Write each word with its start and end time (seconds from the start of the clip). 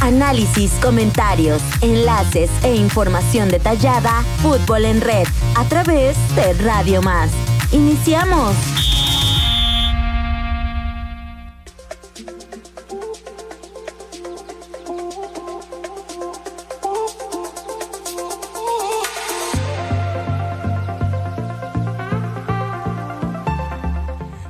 Análisis, 0.00 0.72
comentarios, 0.82 1.60
enlaces 1.82 2.50
e 2.64 2.74
información 2.74 3.50
detallada. 3.50 4.22
Fútbol 4.42 4.86
en 4.86 5.00
red 5.02 5.26
a 5.56 5.64
través 5.64 6.16
de 6.34 6.54
Radio 6.54 7.02
Más. 7.02 7.30
Iniciamos. 7.70 8.56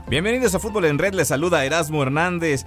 Bienvenidos 0.09 0.55
a 0.55 0.59
Fútbol 0.59 0.87
en 0.87 0.99
Red, 0.99 1.15
les 1.15 1.29
saluda 1.29 1.65
Erasmo 1.65 2.03
Hernández. 2.03 2.67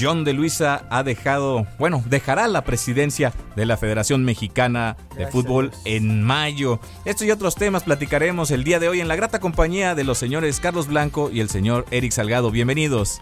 John 0.00 0.24
de 0.24 0.32
Luisa 0.32 0.86
ha 0.88 1.02
dejado, 1.02 1.66
bueno, 1.78 2.02
dejará 2.06 2.48
la 2.48 2.64
presidencia 2.64 3.32
de 3.54 3.66
la 3.66 3.76
Federación 3.76 4.24
Mexicana 4.24 4.96
de 5.16 5.26
Fútbol 5.26 5.72
en 5.84 6.22
mayo. 6.22 6.80
Estos 7.04 7.26
y 7.26 7.30
otros 7.30 7.54
temas 7.54 7.82
platicaremos 7.82 8.50
el 8.50 8.64
día 8.64 8.78
de 8.78 8.88
hoy 8.88 9.00
en 9.00 9.08
la 9.08 9.16
grata 9.16 9.40
compañía 9.40 9.94
de 9.94 10.04
los 10.04 10.16
señores 10.16 10.58
Carlos 10.60 10.86
Blanco 10.86 11.30
y 11.30 11.40
el 11.40 11.50
señor 11.50 11.84
Eric 11.90 12.12
Salgado. 12.12 12.50
Bienvenidos. 12.50 13.20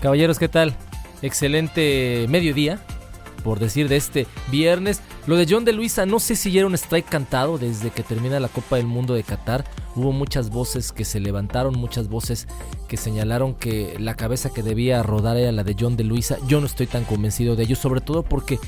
Caballeros, 0.00 0.38
¿qué 0.38 0.48
tal? 0.48 0.76
Excelente 1.22 2.26
mediodía, 2.28 2.78
por 3.42 3.58
decir 3.58 3.88
de 3.88 3.96
este 3.96 4.26
viernes. 4.50 5.00
Lo 5.26 5.36
de 5.36 5.46
John 5.48 5.64
de 5.64 5.72
Luisa, 5.72 6.06
no 6.06 6.20
sé 6.20 6.36
si 6.36 6.50
ya 6.50 6.60
era 6.60 6.66
un 6.66 6.74
strike 6.74 7.08
cantado 7.08 7.58
desde 7.58 7.90
que 7.90 8.02
termina 8.02 8.40
la 8.40 8.48
Copa 8.48 8.76
del 8.76 8.86
Mundo 8.86 9.14
de 9.14 9.22
Qatar. 9.22 9.64
Hubo 9.94 10.12
muchas 10.12 10.50
voces 10.50 10.92
que 10.92 11.04
se 11.04 11.20
levantaron, 11.20 11.78
muchas 11.78 12.08
voces 12.08 12.46
que 12.88 12.96
señalaron 12.96 13.54
que 13.54 13.96
la 13.98 14.14
cabeza 14.14 14.50
que 14.50 14.62
debía 14.62 15.02
rodar 15.02 15.36
era 15.36 15.52
la 15.52 15.64
de 15.64 15.76
John 15.78 15.96
de 15.96 16.04
Luisa. 16.04 16.38
Yo 16.46 16.60
no 16.60 16.66
estoy 16.66 16.86
tan 16.86 17.04
convencido 17.04 17.56
de 17.56 17.64
ello, 17.64 17.76
sobre 17.76 18.00
todo 18.00 18.22
porque 18.22 18.58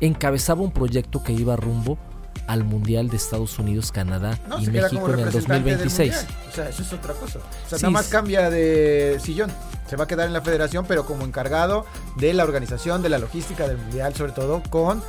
encabezaba 0.00 0.62
un 0.62 0.72
proyecto 0.72 1.22
que 1.22 1.32
iba 1.32 1.56
rumbo 1.56 1.98
al 2.46 2.64
Mundial 2.64 3.08
de 3.08 3.16
Estados 3.16 3.58
Unidos, 3.58 3.92
Canadá 3.92 4.38
y 4.60 4.68
México 4.68 5.12
en 5.12 5.20
el 5.20 5.32
2026. 5.32 6.26
O 6.48 6.54
sea, 6.54 6.68
eso 6.68 6.82
es 6.82 6.92
otra 6.92 7.14
cosa. 7.14 7.38
O 7.38 7.68
sea, 7.68 7.78
nada 7.78 7.90
más 7.90 8.08
cambia 8.08 8.50
de 8.50 9.18
sillón. 9.22 9.50
Se 9.88 9.96
va 9.96 10.04
a 10.04 10.06
quedar 10.06 10.26
en 10.26 10.32
la 10.32 10.40
federación, 10.40 10.84
pero 10.86 11.06
como 11.06 11.24
encargado 11.24 11.86
de 12.16 12.32
la 12.32 12.44
organización, 12.44 13.02
de 13.02 13.08
la 13.08 13.18
logística 13.18 13.68
del 13.68 13.78
Mundial, 13.78 14.14
sobre 14.14 14.32
todo 14.32 14.62
con 14.70 15.02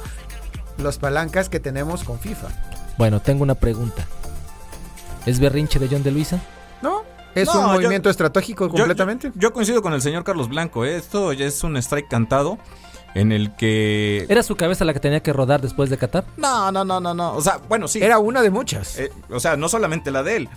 las 0.77 0.97
palancas 0.97 1.49
que 1.49 1.59
tenemos 1.59 2.03
con 2.03 2.19
FIFA. 2.19 2.47
Bueno, 2.97 3.19
tengo 3.21 3.43
una 3.43 3.55
pregunta. 3.55 4.07
¿Es 5.25 5.39
berrinche 5.39 5.79
de 5.79 5.87
John 5.89 6.03
de 6.03 6.11
Luisa? 6.11 6.39
No, 6.81 7.03
es 7.35 7.49
un 7.49 7.65
movimiento 7.65 8.09
estratégico 8.09 8.69
completamente. 8.69 9.31
Yo, 9.35 9.53
coincido 9.53 9.81
con 9.81 9.93
el 9.93 10.01
señor 10.01 10.23
Carlos 10.23 10.49
Blanco. 10.49 10.85
¿eh? 10.85 10.97
Esto 10.97 11.33
ya 11.33 11.45
es 11.45 11.63
un 11.63 11.77
strike 11.77 12.07
cantado 12.07 12.57
en 13.17 13.31
el 13.31 13.55
que... 13.55 14.25
¿Era 14.29 14.43
su 14.43 14.55
cabeza 14.55 14.85
la 14.85 14.93
que 14.93 14.99
tenía 14.99 15.21
que 15.21 15.33
rodar 15.33 15.59
después 15.59 15.89
de 15.89 15.97
Qatar? 15.97 16.25
No, 16.37 16.71
no, 16.71 16.85
no, 16.85 16.99
no, 16.99 17.13
no. 17.15 17.33
O 17.33 17.41
sea, 17.41 17.59
bueno, 17.67 17.87
sí. 17.87 17.99
Era 18.01 18.19
una 18.19 18.43
de 18.43 18.51
muchas. 18.51 18.99
Eh, 18.99 19.11
o 19.29 19.39
sea, 19.39 19.57
no 19.57 19.69
solamente 19.69 20.11
la 20.11 20.21
de 20.21 20.37
él. 20.37 20.49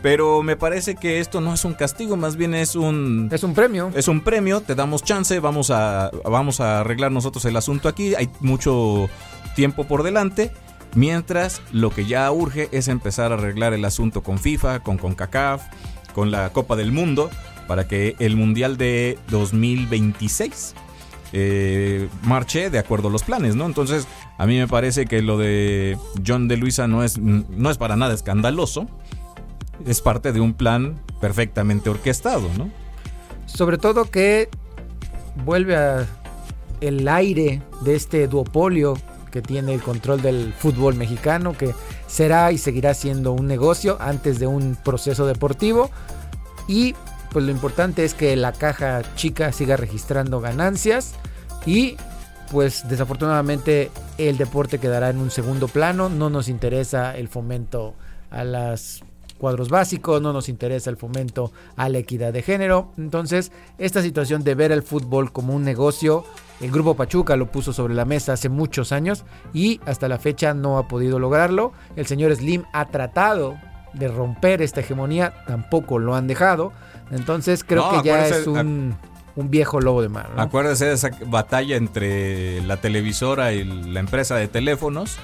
Pero 0.00 0.42
me 0.42 0.56
parece 0.56 0.94
que 0.94 1.20
esto 1.20 1.40
no 1.40 1.52
es 1.52 1.64
un 1.64 1.74
castigo, 1.74 2.16
más 2.16 2.36
bien 2.36 2.54
es 2.54 2.76
un... 2.76 3.28
Es 3.30 3.42
un 3.42 3.52
premio. 3.52 3.90
Es 3.94 4.08
un 4.08 4.22
premio, 4.22 4.60
te 4.62 4.74
damos 4.74 5.02
chance, 5.02 5.38
vamos 5.40 5.70
a, 5.70 6.10
vamos 6.24 6.60
a 6.60 6.80
arreglar 6.80 7.12
nosotros 7.12 7.44
el 7.44 7.56
asunto 7.56 7.88
aquí. 7.88 8.14
Hay 8.14 8.30
mucho 8.40 9.10
tiempo 9.54 9.84
por 9.84 10.02
delante. 10.02 10.52
Mientras 10.94 11.60
lo 11.72 11.90
que 11.90 12.06
ya 12.06 12.30
urge 12.32 12.70
es 12.72 12.88
empezar 12.88 13.32
a 13.32 13.34
arreglar 13.34 13.74
el 13.74 13.84
asunto 13.84 14.22
con 14.22 14.38
FIFA, 14.38 14.80
con 14.80 14.96
CONCACAF, 14.96 15.62
con 16.14 16.30
la 16.30 16.50
Copa 16.54 16.74
del 16.76 16.90
Mundo, 16.90 17.28
para 17.66 17.86
que 17.86 18.16
el 18.18 18.36
Mundial 18.36 18.78
de 18.78 19.18
2026 19.28 20.74
eh, 21.32 22.08
marche 22.22 22.70
de 22.70 22.78
acuerdo 22.78 23.08
a 23.08 23.10
los 23.10 23.22
planes, 23.22 23.54
¿no? 23.56 23.66
Entonces, 23.66 24.06
a 24.38 24.46
mí 24.46 24.56
me 24.58 24.68
parece 24.68 25.06
que 25.06 25.22
lo 25.22 25.38
de 25.38 25.98
John 26.26 26.48
de 26.48 26.56
Luisa 26.56 26.88
no 26.88 27.04
es, 27.04 27.18
no 27.18 27.70
es 27.70 27.78
para 27.78 27.96
nada 27.96 28.14
escandaloso. 28.14 28.86
Es 29.86 30.00
parte 30.00 30.32
de 30.32 30.40
un 30.40 30.54
plan 30.54 31.00
perfectamente 31.20 31.90
orquestado, 31.90 32.48
¿no? 32.56 32.70
Sobre 33.46 33.78
todo 33.78 34.10
que 34.10 34.48
vuelve 35.44 35.76
el 36.80 37.08
aire 37.08 37.62
de 37.82 37.94
este 37.94 38.26
duopolio 38.28 38.94
que 39.30 39.42
tiene 39.42 39.74
el 39.74 39.82
control 39.82 40.22
del 40.22 40.52
fútbol 40.52 40.94
mexicano, 40.94 41.52
que 41.56 41.74
será 42.06 42.50
y 42.52 42.58
seguirá 42.58 42.94
siendo 42.94 43.32
un 43.32 43.46
negocio 43.46 43.98
antes 44.00 44.38
de 44.38 44.46
un 44.46 44.76
proceso 44.76 45.26
deportivo. 45.26 45.90
Y 46.66 46.94
pues 47.30 47.44
lo 47.44 47.50
importante 47.50 48.04
es 48.04 48.14
que 48.14 48.34
la 48.36 48.52
caja 48.52 49.02
chica 49.14 49.52
siga 49.52 49.76
registrando 49.76 50.40
ganancias 50.40 51.14
y 51.66 51.96
pues 52.50 52.88
desafortunadamente 52.88 53.90
el 54.16 54.38
deporte 54.38 54.78
quedará 54.78 55.10
en 55.10 55.18
un 55.18 55.30
segundo 55.30 55.68
plano, 55.68 56.08
no 56.08 56.30
nos 56.30 56.48
interesa 56.48 57.16
el 57.16 57.28
fomento 57.28 57.94
a 58.30 58.44
las 58.44 59.02
cuadros 59.38 59.68
básicos, 59.68 60.20
no 60.20 60.32
nos 60.32 60.48
interesa 60.48 60.90
el 60.90 60.96
fomento 60.96 61.52
a 61.76 61.88
la 61.88 61.98
equidad 61.98 62.32
de 62.32 62.42
género. 62.42 62.92
Entonces, 62.98 63.52
esta 63.78 64.02
situación 64.02 64.42
de 64.42 64.54
ver 64.54 64.72
el 64.72 64.82
fútbol 64.82 65.32
como 65.32 65.54
un 65.54 65.62
negocio, 65.62 66.24
el 66.60 66.70
grupo 66.70 66.94
Pachuca 66.94 67.36
lo 67.36 67.50
puso 67.50 67.72
sobre 67.72 67.94
la 67.94 68.04
mesa 68.04 68.32
hace 68.32 68.48
muchos 68.48 68.92
años 68.92 69.24
y 69.54 69.80
hasta 69.86 70.08
la 70.08 70.18
fecha 70.18 70.54
no 70.54 70.78
ha 70.78 70.88
podido 70.88 71.18
lograrlo. 71.18 71.72
El 71.96 72.06
señor 72.06 72.34
Slim 72.34 72.64
ha 72.72 72.86
tratado 72.86 73.56
de 73.94 74.08
romper 74.08 74.60
esta 74.60 74.80
hegemonía, 74.80 75.32
tampoco 75.46 75.98
lo 75.98 76.14
han 76.14 76.26
dejado. 76.26 76.72
Entonces, 77.10 77.64
creo 77.64 77.90
que 77.90 78.06
ya 78.06 78.26
es 78.26 78.46
un 78.46 78.96
un 79.38 79.50
viejo 79.50 79.80
lobo 79.80 80.02
de 80.02 80.08
mar. 80.08 80.32
Acuérdese 80.36 80.86
de 80.86 80.94
esa 80.94 81.10
batalla 81.26 81.76
entre 81.76 82.60
la 82.62 82.78
televisora 82.78 83.52
y 83.52 83.62
la 83.62 84.00
empresa 84.00 84.34
de 84.34 84.48
teléfonos 84.48 85.16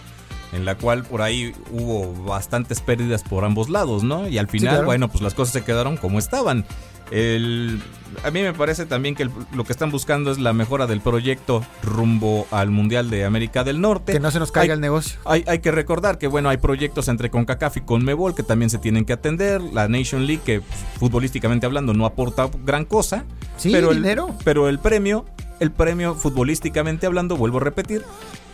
en 0.53 0.65
la 0.65 0.77
cual 0.77 1.03
por 1.03 1.21
ahí 1.21 1.53
hubo 1.73 2.15
bastantes 2.25 2.81
pérdidas 2.81 3.25
por 3.25 3.45
ambos 3.45 3.71
lados, 3.71 4.05
¿no? 4.05 4.29
Y 4.29 4.39
al 4.39 4.47
final, 4.47 4.85
bueno, 4.85 5.09
pues 5.09 5.21
las 5.21 5.35
cosas 5.35 5.53
se 5.53 5.65
quedaron 5.65 5.97
como 5.97 6.21
estaban. 6.21 6.65
El, 7.11 7.81
a 8.23 8.31
mí 8.31 8.43
me 8.43 8.53
parece 8.53 8.87
también 8.87 9.15
que 9.15 9.29
lo 9.53 9.65
que 9.65 9.73
están 9.73 9.91
buscando 9.91 10.31
es 10.31 10.39
la 10.39 10.53
mejora 10.53 10.87
del 10.87 11.01
proyecto 11.01 11.65
rumbo 11.83 12.47
al 12.51 12.71
Mundial 12.71 13.11
de 13.11 13.25
América 13.25 13.65
del 13.65 13.81
Norte. 13.81 14.13
Que 14.13 14.21
no 14.21 14.31
se 14.31 14.39
nos 14.39 14.53
caiga 14.53 14.75
el 14.75 14.81
negocio. 14.81 15.19
Hay, 15.25 15.45
hay, 15.47 15.59
que 15.59 15.71
recordar 15.71 16.19
que, 16.19 16.27
bueno, 16.27 16.49
hay 16.49 16.57
proyectos 16.57 17.09
entre 17.09 17.31
CONCACAF 17.31 17.79
y 17.79 17.81
CONMEBOL 17.83 18.35
que 18.35 18.43
también 18.43 18.71
se 18.71 18.79
tienen 18.79 19.05
que 19.05 19.13
atender. 19.13 19.61
La 19.61 19.89
Nation 19.89 20.27
League, 20.27 20.43
que 20.45 20.61
futbolísticamente 20.99 21.67
hablando 21.67 21.95
no 21.95 22.07
aporta 22.07 22.49
gran 22.65 22.85
cosa. 22.85 23.25
Sí, 23.57 23.71
pero 23.73 23.93
dinero. 23.93 24.29
El, 24.29 24.45
pero 24.45 24.69
el 24.69 24.79
premio, 24.79 25.27
el 25.61 25.71
premio 25.71 26.15
futbolísticamente 26.15 27.07
hablando, 27.07 27.37
vuelvo 27.37 27.59
a 27.59 27.63
repetir, 27.63 28.05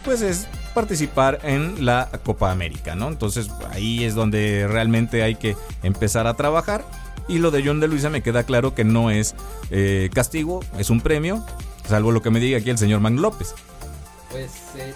pues 0.05 0.22
es 0.22 0.49
participar 0.75 1.41
en 1.43 1.84
la 1.84 2.09
Copa 2.25 2.50
América, 2.50 2.94
¿no? 2.94 3.09
Entonces 3.09 3.50
ahí 3.71 4.05
es 4.05 4.15
donde 4.15 4.66
realmente 4.69 5.22
hay 5.22 5.34
que 5.34 5.56
empezar 5.83 6.27
a 6.27 6.34
trabajar. 6.34 6.84
Y 7.30 7.38
lo 7.38 7.52
de 7.52 7.62
John 7.64 7.78
de 7.78 7.86
Luisa 7.86 8.10
me 8.10 8.22
queda 8.22 8.42
claro 8.42 8.74
que 8.74 8.82
no 8.82 9.10
es 9.10 9.36
eh, 9.70 10.10
castigo, 10.12 10.60
es 10.78 10.91
un 10.91 11.00
premio, 11.00 11.44
salvo 11.88 12.10
lo 12.10 12.22
que 12.22 12.30
me 12.30 12.41
diga 12.41 12.58
aquí 12.58 12.70
el 12.70 12.78
señor 12.78 12.98
Man 13.00 13.22
López. 13.22 13.54
Pues 14.32 14.50
eh, 14.76 14.92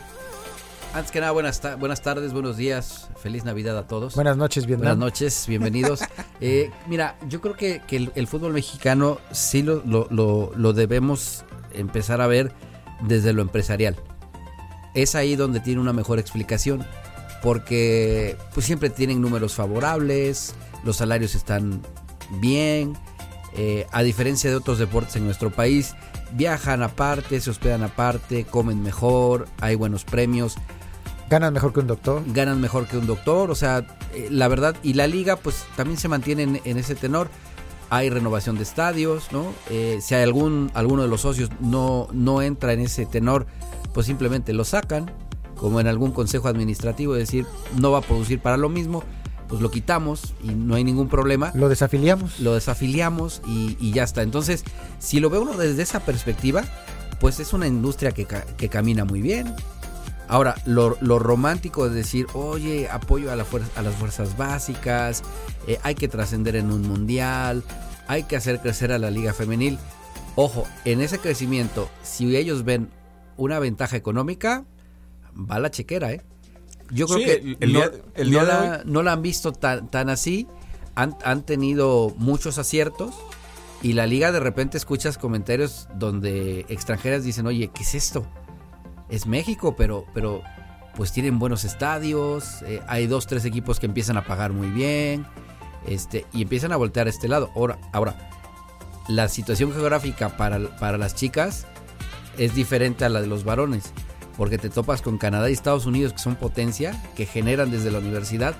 antes 0.92 1.12
que 1.12 1.20
nada, 1.20 1.30
buenas, 1.30 1.62
buenas 1.78 2.02
tardes, 2.02 2.32
buenos 2.32 2.56
días, 2.56 3.08
feliz 3.22 3.44
Navidad 3.44 3.78
a 3.78 3.86
todos. 3.86 4.16
Buenas 4.16 4.36
noches, 4.36 4.66
bienvenidos. 4.66 4.98
Buenas 4.98 5.12
noches, 5.12 5.44
bienvenidos. 5.46 6.00
eh, 6.40 6.72
mira, 6.88 7.16
yo 7.28 7.40
creo 7.40 7.54
que, 7.54 7.82
que 7.86 8.10
el, 8.12 8.26
fútbol 8.26 8.52
mexicano 8.52 9.20
sí 9.30 9.62
lo, 9.62 9.82
lo, 9.86 10.08
lo, 10.10 10.50
lo 10.56 10.72
debemos 10.72 11.44
empezar 11.72 12.20
a 12.20 12.26
ver 12.26 12.52
desde 13.02 13.32
lo 13.32 13.42
empresarial 13.42 13.96
es 14.94 15.14
ahí 15.14 15.36
donde 15.36 15.60
tiene 15.60 15.80
una 15.80 15.92
mejor 15.92 16.18
explicación. 16.18 16.86
Porque 17.42 18.38
pues 18.54 18.64
siempre 18.64 18.88
tienen 18.88 19.20
números 19.20 19.52
favorables, 19.54 20.54
los 20.82 20.96
salarios 20.96 21.34
están 21.34 21.82
bien. 22.30 22.94
Eh, 23.56 23.86
a 23.92 24.02
diferencia 24.02 24.50
de 24.50 24.56
otros 24.56 24.78
deportes 24.78 25.14
en 25.16 25.24
nuestro 25.24 25.50
país, 25.50 25.94
viajan 26.32 26.82
aparte, 26.82 27.40
se 27.40 27.50
hospedan 27.50 27.84
aparte, 27.84 28.44
comen 28.44 28.82
mejor, 28.82 29.46
hay 29.60 29.76
buenos 29.76 30.04
premios. 30.04 30.56
Ganan 31.30 31.54
mejor 31.54 31.72
que 31.72 31.80
un 31.80 31.86
doctor. 31.86 32.22
Ganan 32.26 32.60
mejor 32.60 32.86
que 32.86 32.98
un 32.98 33.06
doctor, 33.06 33.50
o 33.50 33.54
sea, 33.54 33.86
eh, 34.12 34.28
la 34.30 34.48
verdad, 34.48 34.76
y 34.82 34.94
la 34.94 35.06
liga 35.06 35.36
pues 35.36 35.64
también 35.76 35.98
se 35.98 36.08
mantiene 36.08 36.60
en, 36.64 36.78
ese 36.78 36.94
tenor. 36.94 37.28
Hay 37.90 38.10
renovación 38.10 38.56
de 38.56 38.64
estadios, 38.64 39.30
¿no? 39.30 39.52
Eh, 39.70 39.98
si 40.02 40.14
hay 40.14 40.22
algún, 40.22 40.70
alguno 40.74 41.02
de 41.02 41.08
los 41.08 41.20
socios 41.20 41.50
no, 41.60 42.08
no 42.12 42.42
entra 42.42 42.72
en 42.72 42.80
ese 42.80 43.06
tenor, 43.06 43.46
pues 43.92 44.06
simplemente 44.06 44.52
lo 44.52 44.64
sacan, 44.64 45.10
como 45.56 45.80
en 45.80 45.86
algún 45.86 46.10
consejo 46.10 46.48
administrativo, 46.48 47.14
es 47.14 47.20
decir, 47.20 47.46
no 47.78 47.92
va 47.92 47.98
a 47.98 48.02
producir 48.02 48.40
para 48.40 48.56
lo 48.56 48.68
mismo, 48.68 49.04
pues 49.54 49.62
lo 49.62 49.70
quitamos 49.70 50.34
y 50.42 50.48
no 50.48 50.74
hay 50.74 50.82
ningún 50.82 51.08
problema. 51.08 51.52
Lo 51.54 51.68
desafiliamos. 51.68 52.40
Lo 52.40 52.54
desafiliamos 52.54 53.40
y, 53.46 53.92
ya 53.92 54.02
está. 54.02 54.22
Entonces, 54.22 54.64
si 54.98 55.20
lo 55.20 55.30
ve 55.30 55.38
uno 55.38 55.56
desde 55.56 55.80
esa 55.80 56.00
perspectiva, 56.00 56.64
pues 57.20 57.38
es 57.38 57.52
una 57.52 57.68
industria 57.68 58.10
que, 58.10 58.26
camina 58.68 59.04
muy 59.04 59.22
bien. 59.22 59.54
Ahora, 60.26 60.56
lo, 60.66 60.96
romántico 61.20 61.88
de 61.88 61.94
decir, 61.94 62.26
oye, 62.32 62.88
apoyo 62.90 63.30
a, 63.30 63.36
la 63.36 63.46
a 63.76 63.82
las 63.82 63.94
fuerzas 63.94 64.36
básicas, 64.36 65.22
eh, 65.68 65.78
hay 65.84 65.94
que 65.94 66.08
trascender 66.08 66.56
en 66.56 66.72
un 66.72 66.82
mundial, 66.82 67.62
hay 68.08 68.24
que 68.24 68.34
hacer 68.34 68.58
crecer 68.58 68.90
a 68.90 68.98
la 68.98 69.12
liga 69.12 69.32
femenil. 69.34 69.78
Ojo, 70.34 70.66
en 70.84 71.00
ese 71.00 71.20
crecimiento, 71.20 71.88
si 72.02 72.34
ellos 72.36 72.64
ven 72.64 72.88
una 73.36 73.60
ventaja 73.60 73.96
económica, 73.96 74.64
va 75.32 75.60
la 75.60 75.70
chequera, 75.70 76.10
¿eh? 76.10 76.22
Yo 76.90 77.06
creo 77.06 77.18
Sí, 77.18 77.24
que 77.24 77.56
el- 77.60 77.72
no, 77.72 77.78
día- 77.80 77.90
el 78.14 78.30
día 78.30 78.40
no 78.42 78.46
de 78.46 78.52
la, 78.68 78.82
no 78.84 79.02
la 79.02 79.12
han 79.12 79.22
visto 79.22 79.52
tan, 79.52 79.90
tan 79.90 80.08
así. 80.10 80.46
Han, 80.94 81.16
han 81.24 81.42
tenido 81.44 82.12
muchos 82.18 82.58
aciertos. 82.58 83.14
Y 83.82 83.92
la 83.92 84.06
liga 84.06 84.32
de 84.32 84.40
repente 84.40 84.78
escuchas 84.78 85.18
comentarios 85.18 85.88
donde 85.96 86.64
extranjeras 86.68 87.22
dicen, 87.24 87.46
oye, 87.46 87.70
¿qué 87.74 87.82
es 87.82 87.94
esto? 87.94 88.24
Es 89.10 89.26
México, 89.26 89.76
pero, 89.76 90.06
pero 90.14 90.42
pues 90.96 91.12
tienen 91.12 91.38
buenos 91.38 91.64
estadios. 91.64 92.62
eh, 92.62 92.80
hay 92.86 93.06
dos, 93.06 93.26
tres 93.26 93.44
equipos 93.44 93.80
que 93.80 93.86
empiezan 93.86 94.16
a 94.16 94.24
pagar 94.24 94.52
muy 94.52 94.68
bien. 94.68 95.26
Este, 95.86 96.24
y 96.32 96.42
empiezan 96.42 96.72
a 96.72 96.76
voltear 96.76 97.06
a 97.08 97.10
este 97.10 97.28
lado. 97.28 97.50
Ahora, 97.54 97.78
ahora 97.92 98.30
la 99.08 99.28
situación 99.28 99.70
geográfica 99.72 100.36
para, 100.38 100.58
para 100.78 100.96
las 100.96 101.14
chicas 101.14 101.66
es 102.38 102.54
diferente 102.54 103.04
a 103.04 103.10
la 103.10 103.20
de 103.20 103.26
los 103.26 103.44
varones. 103.44 103.92
Porque 104.36 104.58
te 104.58 104.70
topas 104.70 105.02
con 105.02 105.18
Canadá 105.18 105.48
y 105.48 105.52
Estados 105.52 105.86
Unidos, 105.86 106.12
que 106.12 106.18
son 106.18 106.36
potencia, 106.36 107.00
que 107.16 107.26
generan 107.26 107.70
desde 107.70 107.90
la 107.90 107.98
universidad. 107.98 108.54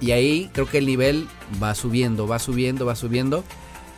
Y 0.00 0.12
ahí 0.12 0.50
creo 0.52 0.66
que 0.66 0.78
el 0.78 0.86
nivel 0.86 1.28
va 1.62 1.74
subiendo, 1.74 2.26
va 2.26 2.38
subiendo, 2.38 2.86
va 2.86 2.94
subiendo. 2.94 3.44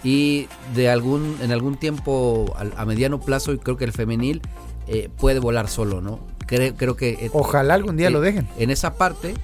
Y 0.03 0.49
de 0.75 0.91
algún, 0.91 1.39
en 1.41 1.51
algún 1.51 1.77
tiempo, 1.77 2.55
a, 2.77 2.85
mediano 2.85 3.21
plazo, 3.21 3.59
creo 3.59 3.77
que 3.77 3.85
el 3.85 3.93
femenil 3.93 4.43
eh, 4.87 5.09
puede 5.17 5.41
volar 5.41 5.69
solo, 5.69 6.01
¿no? 6.03 6.21
Creo, 6.47 6.75
creo 6.75 6.97
que... 6.97 7.11
eh, 7.11 7.31
Ojalá 7.33 7.75
algún 7.75 7.97
día 7.97 8.09
eh, 8.09 8.11
lo 8.11 8.21
dejen. 8.21 8.47
En 8.59 8.71
esa 8.71 8.95
parte... 8.95 9.35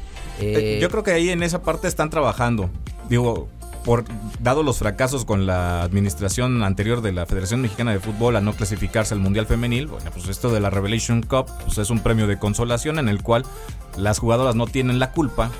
Yo 0.81 0.89
creo 0.89 1.03
que 1.03 1.11
ahí 1.11 1.29
en 1.29 1.43
esa 1.43 1.63
parte 1.63 1.87
están 1.87 2.09
trabajando. 2.09 2.71
Digo, 3.11 3.49
por 3.85 4.05
dado 4.41 4.63
los 4.63 4.79
fracasos 4.79 5.25
con 5.25 5.47
la 5.47 5.83
administración 5.83 6.63
anterior 6.63 7.01
de 7.01 7.13
la 7.13 7.27
Federación 7.27 7.61
Mexicana 7.61 7.93
de 7.93 8.01
Fútbol 8.01 8.37
a 8.37 8.41
no 8.41 8.53
clasificarse 8.53 9.15
al 9.15 9.21
Mundial 9.21 9.47
Femenil, 9.47 9.87
bueno, 9.87 10.11
pues 10.13 10.29
esto 10.29 10.51
de 10.51 10.61
la 10.61 10.71
Revelation 10.71 11.23
Cup 11.23 11.47
pues 11.65 11.79
es 11.79 11.91
un 11.91 12.01
premio 12.01 12.27
de 12.27 12.39
consolación 12.39 12.99
en 12.99 13.09
el 13.09 13.23
cual 13.23 13.45
las 13.97 14.19
jugadoras 14.19 14.55
no 14.55 14.67
tienen 14.67 14.99
la 14.99 15.13
culpa, 15.13 15.51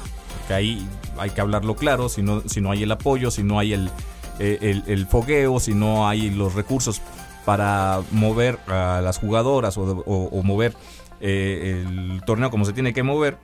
que 0.49 0.55
ahí 0.55 0.89
hay 1.19 1.31
que 1.31 1.41
hablarlo 1.41 1.77
claro, 1.77 2.09
si 2.09 2.23
no, 2.23 2.43
si 2.47 2.61
no 2.61 2.71
hay 2.71 2.83
el 2.83 2.93
apoyo, 2.93 3.31
si 3.31 3.43
no 3.43 3.59
hay 3.59 3.73
el, 3.73 3.91
eh, 4.39 4.83
el, 4.87 5.07
fogueo, 5.07 5.61
si 5.61 5.75
no 5.75 6.09
hay 6.09 6.31
los 6.31 6.55
recursos 6.55 7.01
para 7.45 8.01
mover 8.11 8.59
a 8.69 9.01
las 9.03 9.19
jugadoras 9.19 9.77
o, 9.79 10.43
mover 10.45 10.75
eh, 11.21 11.85
el 11.87 12.23
torneo 12.27 12.51
como 12.51 12.65
se 12.65 12.73
tiene 12.73 12.93
que 12.93 13.03
mover, 13.03 13.39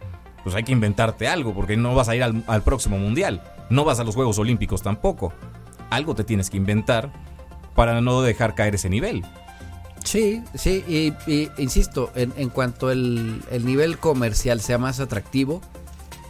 pues 0.44 0.55
hay 0.55 0.64
que 0.64 0.73
inventarte 0.73 1.28
algo, 1.28 1.55
porque 1.55 1.76
no 1.76 1.94
vas 1.94 2.08
a 2.08 2.17
ir 2.17 2.23
al 2.23 2.62
próximo 2.62 2.99
mundial, 2.99 3.43
no 3.71 3.85
vas 3.85 3.99
a 4.01 4.05
los 4.05 4.15
Juegos 4.15 4.39
Olímpicos 4.39 4.83
tampoco. 4.83 5.33
Algo 5.91 6.15
te 6.15 6.25
tienes 6.25 6.51
que 6.51 6.57
inventar 6.57 7.13
para 7.75 8.01
no 8.01 8.23
dejar 8.23 8.55
caer 8.55 8.75
ese 8.75 8.89
nivel. 8.89 9.25
Sí, 10.05 10.43
sí, 10.55 10.85
y, 11.27 11.49
insisto, 11.61 12.11
en, 12.15 12.33
en 12.37 12.49
cuanto 12.49 12.91
el, 12.91 13.43
el 13.51 13.67
nivel 13.67 13.99
comercial 13.99 14.61
sea 14.61 14.79
más 14.79 15.01
atractivo, 15.01 15.61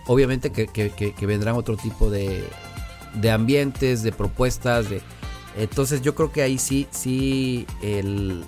obviamente 0.06 0.50
que, 0.50 0.67
que- 0.67 0.91
que- 0.91 1.12
que 1.15 1.27
vendrán 1.27 1.56
otro 1.56 1.77
tipo 1.77 2.09
de, 2.11 2.44
de 3.15 3.31
ambientes, 3.31 4.03
de 4.03 4.12
propuestas, 4.12 4.89
de 4.89 5.03
entonces 5.59 6.00
yo 6.03 6.15
creo 6.15 6.32
que 6.32 6.43
ahí 6.43 6.59
sí, 6.59 6.87
sí, 6.91 7.67
el 7.82 8.44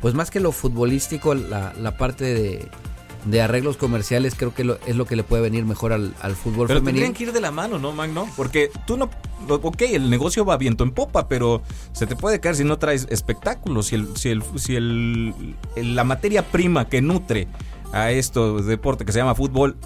pues 0.00 0.14
más 0.14 0.30
que 0.30 0.40
lo 0.40 0.50
futbolístico, 0.52 1.34
la, 1.34 1.72
la 1.74 1.96
parte 1.96 2.24
de, 2.24 2.68
de 3.24 3.42
arreglos 3.42 3.76
comerciales 3.76 4.34
creo 4.34 4.54
que 4.54 4.64
lo- 4.64 4.78
es 4.86 4.96
lo 4.96 5.04
que 5.04 5.14
le 5.16 5.22
puede 5.24 5.42
venir 5.42 5.64
mejor 5.64 5.92
al, 5.92 6.14
al 6.22 6.34
fútbol 6.36 6.66
Pero 6.68 6.80
femenil. 6.80 7.02
tendrían 7.02 7.12
que 7.14 7.22
ir 7.24 7.32
de 7.32 7.40
la 7.40 7.50
mano, 7.50 7.78
¿no, 7.78 7.92
Magno? 7.92 8.26
Porque 8.36 8.70
tú 8.86 8.96
no... 8.96 9.10
Ok, 9.48 9.82
el 9.82 10.10
negocio 10.10 10.44
va 10.44 10.56
viento 10.56 10.84
en 10.84 10.90
popa, 10.92 11.28
pero 11.28 11.62
se 11.92 12.06
te 12.06 12.16
puede 12.16 12.40
caer 12.40 12.56
si 12.56 12.64
no 12.64 12.78
traes 12.78 13.06
espectáculos. 13.10 13.86
Si, 13.86 13.94
el, 13.96 14.16
si, 14.16 14.28
el, 14.30 14.42
si 14.56 14.76
el, 14.76 15.34
la 15.76 16.04
materia 16.04 16.42
prima 16.46 16.88
que 16.88 17.00
nutre 17.02 17.48
a 17.92 18.10
esto 18.10 18.62
deporte 18.62 19.04
que 19.04 19.12
se 19.12 19.18
llama 19.18 19.34
fútbol, 19.34 19.76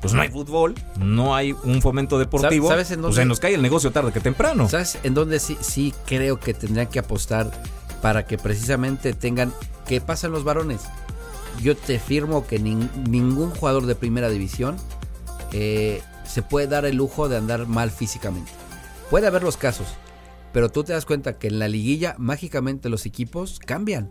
pues 0.00 0.14
no 0.14 0.22
hay 0.22 0.30
fútbol, 0.30 0.74
no 0.98 1.34
hay 1.36 1.52
un 1.64 1.80
fomento 1.80 2.18
deportivo, 2.18 2.68
¿Sabes 2.68 2.90
en 2.90 2.96
pues 2.96 3.14
dónde- 3.14 3.16
se 3.22 3.24
nos 3.26 3.38
cae 3.38 3.54
el 3.54 3.62
negocio 3.62 3.92
tarde 3.92 4.12
que 4.12 4.20
temprano. 4.20 4.68
¿Sabes 4.68 4.98
en 5.04 5.14
dónde 5.14 5.38
sí, 5.38 5.56
sí 5.60 5.94
creo 6.06 6.40
que 6.40 6.54
tendrían 6.54 6.88
que 6.88 6.98
apostar 6.98 7.50
para 8.00 8.26
que 8.26 8.36
precisamente 8.36 9.12
tengan 9.12 9.52
que 9.86 10.00
pasen 10.00 10.32
los 10.32 10.42
varones? 10.42 10.80
Yo 11.60 11.76
te 11.76 11.98
firmo 11.98 12.46
que 12.46 12.60
nin- 12.60 12.90
ningún 13.08 13.50
jugador 13.50 13.86
de 13.86 13.94
primera 13.94 14.28
división 14.28 14.76
eh, 15.52 16.02
se 16.24 16.42
puede 16.42 16.66
dar 16.66 16.84
el 16.84 16.96
lujo 16.96 17.28
de 17.28 17.36
andar 17.36 17.66
mal 17.66 17.90
físicamente. 17.90 18.50
Puede 19.10 19.26
haber 19.26 19.42
los 19.42 19.56
casos, 19.56 19.86
pero 20.52 20.70
tú 20.70 20.82
te 20.84 20.92
das 20.92 21.04
cuenta 21.06 21.38
que 21.38 21.48
en 21.48 21.58
la 21.58 21.68
liguilla 21.68 22.14
mágicamente 22.18 22.88
los 22.88 23.06
equipos 23.06 23.58
cambian. 23.58 24.10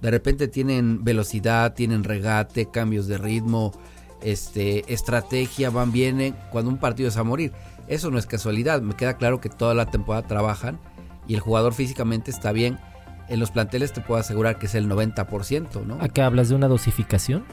De 0.00 0.10
repente 0.10 0.48
tienen 0.48 1.04
velocidad, 1.04 1.74
tienen 1.74 2.02
regate, 2.02 2.68
cambios 2.70 3.06
de 3.06 3.18
ritmo, 3.18 3.72
este, 4.20 4.92
estrategia, 4.92 5.70
van, 5.70 5.92
vienen, 5.92 6.34
cuando 6.50 6.70
un 6.70 6.78
partido 6.78 7.08
es 7.08 7.16
a 7.16 7.22
morir. 7.22 7.52
Eso 7.86 8.10
no 8.10 8.18
es 8.18 8.26
casualidad, 8.26 8.82
me 8.82 8.94
queda 8.96 9.16
claro 9.16 9.40
que 9.40 9.48
toda 9.48 9.74
la 9.74 9.86
temporada 9.90 10.26
trabajan 10.26 10.80
y 11.28 11.34
el 11.34 11.40
jugador 11.40 11.72
físicamente 11.72 12.30
está 12.32 12.50
bien. 12.52 12.78
En 13.28 13.40
los 13.40 13.50
planteles 13.50 13.92
te 13.92 14.00
puedo 14.00 14.20
asegurar 14.20 14.58
que 14.58 14.66
es 14.66 14.74
el 14.74 14.88
90%, 14.88 15.84
¿no? 15.86 15.98
¿A 16.00 16.08
qué 16.08 16.22
hablas 16.22 16.48
de 16.48 16.54
una 16.54 16.68
dosificación? 16.68 17.44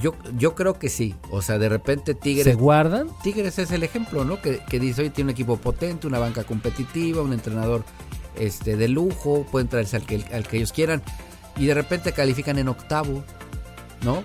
Yo, 0.00 0.14
yo 0.36 0.54
creo 0.54 0.78
que 0.78 0.88
sí. 0.88 1.14
O 1.30 1.42
sea, 1.42 1.58
de 1.58 1.68
repente 1.68 2.12
¿Se 2.12 2.18
Tigres, 2.18 2.56
guardan? 2.56 3.08
Tigres 3.22 3.58
es 3.58 3.70
el 3.70 3.82
ejemplo, 3.82 4.24
¿no? 4.24 4.40
Que, 4.40 4.58
que 4.58 4.80
dice, 4.80 5.02
hoy 5.02 5.10
tiene 5.10 5.28
un 5.28 5.32
equipo 5.32 5.56
potente, 5.56 6.06
una 6.06 6.18
banca 6.18 6.44
competitiva, 6.44 7.22
un 7.22 7.32
entrenador 7.32 7.84
este, 8.36 8.76
de 8.76 8.88
lujo, 8.88 9.46
pueden 9.50 9.68
traerse 9.68 9.96
al 9.96 10.04
que, 10.04 10.24
al 10.32 10.46
que 10.46 10.56
ellos 10.56 10.72
quieran. 10.72 11.02
Y 11.56 11.66
de 11.66 11.74
repente 11.74 12.12
califican 12.12 12.58
en 12.58 12.68
octavo, 12.68 13.22
¿no? 14.02 14.22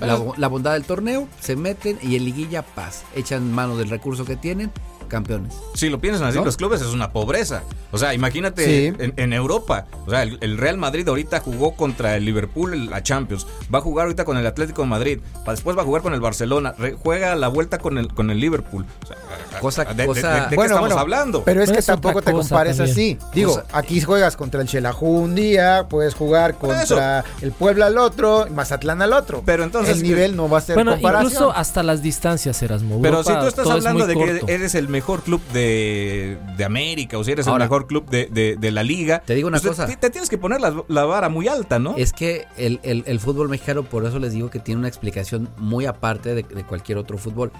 La, 0.00 0.16
la 0.36 0.46
bondad 0.46 0.74
del 0.74 0.84
torneo, 0.84 1.26
se 1.40 1.56
meten 1.56 1.98
y 2.02 2.14
en 2.14 2.24
liguilla 2.24 2.62
paz. 2.62 3.02
Echan 3.16 3.52
mano 3.52 3.76
del 3.76 3.90
recurso 3.90 4.24
que 4.24 4.36
tienen, 4.36 4.70
campeones. 5.08 5.54
Si 5.74 5.88
lo 5.88 6.00
piensan 6.00 6.26
así, 6.28 6.38
¿No? 6.38 6.44
los 6.44 6.56
clubes 6.56 6.80
es 6.80 6.88
una 6.88 7.10
pobreza. 7.12 7.62
O 7.90 7.98
sea, 7.98 8.12
imagínate 8.14 8.64
Sí. 8.64 8.94
en, 9.02 9.14
en 9.16 9.32
Europa. 9.32 9.86
O 10.06 10.10
sea, 10.10 10.22
el, 10.22 10.38
el 10.40 10.58
Real 10.58 10.76
Madrid 10.76 11.08
ahorita 11.08 11.40
jugó 11.40 11.74
contra 11.74 12.16
el 12.16 12.24
Liverpool 12.24 12.74
en 12.74 12.90
la 12.90 13.02
Champions. 13.02 13.46
Va 13.74 13.78
a 13.78 13.82
jugar 13.82 14.04
ahorita 14.06 14.24
con 14.24 14.36
el 14.36 14.46
Atlético 14.46 14.82
de 14.82 14.88
Madrid. 14.88 15.20
Después 15.46 15.76
va 15.76 15.82
a 15.82 15.84
jugar 15.84 16.02
con 16.02 16.12
el 16.14 16.20
Barcelona. 16.20 16.74
Re- 16.78 16.96
juega 17.02 17.34
la 17.34 17.48
vuelta 17.48 17.78
con 17.78 17.96
el, 17.98 18.12
con 18.12 18.30
el 18.30 18.38
Liverpool. 18.40 18.84
O 19.02 19.06
sea, 19.06 19.16
Cosa- 19.60 19.84
¿de, 19.84 19.94
de- 19.94 20.06
cosa- 20.06 20.34
de- 20.34 20.40
de 20.42 20.48
qué 20.50 20.56
Bueno, 20.56 20.74
estamos 20.74 20.88
bueno, 20.90 21.00
hablando? 21.00 21.42
Pero 21.44 21.62
es 21.62 21.66
Pero 21.66 21.74
que 21.76 21.80
es 21.80 21.86
tampoco 21.86 22.22
te 22.22 22.32
compares 22.32 22.76
también. 22.76 22.92
así. 22.94 23.18
Digo, 23.34 23.52
O 23.52 23.54
sea- 23.54 23.64
aquí 23.72 24.00
juegas 24.00 24.36
contra 24.36 24.60
el 24.60 24.68
Chelajú 24.68 25.06
un 25.06 25.34
día, 25.34 25.86
puedes 25.88 26.14
jugar 26.14 26.54
contra 26.56 27.24
el 27.40 27.52
Puebla 27.52 27.86
al 27.86 27.96
otro, 27.98 28.46
Mazatlán 28.54 29.00
al 29.02 29.12
otro. 29.14 29.42
Pero 29.46 29.64
entonces- 29.64 29.96
el 29.96 30.02
nivel 30.02 30.36
no 30.36 30.48
va 30.48 30.58
a 30.58 30.60
ser 30.60 30.74
Bueno, 30.74 30.92
comparación. 30.92 31.32
incluso 31.32 31.52
hasta 31.52 31.82
las 31.82 32.02
distancias, 32.02 32.60
Erasmo. 32.62 33.00
Pero 33.00 33.22
si 33.24 33.32
tú 33.32 33.46
estás 33.46 33.66
es 33.66 33.72
hablando 33.72 34.06
de 34.06 34.14
que 34.14 34.42
eres 34.46 34.74
el 34.74 34.88
mejor 34.98 35.22
club 35.22 35.40
de, 35.52 36.38
de 36.56 36.64
América 36.64 37.18
o 37.18 37.24
si 37.24 37.32
eres 37.32 37.46
Ahora, 37.46 37.64
el 37.64 37.70
mejor 37.70 37.86
club 37.86 38.08
de, 38.10 38.26
de- 38.26 38.56
de 38.56 38.70
la 38.70 38.82
liga, 38.82 39.22
te 39.24 39.34
digo 39.34 39.48
una 39.48 39.58
pues 39.58 39.70
cosa. 39.70 39.86
Te, 39.86 39.96
te 39.96 40.10
tienes 40.10 40.28
que 40.28 40.38
poner 40.38 40.60
la, 40.60 40.84
la 40.88 41.04
vara 41.04 41.28
muy 41.28 41.46
alta, 41.48 41.78
¿no? 41.78 41.94
Es 41.96 42.12
que 42.12 42.46
el, 42.56 42.80
el- 42.82 43.04
el 43.06 43.20
fútbol 43.20 43.48
mexicano, 43.48 43.82
por 43.84 44.04
eso 44.04 44.18
les 44.18 44.32
digo 44.32 44.50
que 44.50 44.58
tiene 44.58 44.78
una 44.80 44.88
explicación 44.88 45.48
muy 45.58 45.86
aparte 45.86 46.34
de, 46.34 46.42
de 46.42 46.64
cualquier 46.64 46.98
otro 46.98 47.16
fútbol. 47.18 47.52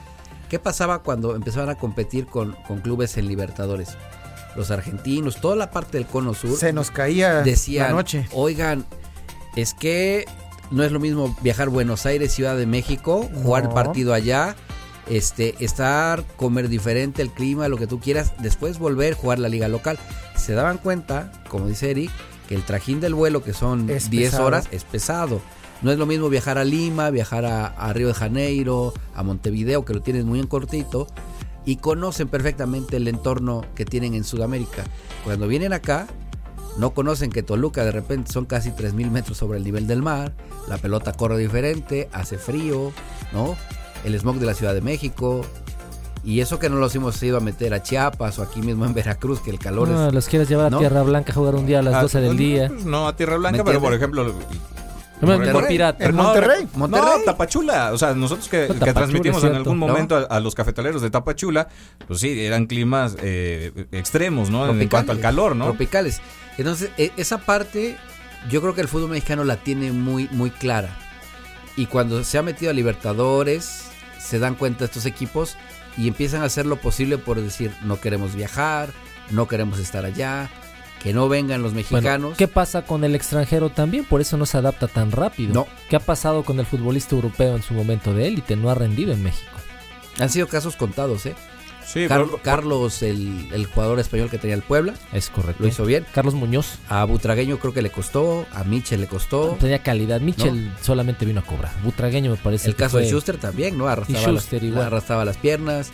¿Qué 0.50 0.58
pasaba 0.58 1.02
cuando 1.02 1.36
empezaban 1.36 1.68
a 1.68 1.74
competir 1.76 2.26
con, 2.26 2.52
con 2.66 2.80
clubes 2.80 3.16
en 3.18 3.28
Libertadores? 3.28 3.96
Los 4.56 4.70
argentinos, 4.70 5.40
toda 5.40 5.54
la 5.56 5.70
parte 5.70 5.98
del 5.98 6.06
cono 6.06 6.34
sur, 6.34 6.56
Se 6.58 6.72
nos 6.72 6.90
caía 6.90 7.42
decían, 7.42 7.88
la 7.88 7.92
noche. 7.94 8.26
oigan, 8.32 8.84
es 9.56 9.74
que 9.74 10.24
no 10.70 10.82
es 10.82 10.90
lo 10.90 11.00
mismo 11.00 11.36
viajar 11.42 11.68
Buenos 11.68 12.06
Aires, 12.06 12.32
Ciudad 12.32 12.56
de 12.56 12.66
México, 12.66 13.28
jugar 13.42 13.62
el 13.64 13.68
No. 13.68 13.74
partido 13.74 14.14
allá, 14.14 14.56
este, 15.10 15.54
estar, 15.64 16.24
comer 16.36 16.68
diferente, 16.68 17.22
el 17.22 17.30
clima, 17.30 17.68
lo 17.68 17.76
que 17.76 17.86
tú 17.86 18.00
quieras, 18.00 18.32
después 18.38 18.78
volver, 18.78 19.14
jugar 19.14 19.38
la 19.38 19.48
liga 19.48 19.68
local. 19.68 19.98
Se 20.36 20.52
daban 20.54 20.78
cuenta, 20.78 21.32
como 21.48 21.66
dice 21.66 21.90
Eric, 21.90 22.10
que 22.48 22.54
el 22.54 22.62
trajín 22.62 23.00
del 23.00 23.14
vuelo, 23.14 23.42
que 23.42 23.52
son 23.52 23.90
Es 23.90 24.10
10 24.10 24.30
pesado. 24.30 24.46
horas, 24.46 24.68
es 24.70 24.84
pesado. 24.84 25.40
No 25.82 25.92
es 25.92 25.98
lo 25.98 26.06
mismo 26.06 26.28
viajar 26.28 26.58
a 26.58 26.64
Lima, 26.64 27.10
viajar 27.10 27.44
a, 27.44 27.66
a 27.66 27.92
Río 27.92 28.08
de 28.08 28.14
Janeiro, 28.14 28.92
a 29.14 29.22
Montevideo, 29.22 29.84
que 29.84 29.94
lo 29.94 30.02
tienen 30.02 30.26
muy 30.26 30.40
en 30.40 30.46
cortito, 30.46 31.06
y 31.64 31.76
conocen 31.76 32.28
perfectamente 32.28 32.96
el 32.96 33.06
entorno 33.08 33.64
que 33.74 33.84
tienen 33.84 34.14
en 34.14 34.24
Sudamérica. 34.24 34.84
Cuando 35.24 35.46
vienen 35.46 35.72
acá, 35.72 36.06
no 36.78 36.94
conocen 36.94 37.30
que 37.30 37.42
Toluca 37.42 37.84
de 37.84 37.92
repente 37.92 38.32
son 38.32 38.46
casi 38.46 38.70
3.000 38.70 39.10
metros 39.10 39.36
sobre 39.38 39.58
el 39.58 39.64
nivel 39.64 39.86
del 39.86 40.02
mar, 40.02 40.32
la 40.68 40.78
pelota 40.78 41.12
corre 41.12 41.36
diferente, 41.38 42.08
hace 42.12 42.38
frío, 42.38 42.92
¿no? 43.32 43.56
El 44.04 44.18
smog 44.18 44.36
de 44.36 44.46
la 44.46 44.54
Ciudad 44.54 44.74
de 44.74 44.80
México. 44.80 45.44
Y 46.24 46.40
eso 46.40 46.58
que 46.58 46.68
no 46.68 46.76
los 46.76 46.94
hemos 46.94 47.22
ido 47.22 47.36
a 47.36 47.40
meter 47.40 47.72
a 47.74 47.82
Chiapas 47.82 48.38
o 48.38 48.42
aquí 48.42 48.60
mismo 48.60 48.84
en 48.84 48.92
Veracruz, 48.92 49.40
que 49.40 49.50
el 49.50 49.58
calor 49.58 49.88
No, 49.88 50.08
es... 50.08 50.14
los 50.14 50.26
quieres 50.28 50.48
llevar 50.48 50.74
a. 50.74 50.78
Tierra 50.78 51.02
Blanca 51.02 51.32
a 51.32 51.34
jugar 51.34 51.54
un 51.54 51.64
día 51.66 51.78
a 51.78 51.82
las 51.82 51.94
Ah, 51.94 52.02
12 52.02 52.20
del 52.20 52.30
no, 52.32 52.34
día. 52.34 52.68
pues 52.68 52.84
No, 52.84 53.08
a 53.08 53.16
Tierra 53.16 53.36
Blanca, 53.36 53.58
¿Me 53.58 53.64
pero 53.64 53.80
por 53.80 53.94
ejemplo, 53.94 54.34
Monterrey. 55.20 55.52
por 55.52 55.66
pirata. 55.68 56.04
En 56.04 56.14
Monterrey. 56.14 56.68
Monterrey. 56.74 57.10
No, 57.18 57.24
Tapachula. 57.24 57.92
O 57.92 57.98
sea, 57.98 58.14
nosotros 58.14 58.48
que, 58.48 58.66
transmitimos 58.66 59.42
en 59.44 59.54
algún 59.54 59.78
¿No? 59.78 59.86
momento 59.86 60.16
a, 60.16 60.20
a 60.22 60.40
los 60.40 60.54
cafetaleros 60.54 61.02
de 61.02 61.10
Tapachula, 61.10 61.68
pues 62.06 62.20
sí, 62.20 62.40
eran 62.40 62.66
climas 62.66 63.16
eh, 63.22 63.86
extremos, 63.92 64.50
¿no? 64.50 64.68
En 64.68 64.88
cuanto 64.88 65.12
al 65.12 65.20
calor, 65.20 65.56
¿no? 65.56 65.64
Tropicales. 65.66 66.20
Entonces, 66.56 66.90
e- 66.98 67.12
esa 67.16 67.38
parte 67.38 67.96
yo 68.50 68.60
creo 68.60 68.74
que 68.74 68.80
el 68.80 68.88
fútbol 68.88 69.10
mexicano 69.10 69.44
la 69.44 69.56
tiene 69.56 69.92
muy, 69.92 70.28
muy 70.32 70.50
clara. 70.50 70.96
Y 71.76 71.86
cuando 71.86 72.22
se 72.24 72.38
ha 72.38 72.42
metido 72.42 72.70
a 72.70 72.74
Libertadores, 72.74 73.87
se 74.18 74.38
dan 74.38 74.54
cuenta 74.54 74.84
estos 74.84 75.06
equipos 75.06 75.56
y 75.96 76.08
empiezan 76.08 76.42
a 76.42 76.46
hacer 76.46 76.66
lo 76.66 76.76
posible 76.76 77.18
por 77.18 77.40
decir, 77.40 77.72
no 77.82 78.00
queremos 78.00 78.34
viajar, 78.34 78.90
no 79.30 79.48
queremos 79.48 79.78
estar 79.78 80.04
allá, 80.04 80.50
que 81.02 81.12
no 81.12 81.28
vengan 81.28 81.62
los 81.62 81.72
Bueno, 81.72 81.88
mexicanos. 81.92 82.36
¿Qué 82.36 82.48
pasa 82.48 82.82
con 82.82 83.04
el 83.04 83.14
extranjero 83.14 83.70
también? 83.70 84.04
Por 84.04 84.20
eso 84.20 84.36
no 84.36 84.46
se 84.46 84.58
adapta 84.58 84.88
tan 84.88 85.12
rápido. 85.12 85.54
No. 85.54 85.66
¿Qué 85.88 85.96
ha 85.96 86.00
pasado 86.00 86.44
con 86.44 86.58
el 86.60 86.66
futbolista 86.66 87.14
europeo 87.14 87.56
en 87.56 87.62
su 87.62 87.74
momento 87.74 88.14
de 88.14 88.28
élite? 88.28 88.56
No 88.56 88.70
ha 88.70 88.74
rendido 88.74 89.12
en 89.12 89.22
México. 89.22 89.50
Han 90.18 90.30
sido 90.30 90.48
casos 90.48 90.76
contados, 90.76 91.26
¿eh? 91.26 91.36
Sí, 91.90 92.06
Car- 92.06 92.26
por- 92.26 92.42
Carlos, 92.42 93.02
el, 93.02 93.48
el 93.52 93.64
jugador 93.66 93.98
español 93.98 94.28
que 94.28 94.36
tenía 94.36 94.54
el 94.54 94.62
Puebla, 94.62 94.92
Es 95.12 95.30
correcto. 95.30 95.62
lo 95.62 95.68
hizo 95.68 95.86
bien. 95.86 96.04
Carlos 96.12 96.34
Muñoz 96.34 96.78
A 96.90 97.02
Butragueño 97.04 97.58
creo 97.58 97.72
que 97.72 97.80
le 97.80 97.90
costó, 97.90 98.46
a 98.52 98.62
Michel 98.64 99.00
le 99.00 99.06
costó. 99.06 99.56
tenía 99.58 99.82
calidad. 99.82 100.20
Michel 100.20 100.70
solamente 100.82 101.24
vino 101.24 101.40
a 101.40 101.44
cobrar. 101.44 101.72
Butragueño 101.82 102.30
me 102.32 102.36
parece 102.36 102.68
El 102.68 102.74
que 102.76 102.82
caso 102.84 102.98
de 102.98 103.08
Schuster 103.08 103.38
también, 103.38 103.78
¿no? 103.78 103.88
Arrastraba, 103.88 104.20
Y 104.20 104.24
Schuster 104.24 104.62
las, 104.62 104.70
igual. 104.70 104.86
arrastraba 104.86 105.24
las 105.24 105.38
piernas. 105.38 105.90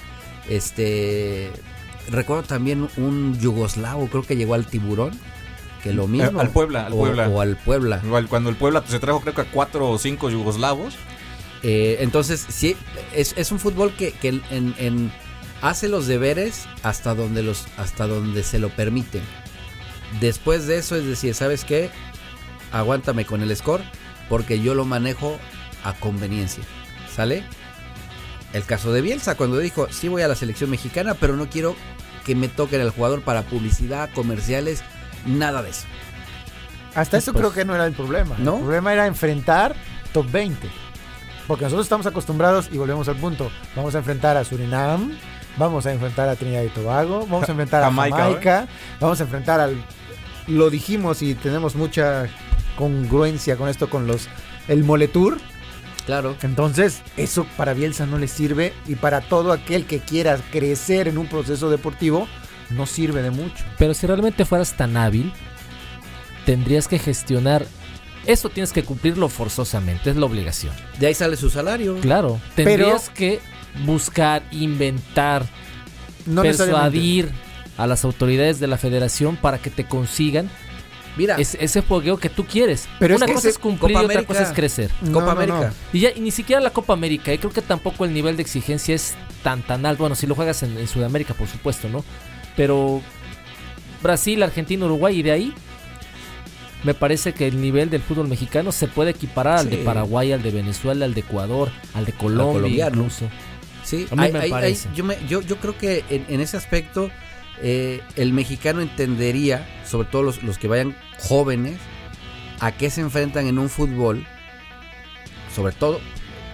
Este. 0.49 1.51
Recuerdo 2.11 2.43
también 2.43 2.89
un 2.97 3.39
yugoslavo, 3.41 4.09
creo 4.09 4.23
que 4.25 4.37
llegó 4.37 4.55
al 4.55 4.67
tiburón. 4.67 5.13
Que 5.83 5.93
lo 5.93 6.07
mismo. 6.09 6.39
Eh, 6.39 6.43
al 6.43 6.51
Puebla, 6.51 6.87
al 6.87 6.93
o, 6.95 6.97
Puebla. 6.97 7.29
o 7.29 7.41
al 7.41 7.57
Puebla. 7.57 8.03
Cuando 8.29 8.49
el 8.51 8.57
Puebla 8.57 8.83
se 8.87 8.99
trajo 8.99 9.21
creo 9.21 9.35
que 9.35 9.43
a 9.43 9.45
cuatro 9.45 9.91
o 9.91 9.99
cinco 9.99 10.31
yugoslavos. 10.31 10.95
Eh, 11.63 11.99
entonces, 12.01 12.45
sí, 12.49 12.75
es, 13.15 13.35
es 13.37 13.53
un 13.53 13.59
fútbol 13.59 13.93
que, 13.95 14.13
que 14.13 14.29
en, 14.29 14.43
en- 14.79 15.13
hace 15.65 15.89
los 15.89 16.07
deberes 16.07 16.67
hasta 16.83 17.15
donde, 17.15 17.43
los, 17.43 17.67
hasta 17.79 18.07
donde 18.07 18.43
se 18.45 18.59
lo 18.59 18.69
permiten. 18.69 19.23
Después 20.21 20.67
de 20.67 20.77
eso 20.79 20.95
es 20.95 21.07
decir, 21.07 21.35
¿sabes 21.35 21.65
qué? 21.65 21.91
Aguántame 22.71 23.25
con 23.25 23.41
el 23.43 23.57
score 23.57 23.83
porque 24.29 24.61
yo 24.61 24.75
lo 24.75 24.85
manejo 24.85 25.39
a 25.83 25.95
conveniencia. 25.95 26.63
¿Sale? 27.15 27.45
El 28.53 28.65
caso 28.65 28.93
de 28.93 29.01
Bielsa 29.01 29.37
cuando 29.37 29.59
dijo, 29.59 29.89
sí 29.91 30.09
voy 30.09 30.21
a 30.23 30.29
la 30.29 30.35
selección 30.35 30.69
mexicana, 30.71 31.15
pero 31.15 31.35
no 31.35 31.49
quiero 31.49 31.75
que 32.27 32.35
me 32.35 32.49
toquen 32.49 32.81
el 32.83 32.91
jugador 32.91 33.23
para 33.23 33.43
publicidad, 33.43 34.11
comerciales, 34.15 34.83
nada 35.27 35.63
de 35.63 35.71
eso. 35.71 35.87
Hasta 36.95 37.17
eso 37.17 37.33
Pues- 37.33 37.41
creo 37.43 37.53
que 37.55 37.65
no 37.65 37.75
era 37.75 37.87
el 37.87 37.93
problema. 37.95 38.37
¿No? 38.39 38.57
El 38.57 38.63
problema 38.63 38.93
era 38.93 39.07
enfrentar 39.07 39.75
top 40.13 40.31
20. 40.31 40.69
Porque 41.47 41.65
nosotros 41.65 41.87
estamos 41.87 42.07
acostumbrados 42.07 42.69
y 42.71 42.77
volvemos 42.79 43.09
al 43.09 43.17
punto. 43.17 43.51
Vamos 43.75 43.95
a 43.95 43.99
enfrentar 43.99 44.37
a 44.37 44.45
Surinam, 44.45 45.11
vamos 45.57 45.87
a 45.87 45.93
enfrentar 45.93 46.29
a 46.29 46.37
Trinidad 46.37 46.63
y 46.63 46.69
Tobago, 46.69 47.27
vamos 47.27 47.49
a 47.49 47.53
enfrentar 47.53 47.83
a 47.83 47.87
Jamaica, 47.87 48.17
Jamaica, 48.17 48.69
vamos 49.01 49.21
a 49.21 49.25
enfrentar 49.25 49.61
al... 49.61 49.85
Lo 50.47 50.69
dijimos 50.71 51.23
y 51.23 51.35
tenemos 51.35 51.75
mucha 51.75 52.27
congruencia 52.77 53.57
con 53.57 53.69
esto, 53.69 53.89
con 53.89 54.07
los... 54.07 54.29
El 54.69 54.85
Moletour. 54.85 55.39
Claro. 56.07 56.37
Entonces, 56.43 57.03
eso 57.17 57.47
para 57.57 57.73
Bielsa 57.73 58.05
no 58.07 58.19
le 58.19 58.29
sirve 58.29 58.75
y 58.87 58.95
para 58.95 59.23
todo 59.23 59.53
aquel 59.53 59.87
que 59.87 60.01
quiera 60.01 60.37
crecer 60.53 61.09
en 61.09 61.17
un 61.19 61.27
proceso 61.29 61.71
deportivo, 61.71 62.29
no 62.71 62.87
sirve 62.87 63.23
de 63.23 63.31
mucho. 63.31 63.65
Pero 63.79 63.95
si 63.95 64.07
realmente 64.07 64.45
fueras 64.45 64.75
tan 64.75 64.97
hábil, 64.97 65.33
tendrías 66.45 66.89
que 66.89 66.99
gestionar. 66.99 67.67
Eso 68.27 68.49
tienes 68.49 68.73
que 68.73 68.85
cumplirlo 68.85 69.29
forzosamente, 69.29 70.11
es 70.11 70.17
la 70.17 70.27
obligación. 70.27 70.75
De 70.99 71.07
ahí 71.09 71.15
sale 71.15 71.37
su 71.37 71.51
salario. 71.51 71.99
Claro, 72.01 72.41
Pero- 72.55 72.71
tendrías 72.71 73.11
que 73.11 73.41
buscar, 73.85 74.43
inventar, 74.51 75.47
No 76.27 76.43
persuadir 76.43 77.31
a 77.77 77.87
las 77.87 78.05
autoridades 78.05 78.61
de 78.61 78.67
la 78.67 78.79
federación 78.79 79.37
para 79.37 79.59
que 79.59 79.71
te 79.71 79.85
consigan 79.85 80.49
Mira, 81.17 81.37
ese, 81.37 81.63
ese 81.65 81.83
fogueo 81.83 82.17
que 82.17 82.29
tú 82.29 82.45
quieres. 82.45 82.89
Pero 82.99 83.15
es 83.15 83.19
Una 83.19 83.27
que 83.27 83.35
cosa 83.35 83.49
es 83.49 83.59
cumplir 83.59 83.93
y 83.93 84.05
otra 84.05 84.25
cosa 84.25 84.43
es 84.43 84.53
crecer. 84.53 84.91
No, 85.01 85.13
Copa 85.13 85.27
no, 85.27 85.47
no. 85.47 85.55
América. 85.57 85.73
Y 85.93 86.01
ya 86.01 86.11
y 86.11 86.21
ni 86.21 86.31
siquiera 86.31 86.61
la 86.61 86.71
Copa 86.71 86.93
América, 86.93 87.33
y 87.33 87.39
creo 87.39 87.53
que 87.53 87.63
tampoco 87.63 88.05
el 88.05 88.13
nivel 88.13 88.37
de 88.37 88.43
exigencia 88.43 88.95
es 88.95 89.15
tan 89.43 89.63
tan 89.63 89.87
alto. 89.87 90.03
Bueno, 90.03 90.17
si 90.17 90.27
lo 90.27 90.35
juegas 90.35 90.63
en, 90.63 90.77
en 90.77 90.89
Sudamérica, 90.89 91.35
por 91.35 91.47
supuesto, 91.47 91.89
¿no? 91.89 92.05
Pero 92.57 93.01
Brasil, 94.03 94.43
Argentina, 94.43 94.85
Uruguay 94.87 95.21
y 95.21 95.23
de 95.23 95.33
ahí 95.33 95.55
me 96.85 96.95
parece 96.95 97.33
que 97.33 97.49
el 97.49 97.61
nivel 97.61 97.89
del 97.91 98.03
fútbol 98.03 98.29
mexicano 98.29 98.71
se 98.71 98.89
puede 98.89 99.13
equiparar 99.13 99.59
al 99.59 99.71
de 99.71 99.79
Paraguay, 99.79 100.33
al 100.33 100.43
de 100.43 100.51
Venezuela, 100.51 101.07
al 101.07 101.15
de 101.15 101.21
Ecuador, 101.21 101.71
al 101.95 102.05
de 102.05 102.13
Colombia 102.13 102.89
incluso. 102.89 103.29
Sí, 103.85 104.07
A 104.11 104.17
mí 104.17 104.25
hay- 104.25 104.33
me 104.33 104.39
hay- 104.39 104.45
hay- 104.47 104.51
parece. 104.51 104.89
yo, 104.95 105.05
me- 105.05 105.19
yo, 105.29 105.41
yo 105.43 105.57
creo 105.59 105.77
que 105.79 106.05
en, 106.11 106.25
en 106.29 106.41
ese 106.41 106.57
aspecto 106.57 107.11
eh, 107.63 108.01
el 108.17 108.33
mexicano 108.33 108.81
entendería, 108.81 109.67
sobre 109.87 110.09
todo 110.09 110.23
los, 110.25 110.43
los 110.43 110.59
que 110.59 110.67
vayan 110.69 110.97
jóvenes, 111.21 111.77
a 112.61 112.73
qué 112.73 112.91
se 112.91 113.01
enfrentan 113.01 113.47
en 113.47 113.59
un 113.59 113.69
fútbol, 113.69 114.27
sobre 115.55 115.73
todo 115.73 116.01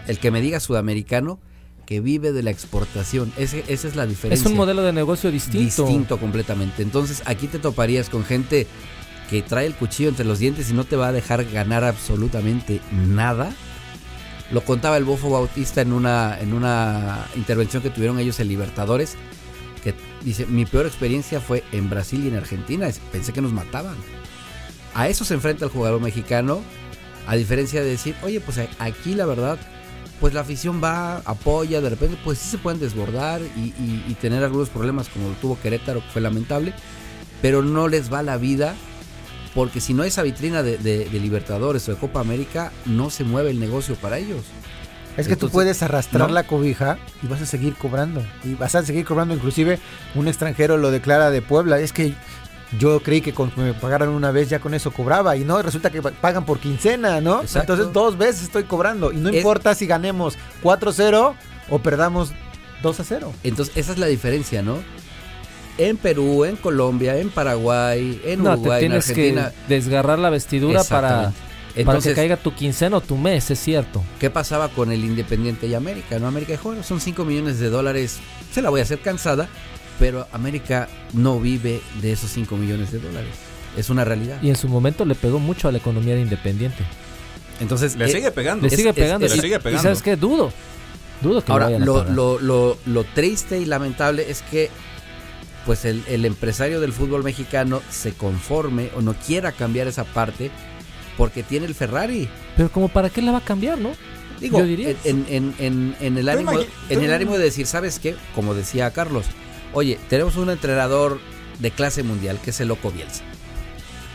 el 0.07 0.19
que 0.19 0.31
me 0.31 0.41
diga 0.41 0.61
sudamericano, 0.61 1.39
que 1.87 2.01
vive 2.01 2.33
de 2.33 2.43
la 2.43 2.51
exportación. 2.51 3.33
Ese, 3.37 3.65
esa 3.69 3.89
es 3.89 3.97
la 3.97 4.07
diferencia. 4.07 4.45
Es 4.45 4.51
un 4.51 4.57
modelo 4.57 4.83
de 4.83 4.93
negocio 4.93 5.31
distinto. 5.31 5.85
distinto 5.85 6.19
completamente. 6.19 6.83
Entonces 6.83 7.23
aquí 7.27 7.47
te 7.49 7.59
toparías 7.59 8.09
con 8.11 8.25
gente 8.25 8.67
que 9.29 9.43
trae 9.43 9.67
el 9.67 9.75
cuchillo 9.75 10.09
entre 10.09 10.25
los 10.25 10.39
dientes 10.39 10.71
y 10.71 10.73
no 10.75 10.85
te 10.85 10.97
va 10.97 11.09
a 11.09 11.13
dejar 11.13 11.45
ganar 11.47 11.83
absolutamente 11.85 12.81
nada. 12.93 13.53
Lo 14.50 14.62
contaba 14.64 14.97
el 14.97 15.04
Bofo 15.04 15.30
Bautista 15.30 15.80
en 15.80 15.92
una, 15.92 16.38
en 16.40 16.52
una 16.52 17.26
intervención 17.37 17.83
que 17.83 17.90
tuvieron 17.90 18.19
ellos 18.19 18.40
en 18.40 18.49
Libertadores, 18.49 19.14
que 19.85 19.95
dice, 20.23 20.45
mi 20.47 20.66
peor 20.66 20.87
experiencia 20.87 21.40
fue 21.40 21.62
en 21.73 21.88
Brasil 21.88 22.25
y 22.25 22.28
en 22.28 22.37
Argentina, 22.37 22.88
pensé 23.12 23.33
que 23.33 23.40
nos 23.40 23.52
mataban. 23.52 23.95
A 24.95 25.09
eso 25.09 25.25
se 25.25 25.35
enfrenta 25.35 25.64
el 25.66 25.71
jugador 25.71 26.00
mexicano, 26.00 26.61
a 27.28 27.37
diferencia 27.37 27.80
de 27.83 27.90
decir, 27.90 28.16
oye, 28.23 28.40
pues 28.40 28.59
aquí 28.80 29.14
la 29.14 29.25
verdad, 29.25 29.57
pues 30.21 30.35
la 30.35 30.40
afición 30.40 30.83
va, 30.83 31.19
apoya, 31.19 31.80
de 31.80 31.88
repente, 31.90 32.19
pues 32.25 32.38
sí 32.38 32.50
se 32.50 32.59
pueden 32.59 32.80
desbordar 32.80 33.40
y, 33.57 33.61
y- 33.61 34.04
y 34.09 34.14
tener 34.14 34.42
algunos 34.42 34.69
problemas 34.69 35.09
como 35.09 35.28
lo 35.28 35.35
tuvo 35.35 35.59
Querétaro, 35.61 36.00
que 36.00 36.11
fue 36.11 36.21
lamentable, 36.23 36.75
pero 37.40 37.62
no 37.62 37.87
les 37.88 38.12
va 38.12 38.23
la 38.23 38.37
vida, 38.37 38.75
porque 39.54 39.80
si 39.80 39.95
no 39.95 40.02
hay 40.02 40.09
esa 40.09 40.23
vitrina 40.23 40.62
de, 40.62 40.78
de- 40.78 41.09
de 41.09 41.21
Libertadores 41.21 41.88
o 41.88 41.92
de 41.92 41.99
Copa 41.99 42.21
América, 42.21 42.73
no 42.87 43.11
se 43.11 43.25
mueve 43.25 43.50
el 43.50 43.59
negocio 43.61 43.95
para 43.97 44.19
ellos. 44.19 44.42
Es 45.16 45.26
que 45.28 45.37
tú 45.37 45.50
puedes 45.50 45.83
arrastrar 45.83 46.28
¿no? 46.28 46.35
la 46.35 46.45
cobija 46.45 46.97
y 47.23 47.26
vas 47.26 47.42
a 47.42 47.47
seguir 47.47 47.75
cobrando. 47.75 48.23
Y 48.45 48.54
vas 48.54 48.75
a 48.75 48.83
seguir 48.85 49.04
cobrando. 49.04 49.35
Inclusive 49.35 49.78
un 50.14 50.28
extranjero 50.28 50.76
lo 50.78 50.90
declara 50.90 51.30
de 51.30 51.42
Puebla. 51.42 51.78
Es 51.80 51.92
que 51.92 52.14
yo 52.78 53.02
creí 53.02 53.21
que 53.21 53.35
con 53.35 53.50
que 53.50 53.61
me 53.61 53.75
pagaran 53.75 54.09
una 54.11 54.30
vez 54.30 54.49
ya 54.49 54.61
con 54.61 54.73
eso 54.73 54.92
cobraba. 54.92 55.37
Y 55.37 55.45
no, 55.45 55.61
resulta 55.61 55.90
que 55.90 56.00
pa- 56.00 56.12
pagan 56.12 56.47
por 56.47 56.61
quincena, 56.61 57.21
¿no? 57.21 57.42
Exacto. 57.42 57.73
Entonces 57.73 57.92
dos 57.92 58.16
veces 58.16 58.45
estoy 58.45 58.62
cobrando. 58.64 59.11
Y 59.12 59.16
no 59.16 59.28
Es- 59.30 59.37
importa 59.38 59.75
si 59.75 59.87
ganemos 59.87 60.38
4-0 60.62 61.35
o 61.69 61.78
perdamos 61.80 62.33
2-0. 62.83 63.33
Entonces, 63.42 63.76
esa 63.76 63.92
es 63.92 63.99
la 63.99 64.07
diferencia, 64.07 64.62
¿no? 64.62 64.78
En 65.79 65.97
Perú, 65.97 66.45
en 66.45 66.57
Colombia, 66.57 67.17
en 67.17 67.31
Paraguay, 67.31 68.21
en 68.25 68.43
No, 68.43 68.50
te 68.55 68.61
Uruguay, 68.61 68.85
en 68.85 68.91
tienes 68.91 69.09
Argentina. 69.11 69.53
que 69.67 69.75
desgarrar 69.75 70.19
la 70.19 70.29
vestidura 70.31 70.85
para, 70.85 71.33
para 71.85 71.99
que 72.00 72.12
caiga 72.15 72.37
tu 72.37 72.55
quincena 72.55 72.99
o 72.99 73.00
tu 73.00 73.17
mes, 73.17 73.50
es 73.50 73.59
cierto. 73.59 74.03
¿qué 74.19 74.29
pasaba 74.31 74.69
con 74.69 74.93
el 74.93 75.03
Independiente 75.05 75.67
y 75.67 75.75
América? 75.75 76.19
No, 76.19 76.27
América 76.27 76.53
dijo, 76.53 76.69
bueno, 76.69 76.83
son 76.83 77.00
5 77.00 77.25
millones 77.25 77.59
de 77.61 77.71
dólares, 77.71 78.19
se 78.53 78.61
la 78.61 78.69
voy 78.71 78.81
a 78.81 78.83
hacer 78.83 79.00
cansada, 79.00 79.49
pero 79.99 80.27
América 80.33 80.89
no 81.15 81.41
vive 81.41 81.81
de 82.03 82.12
esos 82.12 82.31
5 82.31 82.57
millones 82.57 82.93
de 82.93 82.99
dólares. 82.99 83.31
Es 83.77 83.89
una 83.89 84.05
realidad. 84.05 84.39
Y 84.43 84.49
en 84.50 84.57
su 84.57 84.69
momento 84.69 85.05
le 85.05 85.15
pegó 85.15 85.39
mucho 85.39 85.69
a 85.69 85.73
la 85.73 85.79
economía 85.79 86.15
de 86.15 86.23
Independiente. 86.23 86.85
Entonces, 87.61 87.95
Le 87.97 88.07
eh, 88.07 88.09
sigue 88.09 88.31
pegando. 88.33 88.67
Le 88.67 88.75
sigue 88.77 88.93
pegando. 88.93 89.27
es- 89.27 89.33
y, 89.33 89.37
le 89.37 89.43
sigue 89.43 89.57
y 89.57 89.59
pegando. 89.61 89.83
sabes 89.83 90.03
qué, 90.03 90.17
dudo. 90.17 90.53
Dudo 91.23 91.45
que 91.45 91.53
Ahora, 91.53 91.69
lo, 91.71 92.39
lo, 92.41 92.79
lo 92.87 93.05
triste 93.05 93.59
y 93.61 93.67
lamentable 93.67 94.31
es 94.31 94.41
que 94.43 94.71
pues 95.67 95.85
el, 95.85 96.02
el 96.09 96.25
empresario 96.25 96.81
del 96.81 96.93
fútbol 96.93 97.23
mexicano 97.23 97.83
se 97.90 98.12
conforme 98.12 98.90
o 98.97 99.02
no 99.02 99.14
quiera 99.14 99.52
cambiar 99.52 99.87
esa 99.88 100.05
parte 100.05 100.50
porque 101.17 101.43
tiene 101.43 101.67
el 101.67 101.75
Ferrari. 101.75 102.29
Pero 102.57 102.71
como 102.73 102.88
para 102.88 103.11
qué 103.11 103.21
la 103.23 103.33
va 103.33 103.38
a 103.38 103.45
cambiar, 103.45 103.79
¿no? 103.79 103.90
Digo, 104.40 104.59
Yo 104.61 104.64
diría. 104.64 104.95
En, 105.05 105.26
en- 105.29 105.55
en- 105.59 105.97
en 106.00 106.17
el 106.19 106.29
ánimo, 106.29 106.52
en 106.88 107.02
el 107.02 107.12
ánimo 107.12 107.37
de 107.37 107.45
decir, 107.45 107.67
¿sabes 107.67 107.99
qué? 107.99 108.17
Como 108.35 108.55
decía 108.55 108.90
Carlos, 108.90 109.26
oye, 109.75 109.99
tenemos 110.09 110.37
un 110.37 110.49
entrenador 110.50 111.21
de 111.59 111.71
clase 111.71 112.02
mundial 112.02 112.38
que 112.43 112.50
es 112.50 112.61
el 112.61 112.69
Loco 112.69 112.90
Bielsa. 112.90 113.23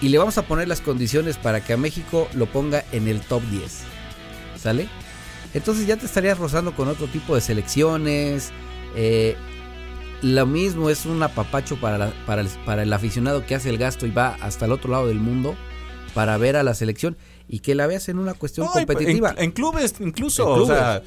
Y 0.02 0.10
le 0.10 0.18
vamos 0.18 0.38
a 0.40 0.42
poner 0.48 0.68
las 0.68 0.82
condiciones 0.82 1.38
para 1.38 1.64
que 1.64 1.74
a 1.74 1.78
México 1.78 2.28
lo 2.34 2.48
ponga 2.48 2.84
en 2.92 3.08
el 3.08 3.22
top 3.22 3.44
10. 3.52 3.82
¿Sale? 4.62 4.88
Entonces 5.54 5.86
ya 5.88 5.96
te 5.96 6.06
estarías 6.08 6.38
rozando 6.40 6.76
con 6.76 6.88
otro 6.88 7.08
tipo 7.08 7.36
de 7.36 7.42
selecciones. 7.42 8.52
eh, 8.96 9.36
lo 10.22 10.46
mismo 10.46 10.90
es 10.90 11.06
un 11.06 11.22
apapacho 11.24 11.76
para, 11.80 11.98
la- 11.98 12.14
para, 12.26 12.42
el, 12.42 12.48
para 12.66 12.84
el 12.84 12.92
aficionado 12.94 13.46
que 13.46 13.56
hace 13.56 13.70
el 13.70 13.78
gasto 13.78 14.06
y 14.06 14.12
va 14.12 14.36
hasta 14.42 14.66
el 14.66 14.72
otro 14.72 14.92
lado 14.92 15.08
del 15.08 15.20
mundo 15.20 15.56
para 16.14 16.38
ver 16.38 16.56
a 16.56 16.64
la 16.64 16.74
selección 16.74 17.18
y 17.48 17.60
que 17.60 17.76
la 17.76 17.86
veas 17.88 18.10
en 18.10 18.18
una 18.20 18.34
cuestión 18.34 18.66
No, 18.68 18.74
competitiva. 18.74 19.32
En, 19.38 19.46
en 19.46 19.52
clubes 19.52 19.96
incluso, 20.00 20.48
En 20.48 20.54
clubes. 20.56 20.72
o 20.72 20.74
sea, 20.74 21.02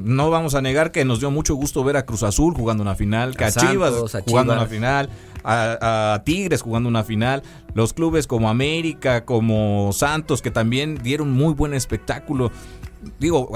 no 0.00 0.30
vamos 0.30 0.54
a 0.54 0.62
negar 0.62 0.90
que 0.92 1.04
nos 1.04 1.20
dio 1.20 1.30
mucho 1.30 1.54
gusto 1.54 1.84
ver 1.84 1.96
a 1.96 2.06
Cruz 2.06 2.22
Azul 2.22 2.54
jugando 2.54 2.82
una 2.82 2.94
final, 2.94 3.36
que 3.36 3.44
a, 3.44 3.48
A 3.48 3.50
Chivas 3.50 3.92
Santos, 3.92 4.14
a 4.14 4.22
jugando 4.22 4.52
una 4.54 4.66
final, 4.66 5.10
a, 5.44 6.14
a 6.14 6.24
Tigres 6.24 6.62
jugando 6.62 6.88
una 6.88 7.04
final, 7.04 7.42
los 7.74 7.92
clubes 7.92 8.26
como 8.26 8.48
América, 8.48 9.24
como 9.26 9.90
Santos, 9.92 10.40
que 10.40 10.50
también 10.50 10.98
dieron 11.02 11.30
muy 11.32 11.52
buen 11.52 11.74
espectáculo. 11.74 12.50
Digo, 13.18 13.50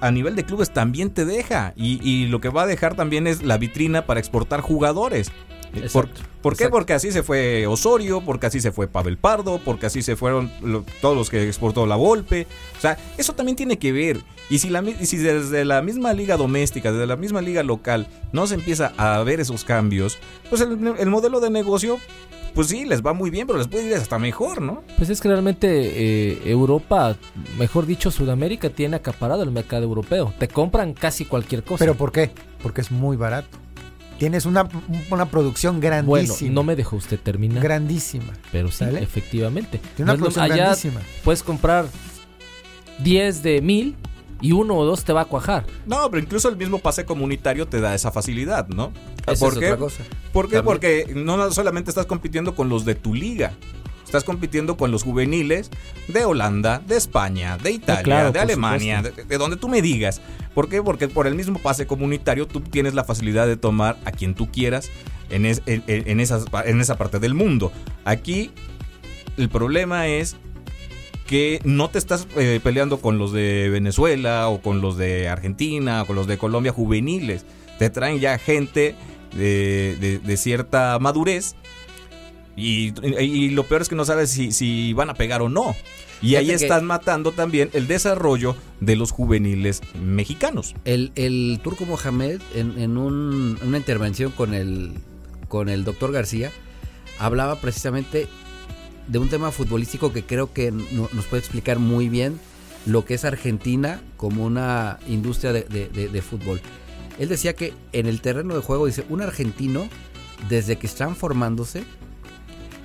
a, 0.00 0.10
nivel 0.10 0.34
de 0.36 0.44
clubes 0.44 0.70
también 0.70 1.10
te 1.10 1.24
deja 1.24 1.72
y, 1.76 2.00
y 2.08 2.26
lo 2.26 2.40
que 2.40 2.48
va 2.48 2.62
a 2.62 2.66
dejar 2.66 2.96
también 2.96 3.26
es 3.26 3.42
la 3.42 3.56
vitrina 3.56 4.04
para 4.06 4.18
exportar 4.20 4.60
jugadores. 4.60 5.30
¿Por, 5.70 6.06
Exacto, 6.06 6.20
por 6.42 6.56
qué? 6.56 6.64
exacto. 6.64 6.70
Porque 6.72 6.92
así 6.94 7.12
se 7.12 7.22
fue 7.22 7.68
Osorio, 7.68 8.20
porque 8.22 8.46
así 8.46 8.60
se 8.60 8.72
fue 8.72 8.88
Pavel 8.88 9.16
Pardo, 9.18 9.60
porque 9.64 9.86
así 9.86 10.02
se 10.02 10.16
fueron 10.16 10.50
lo- 10.62 10.84
todos 11.00 11.16
los 11.16 11.30
que 11.30 11.46
exportó 11.46 11.86
la 11.86 11.94
Volpe. 11.94 12.48
O 12.76 12.80
sea, 12.80 12.98
eso 13.18 13.34
también 13.34 13.54
tiene 13.54 13.78
que 13.78 13.92
ver. 13.92 14.18
Y 14.48 14.58
si, 14.58 14.68
la, 14.68 14.82
si 15.02 15.16
desde 15.18 15.64
la 15.64 15.80
misma 15.80 16.12
liga 16.12 16.36
doméstica, 16.36 16.90
desde 16.90 17.06
la 17.06 17.14
misma 17.14 17.40
liga 17.40 17.62
local, 17.62 18.08
no 18.32 18.48
se 18.48 18.54
empieza 18.56 18.92
a 18.96 19.22
ver 19.22 19.38
esos 19.38 19.62
cambios, 19.62 20.18
pues 20.48 20.60
el, 20.60 20.72
el 20.98 21.08
modelo 21.08 21.38
de 21.38 21.50
negocio, 21.50 22.00
pues 22.54 22.68
sí, 22.68 22.84
les 22.84 23.02
va 23.04 23.12
muy 23.12 23.30
bien, 23.30 23.46
pero 23.46 23.58
les 23.58 23.68
puede 23.68 23.86
ir 23.88 23.94
hasta 23.94 24.18
mejor, 24.18 24.60
¿no? 24.60 24.82
Pues 24.96 25.08
es 25.10 25.20
que 25.20 25.28
realmente 25.28 25.68
eh, 25.70 26.42
Europa, 26.46 27.16
mejor 27.58 27.86
dicho 27.86 28.10
Sudamérica, 28.10 28.70
tiene 28.70 28.96
acaparado 28.96 29.42
el 29.42 29.50
mercado 29.50 29.84
europeo. 29.84 30.32
Te 30.38 30.48
compran 30.48 30.92
casi 30.94 31.24
cualquier 31.24 31.62
cosa. 31.64 31.78
¿Pero 31.84 31.94
por 31.94 32.12
qué? 32.12 32.30
Porque 32.62 32.80
es 32.80 32.90
muy 32.90 33.16
barato. 33.16 33.58
Tienes 34.18 34.44
una, 34.44 34.68
una 35.10 35.26
producción 35.30 35.80
bueno, 35.80 36.04
grandísima. 36.04 36.52
no 36.52 36.62
me 36.62 36.76
dejó 36.76 36.96
usted 36.96 37.18
terminar. 37.18 37.62
Grandísima. 37.62 38.32
pero 38.52 38.68
sí, 38.70 38.78
¿Sale? 38.78 39.02
efectivamente. 39.02 39.78
Tiene 39.96 40.10
una 40.10 40.12
No 40.12 40.18
producción 40.18 40.44
allá 40.44 40.56
grandísima. 40.56 41.00
puedes 41.24 41.42
comprar 41.42 41.86
10 43.02 43.42
de 43.42 43.60
mil 43.62 43.96
y 44.40 44.52
uno 44.52 44.76
o 44.76 44.84
dos 44.84 45.04
te 45.04 45.12
va 45.12 45.22
a 45.22 45.24
cuajar. 45.26 45.66
No, 45.86 46.10
pero 46.10 46.22
incluso 46.22 46.48
el 46.48 46.56
mismo 46.56 46.78
pase 46.78 47.04
comunitario 47.04 47.66
te 47.68 47.80
da 47.80 47.94
esa 47.94 48.10
facilidad, 48.10 48.68
¿no? 48.68 48.92
Esa 49.26 49.44
¿Por 49.44 49.52
es 49.54 49.58
qué? 49.58 49.66
otra 49.66 49.76
cosa. 49.78 50.02
¿Por 50.32 50.48
qué? 50.48 50.62
Porque 50.62 51.12
no 51.14 51.50
solamente 51.52 51.90
estás 51.90 52.06
compitiendo 52.06 52.54
con 52.54 52.68
los 52.68 52.84
de 52.84 52.94
tu 52.94 53.14
liga. 53.14 53.52
Estás 54.04 54.24
compitiendo 54.24 54.76
con 54.76 54.90
los 54.90 55.04
juveniles 55.04 55.70
de 56.08 56.24
Holanda, 56.24 56.80
de 56.84 56.96
España, 56.96 57.56
de 57.58 57.70
Italia, 57.70 58.02
claro, 58.02 58.32
de 58.32 58.40
Alemania, 58.40 59.02
de, 59.02 59.12
de 59.24 59.38
donde 59.38 59.56
tú 59.56 59.68
me 59.68 59.82
digas. 59.82 60.20
¿Por 60.52 60.68
qué? 60.68 60.82
Porque 60.82 61.06
por 61.06 61.28
el 61.28 61.36
mismo 61.36 61.60
pase 61.60 61.86
comunitario 61.86 62.48
tú 62.48 62.60
tienes 62.60 62.94
la 62.94 63.04
facilidad 63.04 63.46
de 63.46 63.56
tomar 63.56 63.98
a 64.04 64.10
quien 64.10 64.34
tú 64.34 64.50
quieras 64.50 64.90
en, 65.30 65.46
es- 65.46 65.62
en- 65.66 65.84
en- 65.86 66.08
en 66.08 66.18
esas- 66.18 66.46
en 66.64 66.80
esa 66.80 66.98
parte 66.98 67.20
del 67.20 67.34
mundo. 67.34 67.70
Aquí 68.04 68.50
el 69.36 69.48
problema 69.48 70.08
es 70.08 70.34
que 71.30 71.60
no 71.62 71.88
te 71.90 71.98
estás 71.98 72.26
eh, 72.36 72.58
peleando 72.60 73.00
con 73.00 73.16
los 73.18 73.32
de 73.32 73.68
Venezuela 73.70 74.48
o 74.48 74.60
con 74.60 74.80
los 74.80 74.96
de 74.96 75.28
Argentina 75.28 76.02
o 76.02 76.06
con 76.06 76.16
los 76.16 76.26
de 76.26 76.36
Colombia 76.36 76.72
juveniles. 76.72 77.44
Te 77.78 77.88
traen 77.88 78.18
ya 78.18 78.36
gente 78.36 78.96
de, 79.36 79.96
de- 80.00 80.18
de 80.18 80.36
cierta 80.36 80.98
madurez 80.98 81.54
y, 82.56 82.92
y 83.22 83.50
lo 83.50 83.62
peor 83.62 83.82
es 83.82 83.88
que 83.88 83.94
no 83.94 84.04
sabes 84.04 84.30
si, 84.30 84.50
si 84.50 84.92
van 84.92 85.08
a 85.08 85.14
pegar 85.14 85.40
o 85.40 85.48
no. 85.48 85.76
Y 86.20 86.34
ahí 86.34 86.50
estás 86.50 86.82
matando 86.82 87.30
también 87.32 87.70
el 87.74 87.86
desarrollo 87.86 88.54
de 88.80 88.96
los 88.96 89.12
juveniles 89.12 89.80
mexicanos. 90.02 90.74
El, 90.84 91.12
el 91.14 91.60
turco 91.62 91.86
Mohamed, 91.86 92.40
en, 92.56 92.76
en 92.78 92.98
un- 92.98 93.56
una 93.64 93.78
intervención 93.78 94.32
con 94.32 94.52
el, 94.52 94.92
con 95.48 95.68
el 95.68 95.84
doctor 95.84 96.10
García, 96.12 96.50
hablaba 97.20 97.54
precisamente 97.60 98.26
de 99.08 99.18
un 99.18 99.28
tema 99.28 99.50
futbolístico 99.50 100.12
que 100.12 100.24
creo 100.24 100.52
que 100.52 100.70
no- 100.70 101.08
nos 101.12 101.26
puede 101.26 101.40
explicar 101.40 101.78
muy 101.78 102.08
bien 102.08 102.38
lo 102.86 103.04
que 103.04 103.14
es 103.14 103.24
Argentina 103.24 104.00
como 104.16 104.44
una 104.44 104.98
industria 105.08 105.52
de, 105.52 106.22
fútbol. 106.22 106.60
Él 107.18 107.28
decía 107.28 107.54
que 107.54 107.74
en 107.92 108.06
el 108.06 108.20
terreno 108.20 108.54
de 108.54 108.62
juego, 108.62 108.86
dice, 108.86 109.04
un 109.10 109.20
argentino, 109.20 109.88
desde 110.48 110.76
que 110.76 110.86
están 110.86 111.16
formándose, 111.16 111.84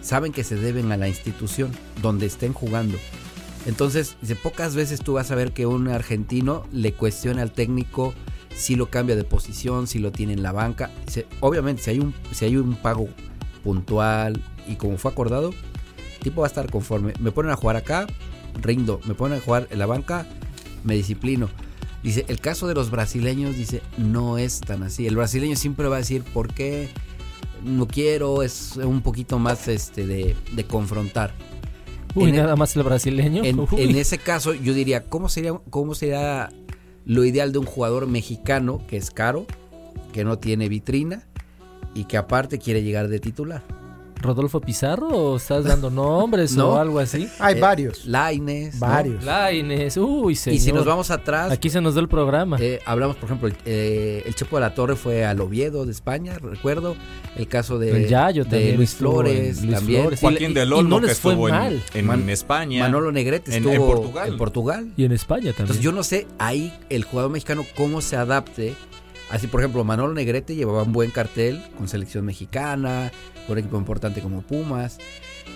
saben 0.02 0.34
que 0.34 0.44
se 0.44 0.56
deben 0.56 0.92
a 0.92 0.98
la 0.98 1.08
institución 1.08 1.72
donde 2.02 2.26
estén 2.26 2.52
jugando. 2.54 2.98
Entonces, 3.66 4.18
dice, 4.22 4.36
pocas 4.36 4.76
veces 4.76 5.00
tú 5.00 5.14
vas 5.14 5.32
a 5.32 5.36
ver 5.36 5.54
que 5.54 5.66
un 5.66 5.88
argentino 5.88 6.66
le 6.72 6.94
cuestiona 6.94 7.42
al 7.42 7.52
técnico 7.52 8.14
si 8.54 8.76
lo 8.76 8.90
cambia 8.90 9.16
de 9.16 9.24
posición, 9.24 9.88
si 9.88 10.00
lo 10.00 10.12
tiene 10.12 10.34
en 10.34 10.44
la 10.44 10.52
banca. 10.52 10.92
Dice, 11.06 11.26
obviamente, 11.40 11.82
si 11.82 11.92
hay 11.92 12.00
un, 12.00 12.14
si 12.32 12.46
hay 12.46 12.58
un 12.58 12.76
pago 12.76 13.08
puntual 13.64 14.42
y 14.68 14.76
como 14.76 14.98
fue 14.98 15.12
acordado, 15.12 15.52
tipo 16.26 16.42
va 16.42 16.48
a 16.48 16.50
estar 16.50 16.70
conforme. 16.70 17.14
Me 17.20 17.32
ponen 17.32 17.52
a 17.52 17.56
jugar 17.56 17.76
acá, 17.78 18.06
rindo. 18.62 19.00
Me 19.06 19.14
ponen 19.14 19.38
a 19.38 19.42
jugar 19.42 19.68
en 19.72 19.80
la 19.80 19.86
banca, 19.86 20.26
me 20.84 20.96
disciplino. 20.96 21.50
Dice, 22.04 22.26
el 22.28 22.40
caso 22.40 22.68
de 22.68 22.74
los 22.76 22.92
brasileños, 22.92 23.56
dice, 23.56 23.82
no 23.98 24.38
es 24.38 24.60
tan 24.60 24.84
así. 24.84 25.08
El 25.08 25.16
brasileño 25.16 25.56
siempre 25.56 25.88
va 25.88 25.96
a 25.96 26.00
decir, 26.00 26.24
¿por 26.24 26.54
qué 26.54 26.90
no 27.64 27.88
quiero? 27.88 28.44
Es 28.44 28.76
un 28.78 29.02
poquito 29.02 29.40
más 29.40 29.68
este 29.68 30.06
de, 30.06 30.36
de 30.54 30.64
confrontar. 30.66 31.34
Uy, 32.14 32.30
En 32.30 32.36
el- 32.36 32.42
nada 32.42 32.56
más 32.56 32.76
el 32.76 32.84
brasileño. 32.84 33.44
En, 33.44 33.66
en 33.78 33.96
ese 33.96 34.18
caso, 34.20 34.54
yo 34.54 34.74
diría, 34.74 35.04
¿cómo 35.04 35.30
sería, 35.30 35.54
¿cómo 35.70 35.96
sería 35.96 36.50
lo 37.06 37.24
ideal 37.26 37.52
de 37.52 37.58
un 37.60 37.66
jugador 37.66 38.08
mexicano 38.08 38.82
que 38.88 38.98
es 38.98 39.10
caro, 39.12 39.46
que 40.14 40.24
no 40.24 40.38
tiene 40.40 40.70
vitrina 40.70 41.24
y 41.94 42.06
que 42.06 42.18
aparte 42.18 42.58
quiere 42.60 42.84
llegar 42.84 43.08
de 43.10 43.20
titular? 43.20 43.64
¿Rodolfo 44.26 44.60
Pizarro 44.62 45.08
o 45.08 45.38
estás 45.38 45.64
dando 45.64 45.90
nombres 45.90 46.52
No. 46.58 46.70
o 46.74 46.78
algo 46.78 47.00
así? 47.00 47.30
Hay 47.40 47.56
Eh, 47.58 47.60
varios. 47.62 48.06
Laines. 48.06 48.74
¿no? 48.76 48.80
Varios. 48.82 49.24
Laines, 49.24 49.98
uy, 49.98 50.36
señor. 50.36 50.56
Y 50.58 50.60
si 50.60 50.72
nos 50.74 50.86
vamos 50.86 51.12
atrás, 51.12 51.52
Aquí 51.52 51.70
se 51.70 51.80
nos 51.82 51.96
da 51.96 52.02
el 52.02 52.08
programa. 52.08 52.58
eh, 52.60 52.80
hablamos, 52.86 53.16
por 53.18 53.26
ejemplo, 53.26 53.48
el, 53.48 53.56
eh, 53.66 54.24
el 54.26 54.36
Chepo 54.36 54.58
de 54.58 54.62
la 54.62 54.74
Torre 54.74 54.96
fue 54.96 55.24
al 55.26 55.40
Oviedo 55.42 55.86
de 55.86 55.92
España, 55.92 56.38
recuerdo. 56.40 56.96
El 57.36 57.48
caso 57.48 57.78
de, 57.80 57.92
el 58.04 58.08
Yayo 58.08 58.44
de 58.46 58.50
también. 58.50 58.76
Luis 58.78 58.96
Flores, 58.96 59.58
en 59.60 59.66
Luis 59.68 59.76
también. 59.78 60.02
Flores. 60.02 60.20
Joaquín 60.22 60.54
del 60.54 60.70
y 60.70 60.74
Olmo 60.74 60.90
no 60.90 61.02
que 61.02 61.08
les 61.08 61.20
fue 61.20 61.32
estuvo 61.34 61.50
en, 61.50 61.56
mal. 61.56 61.84
en 61.94 62.06
Man- 62.06 62.30
España. 62.30 62.80
Manolo 62.84 63.12
Negrete 63.12 63.52
en- 63.52 63.58
estuvo 63.68 63.74
en 63.74 63.82
Portugal. 63.96 64.28
en 64.30 64.38
Portugal. 64.38 64.94
Y 64.98 65.04
en 65.06 65.12
España 65.12 65.42
también. 65.52 65.62
Entonces 65.64 65.84
yo 65.84 65.92
no 65.92 66.04
sé 66.04 66.28
ahí 66.40 66.74
el 66.90 67.04
jugador 67.04 67.32
mexicano 67.32 67.66
cómo 67.76 68.02
se 68.02 68.16
adapte. 68.16 68.74
Así 69.30 69.48
por 69.48 69.62
ejemplo 69.62 69.84
Manolo 69.84 70.14
Negrete 70.14 70.56
llevaba 70.56 70.84
un 70.84 70.94
buen 70.94 71.12
cartel 71.12 71.64
con 71.78 71.88
selección 71.88 72.26
mexicana, 72.26 73.12
con 73.48 73.54
un 73.54 73.60
equipo 73.60 73.78
importante 73.78 74.22
como 74.22 74.42
Pumas. 74.42 74.98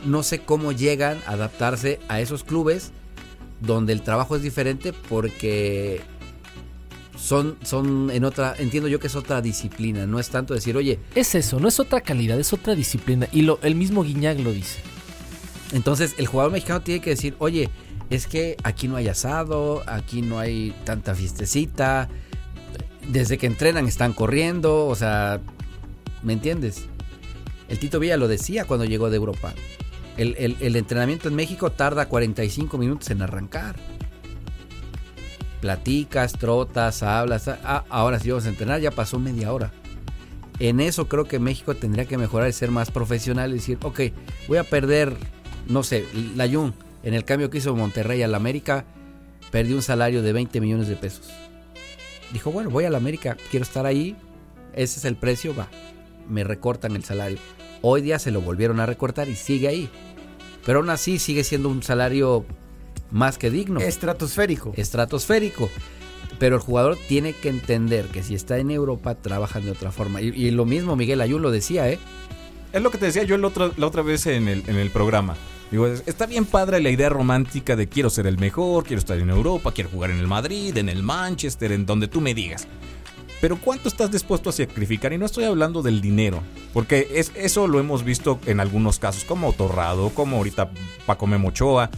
No 0.06 0.24
sé 0.24 0.40
cómo 0.40 0.72
llegan 0.72 1.20
a 1.26 1.32
adaptarse 1.32 2.00
a 2.08 2.20
esos 2.20 2.44
clubes 2.44 2.92
donde 3.62 3.94
el 3.94 4.02
trabajo 4.02 4.36
es 4.36 4.42
diferente 4.42 4.94
porque 4.94 6.02
son, 7.20 7.58
son 7.64 8.10
en 8.12 8.24
otra, 8.24 8.56
entiendo 8.58 8.88
yo 8.88 9.00
que 9.00 9.08
es 9.08 9.16
otra 9.16 9.42
disciplina, 9.42 10.08
no 10.08 10.20
es 10.20 10.30
tanto 10.30 10.54
decir, 10.54 10.78
oye, 10.78 11.00
Es 11.16 11.36
eso, 11.36 11.60
no 11.60 11.68
es 11.68 11.80
otra 11.80 12.02
calidad, 12.02 12.40
es 12.40 12.54
otra 12.54 12.76
disciplina. 12.76 13.28
Y 13.32 13.42
lo, 13.42 13.60
el 13.62 13.76
mismo 13.76 14.04
Guiñac 14.04 14.40
lo 14.40 14.52
dice. 14.52 14.80
Entonces 15.74 16.16
el 16.18 16.28
jugador 16.28 16.52
mexicano 16.52 16.82
tiene 16.82 17.02
que 17.02 17.12
decir, 17.12 17.36
oye, 17.40 17.70
es 18.10 18.26
que 18.26 18.58
aquí 18.64 18.88
no 18.88 18.96
hay 18.96 19.08
asado, 19.08 19.84
aquí 19.86 20.22
no 20.22 20.40
hay 20.40 20.74
tanta 20.84 21.14
fiestecita, 21.14 22.10
desde 23.10 23.38
que 23.38 23.48
entrenan 23.48 23.88
están 23.88 24.14
corriendo, 24.14 24.86
o 24.86 24.96
sea, 24.96 25.42
¿me 26.22 26.34
entiendes? 26.34 26.86
El 27.68 27.80
Tito 27.80 28.00
Villa 28.00 28.18
lo 28.18 28.28
decía 28.28 28.66
cuando 28.66 28.86
llegó 28.86 29.10
de 29.10 29.18
Europa. 29.18 29.54
El, 30.18 30.76
entrenamiento 30.76 31.30
en 31.30 31.36
México 31.36 31.72
tarda 31.72 32.08
45 32.08 32.78
minutos 32.78 33.10
en 33.10 33.22
arrancar. 33.22 33.78
Platicas, 35.62 36.34
trotas, 36.34 37.04
hablas. 37.04 37.48
ah, 37.48 37.86
ahora 37.90 38.20
si 38.20 38.30
vamos 38.30 38.46
a 38.46 38.50
entrenar 38.50 38.82
ya 38.82 38.92
pasó 38.92 39.18
media 39.18 39.54
hora. 39.54 39.72
En 40.60 40.82
eso 40.82 41.08
creo 41.08 41.24
que 41.24 41.40
México 41.40 41.74
tendría 41.76 42.06
que 42.06 42.18
mejorar 42.18 42.50
y 42.50 42.54
ser 42.54 42.70
más 42.70 42.92
profesional 42.92 43.52
y 43.52 43.56
decir, 43.56 43.78
ok, 43.82 44.02
voy 44.48 44.58
a 44.58 44.66
perder, 44.66 45.16
no 45.68 45.84
sé, 45.84 46.06
la 46.36 46.50
Jun, 46.50 46.74
en 47.04 47.14
el 47.14 47.24
cambio 47.24 47.50
que 47.50 47.60
hizo 47.60 47.74
Monterrey 47.76 48.22
al 48.24 48.36
América, 48.36 48.84
perdió 49.52 49.78
un 49.78 49.82
salario 49.82 50.22
de 50.22 50.34
20 50.34 50.60
millones 50.60 50.90
de 50.90 50.98
pesos. 50.98 51.32
Dijo, 52.34 52.52
bueno, 52.52 52.70
voy 52.70 52.86
al 52.86 52.96
América, 52.96 53.38
quiero 53.50 53.64
estar 53.64 53.86
ahí, 53.86 54.16
ese 54.74 55.00
es 55.00 55.06
el 55.06 55.16
precio, 55.16 55.56
va, 55.56 55.68
me 56.28 56.44
recortan 56.44 56.96
el 56.96 57.04
salario. 57.04 57.40
Hoy 57.82 58.02
día 58.02 58.20
se 58.20 58.32
lo 58.32 58.42
volvieron 58.42 58.80
a 58.80 58.86
recortar 58.86 59.30
y 59.30 59.36
sigue 59.36 59.68
ahí. 59.68 59.90
Pero 60.66 60.80
aún 60.80 60.90
así 60.90 61.18
sigue 61.20 61.44
siendo 61.44 61.70
un 61.70 61.82
salario 61.82 62.46
más 63.12 63.38
que 63.38 63.50
digno 63.50 63.80
Estratosférico. 63.80 64.74
estratosférico. 64.76 65.70
Pero 66.38 66.58
el 66.58 66.62
jugador 66.62 66.98
tiene 67.08 67.34
que 67.34 67.50
entender 67.50 68.06
que 68.08 68.22
si 68.22 68.36
está 68.36 68.60
en 68.60 68.70
Europa 68.70 69.16
trabajan 69.16 69.66
de 69.66 69.72
otra 69.72 69.92
forma. 69.92 70.22
Y, 70.22 70.28
y 70.28 70.52
lo 70.52 70.66
mismo 70.66 70.96
Miguel 70.96 71.22
Ayun 71.22 71.42
lo 71.42 71.52
decía, 71.52 71.90
¿eh? 71.90 71.98
Es 72.72 72.82
lo 72.82 72.92
que 72.92 72.98
te 72.98 73.08
decía 73.08 73.24
yo 73.24 73.36
el 73.36 73.46
otro, 73.46 73.74
la 73.78 73.88
otra 73.88 74.04
vez 74.04 74.28
en 74.28 74.48
el, 74.48 74.64
en 74.68 74.76
el 74.76 74.92
programa. 74.92 75.36
Digo, 75.72 75.88
es- 75.88 76.04
está 76.08 76.26
bien 76.26 76.46
padre 76.46 76.80
la 76.82 76.90
idea 76.90 77.10
romántica 77.10 77.76
de 77.76 77.88
quiero 77.88 78.10
ser 78.10 78.26
el 78.28 78.38
mejor, 78.40 78.84
quiero 78.86 79.00
estar 79.00 79.18
en 79.18 79.30
Europa, 79.30 79.72
quiero 79.72 79.90
jugar 79.90 80.10
en 80.12 80.18
el 80.20 80.28
Madrid, 80.28 80.76
en 80.78 80.90
el 80.90 81.04
Manchester, 81.04 81.72
en 81.72 81.86
donde 81.86 82.08
tú 82.08 82.22
me 82.22 82.34
digas. 82.34 82.68
Pero 83.42 83.58
¿cuánto 83.58 83.88
estás 83.88 84.12
dispuesto 84.12 84.50
a 84.50 84.54
sacrificar? 84.54 85.14
Y 85.14 85.18
no 85.18 85.26
estoy 85.26 85.46
hablando 85.46 85.82
del 85.82 86.02
dinero, 86.02 86.42
porque 86.74 87.08
es, 87.14 87.32
eso 87.36 87.68
lo 87.68 87.80
hemos 87.80 88.04
visto 88.04 88.40
en 88.48 88.60
algunos 88.60 89.00
casos, 89.00 89.24
como 89.24 89.54
Torrado, 89.54 90.10
como 90.10 90.38
ahorita 90.38 90.72
Paco 91.06 91.26
Memochoa. 91.28 91.90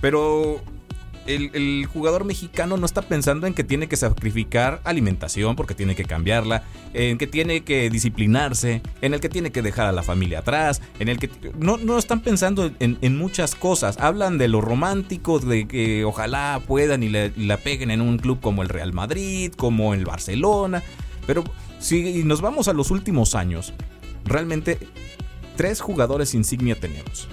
Pero 0.00 0.60
el, 1.26 1.50
el 1.54 1.86
jugador 1.86 2.24
mexicano 2.24 2.76
no 2.76 2.86
está 2.86 3.02
pensando 3.02 3.46
en 3.46 3.54
que 3.54 3.64
tiene 3.64 3.88
que 3.88 3.96
sacrificar 3.96 4.80
alimentación 4.84 5.56
porque 5.56 5.74
tiene 5.74 5.94
que 5.94 6.04
cambiarla, 6.04 6.64
en 6.94 7.18
que 7.18 7.26
tiene 7.26 7.64
que 7.64 7.90
disciplinarse, 7.90 8.82
en 9.00 9.14
el 9.14 9.20
que 9.20 9.28
tiene 9.28 9.52
que 9.52 9.62
dejar 9.62 9.86
a 9.86 9.92
la 9.92 10.02
familia 10.02 10.40
atrás, 10.40 10.80
en 10.98 11.08
el 11.08 11.18
que 11.18 11.30
no, 11.58 11.76
no 11.76 11.98
están 11.98 12.20
pensando 12.20 12.70
en, 12.78 12.98
en 13.00 13.18
muchas 13.18 13.54
cosas. 13.54 13.98
Hablan 13.98 14.38
de 14.38 14.48
lo 14.48 14.60
romántico, 14.60 15.38
de 15.38 15.66
que 15.66 16.04
ojalá 16.04 16.60
puedan 16.66 17.02
y 17.02 17.08
la, 17.08 17.26
y 17.26 17.46
la 17.46 17.56
peguen 17.56 17.90
en 17.90 18.00
un 18.00 18.18
club 18.18 18.40
como 18.40 18.62
el 18.62 18.68
Real 18.68 18.92
Madrid, 18.92 19.52
como 19.56 19.94
el 19.94 20.04
Barcelona. 20.04 20.82
Pero 21.26 21.44
si 21.78 22.22
nos 22.24 22.40
vamos 22.40 22.68
a 22.68 22.72
los 22.72 22.90
últimos 22.90 23.34
años, 23.34 23.72
realmente 24.24 24.78
tres 25.56 25.80
jugadores 25.80 26.34
insignia 26.34 26.78
tenemos. 26.78 27.28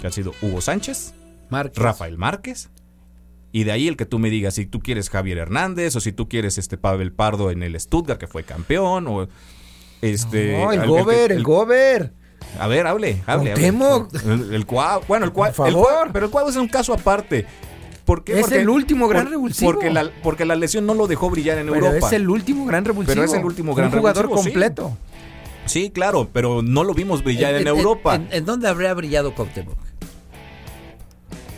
Que 0.00 0.06
han 0.06 0.12
sido 0.12 0.34
Hugo 0.42 0.60
Sánchez, 0.60 1.14
Márquez. 1.50 1.82
Rafael 1.82 2.18
Márquez. 2.18 2.70
Y 3.56 3.64
de 3.64 3.72
ahí 3.72 3.88
el 3.88 3.96
que 3.96 4.04
tú 4.04 4.18
me 4.18 4.28
digas 4.28 4.52
si 4.52 4.66
tú 4.66 4.80
quieres 4.80 5.08
Javier 5.08 5.38
Hernández 5.38 5.96
o 5.96 6.00
si 6.00 6.12
tú 6.12 6.28
quieres 6.28 6.58
este 6.58 6.76
Pavel 6.76 7.10
Pardo 7.10 7.50
en 7.50 7.62
el 7.62 7.80
Stuttgart 7.80 8.20
que 8.20 8.26
fue 8.26 8.42
campeón 8.42 9.06
o 9.08 9.28
este 10.02 10.58
No, 10.58 10.72
el 10.72 10.80
al- 10.80 10.86
Gober, 10.88 11.28
que- 11.28 11.34
el 11.36 11.42
Gober. 11.42 12.12
a 12.58 12.66
ver, 12.66 12.86
hable, 12.86 13.22
hable. 13.26 13.50
hable. 13.50 13.50
Cuauhtémoc. 13.52 14.14
El, 14.26 14.54
el 14.54 14.66
Cuau- 14.66 15.00
bueno, 15.08 15.24
el 15.24 15.32
Cuau- 15.32 15.54
Por 15.54 15.68
el 15.68 15.72
favor. 15.74 15.88
Cuau- 16.08 16.10
pero 16.12 16.26
el 16.26 16.30
Cuau 16.30 16.48
es 16.50 16.56
un 16.56 16.68
caso 16.68 16.92
aparte. 16.92 17.46
¿Por 18.04 18.24
qué? 18.24 18.34
Es 18.34 18.40
Porque- 18.42 18.60
el 18.60 18.68
último 18.68 19.08
gran 19.08 19.22
por- 19.24 19.30
revulsivo. 19.32 19.72
Porque 19.72 19.88
la, 19.90 20.10
porque 20.22 20.44
la 20.44 20.54
lesión 20.54 20.84
no 20.84 20.92
lo 20.92 21.06
dejó 21.06 21.30
brillar 21.30 21.56
en 21.56 21.68
Pero 21.68 21.86
Europa. 21.86 22.06
es 22.08 22.12
el 22.12 22.28
último 22.28 22.66
gran 22.66 22.84
revulsivo. 22.84 23.14
Pero 23.14 23.24
es 23.24 23.32
el 23.32 23.42
último 23.44 23.74
gran 23.74 23.90
Un 23.90 23.98
jugador 23.98 24.26
sí. 24.28 24.34
completo. 24.34 24.98
Sí, 25.64 25.90
claro, 25.90 26.28
pero 26.30 26.60
no 26.62 26.84
lo 26.84 26.92
vimos 26.92 27.24
brillar 27.24 27.54
en, 27.54 27.66
Europa. 27.66 28.16
¿En, 28.16 28.28
en 28.30 28.44
dónde 28.44 28.68
habría 28.68 28.92
brillado 28.92 29.34
Cuauhtémoc? 29.34 29.76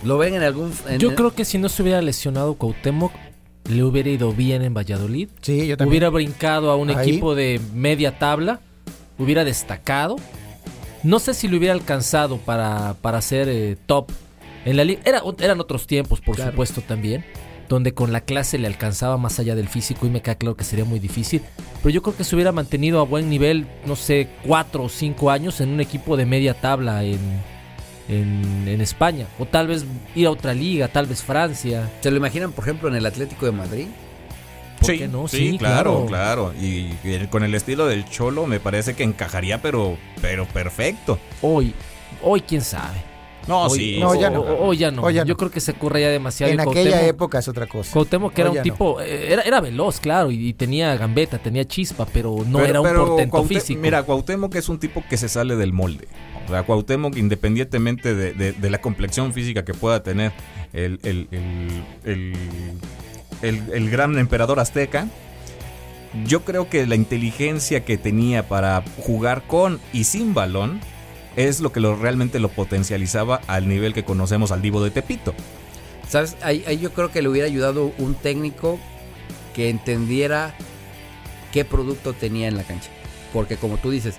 ¿Lo 0.04 0.18
ven 0.18 0.34
en 0.34 0.42
algún...? 0.42 0.72
en- 0.88 0.98
Yo 0.98 1.14
creo 1.14 1.34
que 1.34 1.44
si 1.44 1.58
no 1.58 1.68
se 1.68 1.82
hubiera 1.82 2.00
lesionado 2.02 2.54
Cuauhtémoc, 2.54 3.12
le 3.68 3.82
hubiera 3.84 4.08
ido 4.08 4.32
bien 4.32 4.62
en 4.62 4.72
Valladolid. 4.74 5.28
Sí, 5.42 5.66
yo 5.66 5.76
también. 5.76 5.90
Hubiera 5.90 6.08
brincado 6.10 6.70
a 6.70 6.76
un 6.76 6.90
Ahí. 6.90 7.08
equipo 7.10 7.34
de 7.34 7.60
media 7.74 8.18
tabla, 8.18 8.60
hubiera 9.18 9.44
destacado. 9.44 10.16
No 11.02 11.18
sé 11.18 11.34
si 11.34 11.48
lo 11.48 11.58
hubiera 11.58 11.74
alcanzado 11.74 12.38
para, 12.38 12.94
para 13.02 13.20
ser 13.20 13.48
eh, 13.48 13.76
top 13.86 14.10
en 14.64 14.76
la 14.76 14.84
liga. 14.84 15.00
Era, 15.04 15.22
eran 15.40 15.60
otros 15.60 15.86
tiempos, 15.86 16.20
por 16.20 16.36
Claro. 16.36 16.50
supuesto, 16.52 16.80
también, 16.80 17.24
donde 17.68 17.92
con 17.92 18.12
la 18.12 18.22
clase 18.22 18.58
le 18.58 18.66
alcanzaba 18.66 19.16
más 19.18 19.38
allá 19.38 19.54
del 19.54 19.68
físico 19.68 20.06
y 20.06 20.10
me 20.10 20.22
queda 20.22 20.36
claro 20.36 20.56
que 20.56 20.64
sería 20.64 20.84
muy 20.84 20.98
difícil. 20.98 21.42
Pero 21.82 21.90
yo 21.90 22.02
creo 22.02 22.16
que 22.16 22.24
se 22.24 22.34
hubiera 22.34 22.52
mantenido 22.52 23.00
a 23.00 23.04
buen 23.04 23.28
nivel, 23.28 23.66
no 23.86 23.94
sé, 23.96 24.28
cuatro 24.46 24.84
o 24.84 24.88
cinco 24.88 25.30
años 25.30 25.60
en 25.60 25.68
un 25.68 25.80
equipo 25.80 26.16
de 26.16 26.24
media 26.26 26.54
tabla 26.54 27.04
en, 27.04 27.18
en, 28.08 28.66
en 28.66 28.80
España. 28.80 29.26
O 29.38 29.46
tal 29.46 29.66
vez 29.68 29.84
ir 30.14 30.26
a 30.26 30.30
otra 30.30 30.54
liga, 30.54 30.88
tal 30.88 31.06
vez 31.06 31.22
Francia. 31.22 31.88
¿Se 32.00 32.10
lo 32.10 32.16
imaginan, 32.16 32.52
por 32.52 32.64
ejemplo, 32.64 32.88
en 32.88 32.96
el 32.96 33.06
Atlético 33.06 33.46
de 33.46 33.52
Madrid? 33.52 33.86
¿Por 34.80 34.86
sí, 34.90 34.98
qué 34.98 35.08
no? 35.08 35.26
sí, 35.28 35.52
Sí, 35.52 35.58
claro, 35.58 36.06
claro. 36.06 36.52
claro. 36.52 36.54
Y, 36.60 36.92
y 37.04 37.26
con 37.30 37.42
el 37.42 37.54
estilo 37.54 37.86
del 37.86 38.04
Cholo 38.08 38.46
me 38.46 38.60
parece 38.60 38.94
que 38.94 39.02
encajaría, 39.02 39.60
pero, 39.60 39.96
pero 40.20 40.46
perfecto. 40.46 41.18
Hoy, 41.42 41.74
hoy 42.22 42.40
quién 42.42 42.62
sabe. 42.62 43.07
No, 43.48 43.62
Hoy- 43.64 43.78
sí. 43.78 43.98
No, 43.98 44.14
ya 44.14 44.28
o- 44.28 44.30
no. 44.30 44.40
o- 44.42 44.66
Hoy 44.68 44.76
ya 44.76 44.90
no. 44.90 45.02
Hoy 45.02 45.14
ya 45.14 45.22
no. 45.22 45.28
Yo 45.28 45.36
creo 45.36 45.50
que 45.50 45.60
se 45.60 45.72
corre 45.74 46.02
ya 46.02 46.08
demasiado. 46.10 46.52
En 46.52 46.60
aquella 46.60 46.98
Cuauhtémoc- 47.00 47.08
época 47.08 47.38
es 47.38 47.48
otra 47.48 47.66
cosa. 47.66 47.92
Cuauhtémoc 47.92 48.32
que 48.34 48.40
era 48.42 48.50
un 48.50 48.62
tipo, 48.62 49.00
eh, 49.00 49.32
era, 49.32 49.42
era 49.42 49.60
veloz, 49.60 49.98
claro, 50.00 50.30
y, 50.30 50.48
y 50.48 50.52
tenía 50.52 50.94
gambeta, 50.96 51.38
tenía 51.38 51.64
chispa, 51.66 52.06
pero 52.12 52.36
no 52.46 52.58
Pero- 52.58 52.68
era 52.70 52.80
un 52.82 52.86
pero 52.86 53.06
portento 53.06 53.36
Cuauhté- 53.38 53.48
físico. 53.60 53.80
Mira, 53.80 54.02
Cuauhtémoc 54.02 54.54
es 54.54 54.68
un 54.68 54.78
tipo 54.78 55.02
que 55.08 55.16
se 55.16 55.28
sale 55.28 55.56
del 55.56 55.72
molde. 55.72 56.08
O 56.46 56.50
sea, 56.50 56.62
Cuauhtémoc, 56.62 57.16
independientemente 57.16 58.14
de, 58.14 58.32
de- 58.34 58.52
de 58.52 58.70
la 58.70 58.80
complexión 58.80 59.32
física 59.32 59.64
que 59.64 59.74
pueda 59.74 60.02
tener 60.02 60.32
el, 60.72 61.00
el- 61.02 61.28
el- 61.30 61.82
el- 62.04 62.32
el- 63.42 63.62
el 63.72 63.90
gran 63.90 64.18
emperador 64.18 64.60
azteca, 64.60 65.08
yo 66.26 66.42
creo 66.44 66.68
que 66.68 66.86
la 66.86 66.94
inteligencia 66.94 67.84
que 67.84 67.98
tenía 67.98 68.48
para 68.48 68.82
jugar 69.00 69.42
con 69.46 69.78
y 69.92 70.04
sin 70.04 70.32
balón 70.34 70.80
es 71.38 71.60
lo 71.60 71.72
que 71.72 71.80
lo, 71.80 71.94
realmente 71.94 72.40
lo 72.40 72.48
potencializaba 72.48 73.40
al 73.46 73.68
nivel 73.68 73.94
que 73.94 74.04
conocemos 74.04 74.50
al 74.50 74.60
Divo 74.60 74.82
de 74.82 74.90
Tepito. 74.90 75.34
¿Sabes? 76.08 76.36
Ahí, 76.42 76.64
ahí 76.66 76.78
yo 76.78 76.92
creo 76.92 77.12
que 77.12 77.22
le 77.22 77.28
hubiera 77.28 77.46
ayudado 77.46 77.92
un 77.98 78.14
técnico 78.14 78.78
que 79.54 79.68
entendiera 79.68 80.54
qué 81.52 81.64
producto 81.64 82.12
tenía 82.12 82.48
en 82.48 82.56
la 82.56 82.64
cancha. 82.64 82.90
Porque 83.32 83.56
como 83.56 83.76
tú 83.78 83.90
dices, 83.90 84.16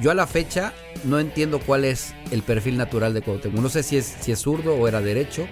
yo 0.00 0.10
a 0.10 0.14
la 0.14 0.26
fecha 0.26 0.72
no 1.04 1.20
entiendo 1.20 1.60
cuál 1.60 1.84
es 1.84 2.14
el 2.30 2.42
perfil 2.42 2.76
natural 2.76 3.14
de 3.14 3.22
Cuauhtémoc. 3.22 3.60
No 3.60 3.68
sé 3.68 3.82
si 3.82 3.96
es, 3.96 4.16
si 4.20 4.32
es 4.32 4.40
zurdo 4.40 4.74
o 4.74 4.88
era 4.88 5.00
derecho. 5.00 5.46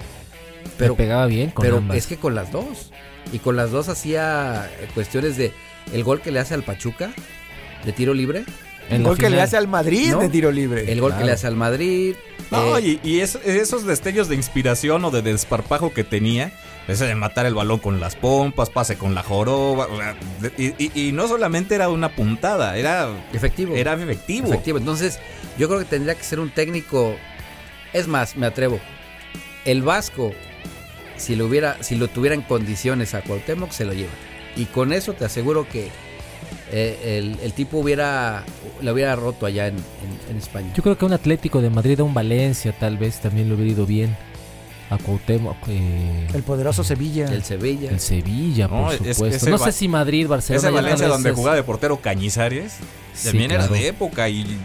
pero 0.76 0.96
pegaba 0.96 1.26
bien 1.26 1.50
con 1.50 1.62
pero 1.62 1.78
ambas. 1.78 1.96
es 1.96 2.06
que 2.06 2.16
con 2.16 2.34
las 2.34 2.50
dos. 2.52 2.90
Y 3.32 3.38
con 3.38 3.56
las 3.56 3.70
dos 3.70 3.88
hacía 3.88 4.70
cuestiones 4.94 5.36
de 5.36 5.52
el 5.92 6.04
gol 6.04 6.20
que 6.20 6.30
le 6.32 6.40
hace 6.40 6.54
al 6.54 6.62
Pachuca 6.62 7.12
de 7.84 7.92
tiro 7.92 8.12
libre. 8.12 8.44
El 8.90 9.02
gol 9.04 9.16
que 9.18 9.30
le 9.30 9.40
hace 9.40 9.56
al 9.56 9.68
Madrid 9.68 10.10
¿No? 10.12 10.20
de 10.20 10.28
tiro 10.28 10.50
libre. 10.50 10.90
El 10.90 11.00
gol 11.00 11.16
que 11.16 11.24
le 11.24 11.32
hace 11.32 11.46
al 11.46 11.56
Madrid. 11.56 12.14
No, 12.50 12.78
eh, 12.78 12.98
y, 13.02 13.08
y 13.08 13.20
es- 13.20 13.36
esos 13.44 13.86
destellos 13.86 14.28
de 14.28 14.34
inspiración 14.34 15.04
o 15.04 15.10
de 15.12 15.22
desparpajo 15.22 15.92
que 15.94 16.02
tenía, 16.02 16.52
ese 16.88 17.06
de 17.06 17.14
matar 17.14 17.46
el 17.46 17.54
balón 17.54 17.78
con 17.78 18.00
las 18.00 18.16
pompas, 18.16 18.70
pase 18.70 18.96
con 18.96 19.14
la 19.14 19.22
joroba, 19.22 19.86
y 20.58 21.12
no 21.12 21.28
solamente 21.28 21.76
era 21.76 21.88
una 21.88 22.16
puntada, 22.16 22.76
era, 22.76 23.08
efectivo. 23.32 23.76
era 23.76 23.92
efectivo. 23.94 24.48
Efectivo. 24.48 24.78
Entonces, 24.78 25.20
yo 25.58 25.68
creo 25.68 25.78
que 25.78 25.84
tendría 25.84 26.16
que 26.16 26.24
ser 26.24 26.40
un 26.40 26.50
técnico. 26.50 27.14
Es 27.92 28.08
más, 28.08 28.36
me 28.36 28.46
atrevo. 28.46 28.80
El 29.64 29.82
Vasco, 29.82 30.32
si 31.16 31.36
lo 31.36 31.46
hubiera, 31.46 31.80
si 31.82 31.94
lo 31.94 32.08
tuviera 32.08 32.34
en 32.34 32.42
condiciones 32.42 33.14
a 33.14 33.20
Cuauhtémoc, 33.22 33.70
se 33.70 33.84
lo 33.84 33.92
lleva. 33.92 34.10
Y 34.56 34.64
con 34.64 34.92
eso 34.92 35.12
te 35.12 35.24
aseguro 35.24 35.68
que 35.68 35.90
eh, 36.72 37.18
el, 37.18 37.38
el 37.42 37.52
tipo 37.52 37.78
hubiera, 37.78 38.44
lo 38.80 38.92
hubiera 38.92 39.16
roto 39.16 39.46
allá 39.46 39.66
en, 39.68 39.74
en- 39.76 40.30
en 40.30 40.36
España. 40.36 40.72
Yo 40.74 40.82
creo 40.82 40.96
que 40.96 41.04
un 41.04 41.12
Atlético 41.12 41.60
de 41.60 41.70
Madrid, 41.70 42.00
un 42.00 42.14
Valencia, 42.14 42.72
tal 42.78 42.96
vez 42.98 43.20
también 43.20 43.48
le 43.48 43.54
hubiera 43.54 43.72
ido 43.72 43.86
bien 43.86 44.16
a 44.90 44.98
Cuauhtémoc. 44.98 45.56
eh, 45.68 46.26
El 46.34 46.42
poderoso 46.42 46.82
Sevilla. 46.84 47.26
El 47.26 47.44
Sevilla. 47.44 47.90
el 47.90 48.00
Sevilla, 48.00 48.66
No, 48.68 48.84
por 48.84 48.92
es- 49.06 49.16
supuesto. 49.16 49.50
no 49.50 49.58
sé 49.58 49.72
si 49.72 49.88
Madrid, 49.88 50.26
Barcelona. 50.26 50.68
Ese 50.68 50.74
Valencia 50.74 51.06
donde 51.08 51.30
es- 51.30 51.36
jugaba 51.36 51.56
de 51.56 51.62
portero 51.62 52.00
Cañizares, 52.00 52.72
Sí, 53.14 53.28
también 53.28 53.50
era 53.52 53.66
claro. 53.66 53.74
de 53.74 53.88
época 53.88 54.28
y 54.28 54.56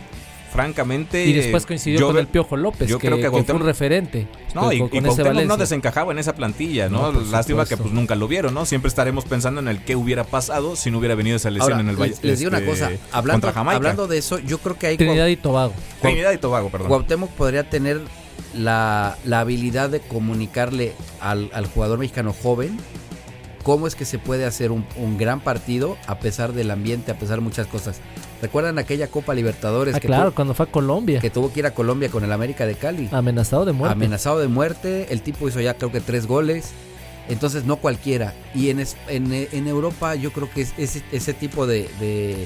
francamente... 0.56 1.26
Y 1.26 1.34
después 1.34 1.66
coincidió 1.66 2.00
yo 2.00 2.08
con 2.08 2.18
el 2.18 2.28
Piojo 2.28 2.58
López, 2.58 2.88
yo 2.90 2.98
que, 2.98 3.08
creo 3.08 3.18
que 3.18 3.38
que 3.38 3.44
fue 3.44 3.56
un 3.56 3.66
referente. 3.66 4.28
No, 4.54 4.72
y, 4.72 4.80
con, 4.80 4.90
y 4.94 4.98
ese 5.08 5.46
no 5.46 5.58
desencajaba 5.58 6.12
en 6.12 6.20
esa 6.20 6.34
plantilla, 6.34 6.90
¿no? 6.90 7.12
No, 7.12 7.22
Lástima 7.22 7.66
que 7.66 7.78
pues 7.78 7.92
nunca 7.92 8.16
lo 8.16 8.28
vieron, 8.28 8.54
¿no? 8.54 8.66
Siempre 8.66 8.90
estaremos 8.90 9.26
pensando 9.26 9.60
en 9.62 9.68
el 9.68 9.84
qué 9.84 9.96
hubiera 9.96 10.24
pasado 10.24 10.76
si 10.76 10.92
no 10.92 11.00
hubiera 11.00 11.16
venido 11.16 11.36
esa 11.36 11.50
lesión 11.50 11.74
Ahora, 11.74 11.82
en 11.84 11.90
el 11.90 11.96
Valle. 11.96 12.12
les, 12.12 12.24
les 12.24 12.40
digo 12.40 12.50
una 12.50 12.60
este, 12.60 12.70
cosa. 12.70 12.92
Hablando, 13.12 13.48
contra 13.48 13.54
Jamaica. 13.54 13.78
hablando 13.78 14.08
de 14.08 14.18
eso, 14.18 14.40
yo 14.40 14.58
creo 14.60 14.78
que 14.78 14.88
hay 14.88 14.98
Trinidad 14.98 15.28
y 15.28 15.36
Tobago. 15.36 15.74
Trinidad 16.02 16.32
y 16.32 16.38
Tobago, 16.38 16.70
perdón. 16.70 16.88
Cuauhtémoc 16.88 17.32
podría 17.32 17.70
tener 17.70 18.02
la, 18.54 19.18
la 19.26 19.42
habilidad 19.42 19.90
de 19.90 20.00
comunicarle 20.00 20.94
al, 21.20 21.50
al 21.54 21.66
jugador 21.68 22.00
mexicano 22.00 22.34
joven 22.34 22.78
cómo 23.64 23.88
es 23.88 23.96
que 23.96 24.06
se 24.06 24.20
puede 24.20 24.46
hacer 24.46 24.72
un, 24.72 24.86
un 24.96 25.18
gran 25.18 25.40
partido 25.42 25.98
a 26.06 26.20
pesar 26.20 26.54
del 26.54 26.70
ambiente, 26.70 27.12
a 27.12 27.18
pesar 27.18 27.38
de 27.40 27.42
muchas 27.42 27.66
cosas. 27.68 28.00
¿Recuerdan 28.42 28.78
aquella 28.80 29.08
Copa 29.08 29.34
Libertadores 29.34 29.96
Ah, 29.96 30.00
que, 30.00 30.08
claro, 30.08 30.30
tu- 30.30 30.36
cuando 30.36 30.54
fue 30.54 30.66
a 30.66 30.72
Colombia. 30.72 31.20
que 31.20 31.30
tuvo 31.30 31.52
que 31.54 31.60
ir 31.62 31.66
a 31.66 31.72
Colombia 31.74 32.10
con 32.10 32.24
el 32.24 32.32
América 32.32 32.66
de 32.66 32.76
Cali? 32.76 33.10
Amenazado 33.12 33.66
de 33.66 33.72
muerte. 33.72 33.94
Amenazado 33.94 34.40
de 34.40 34.48
muerte, 34.48 35.08
el 35.10 35.22
tipo 35.22 35.48
hizo 35.48 35.62
ya 35.62 35.76
creo 35.76 35.92
que 35.92 36.02
tres 36.02 36.28
goles. 36.28 36.72
Entonces 37.28 37.66
no 37.66 37.78
cualquiera. 37.78 38.36
Y 38.54 38.70
en, 38.70 38.80
en, 39.08 39.34
en 39.52 39.68
Europa 39.68 40.14
yo 40.16 40.32
creo 40.32 40.50
que 40.54 40.62
es- 40.62 40.74
ese, 40.78 41.02
ese 41.12 41.34
tipo 41.34 41.66
de, 41.66 41.90
de, 42.00 42.46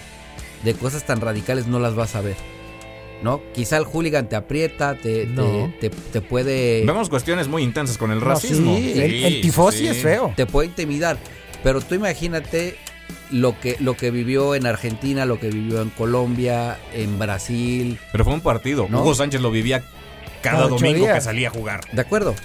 de 0.63 0.73
cosas 0.75 1.05
tan 1.05 1.19
radicales 1.19 1.67
no 1.67 1.79
las 1.79 1.95
vas 1.95 2.15
a 2.15 2.21
ver. 2.21 2.37
¿No? 3.21 3.41
Quizá 3.53 3.75
el 3.75 3.83
hooligan 3.83 4.29
te 4.29 4.37
aprieta, 4.37 4.95
te, 4.95 5.25
te- 5.25 5.25
No. 5.25 5.73
te, 5.81 5.89
te 5.89 6.21
puede, 6.21 6.85
Vemos 6.85 7.09
cuestiones 7.09 7.49
muy 7.49 7.63
intensas 7.63 7.97
con 7.97 8.11
el 8.11 8.19
No, 8.19 8.25
racismo. 8.25 8.77
sí, 8.77 8.93
el, 8.95 9.23
el 9.25 9.41
tifosi 9.41 9.79
sí. 9.79 9.87
es 9.87 9.97
feo. 9.97 10.31
te 10.37 10.45
puede 10.45 10.69
intimidar. 10.69 11.17
Pero 11.61 11.81
tú 11.81 11.95
imagínate 11.95 12.77
lo 13.31 13.59
que, 13.59 13.75
lo 13.79 13.95
que 13.95 14.11
vivió 14.11 14.55
en 14.55 14.65
Argentina, 14.65 15.25
lo 15.25 15.39
que 15.39 15.49
vivió 15.49 15.81
en 15.81 15.89
Colombia, 15.89 16.77
en 16.93 17.19
Brasil. 17.19 17.99
Pero 18.11 18.23
fue 18.25 18.33
un 18.33 18.41
partido. 18.41 18.87
¿No? 18.89 19.01
Hugo 19.01 19.15
Sánchez 19.15 19.41
lo 19.41 19.51
vivía 19.51 19.83
cada 20.41 20.67
domingo 20.67 21.05
días. 21.05 21.15
que 21.15 21.21
salía 21.21 21.49
a 21.49 21.51
jugar. 21.51 21.81
¿De 21.91 22.01
acuerdo? 22.01 22.35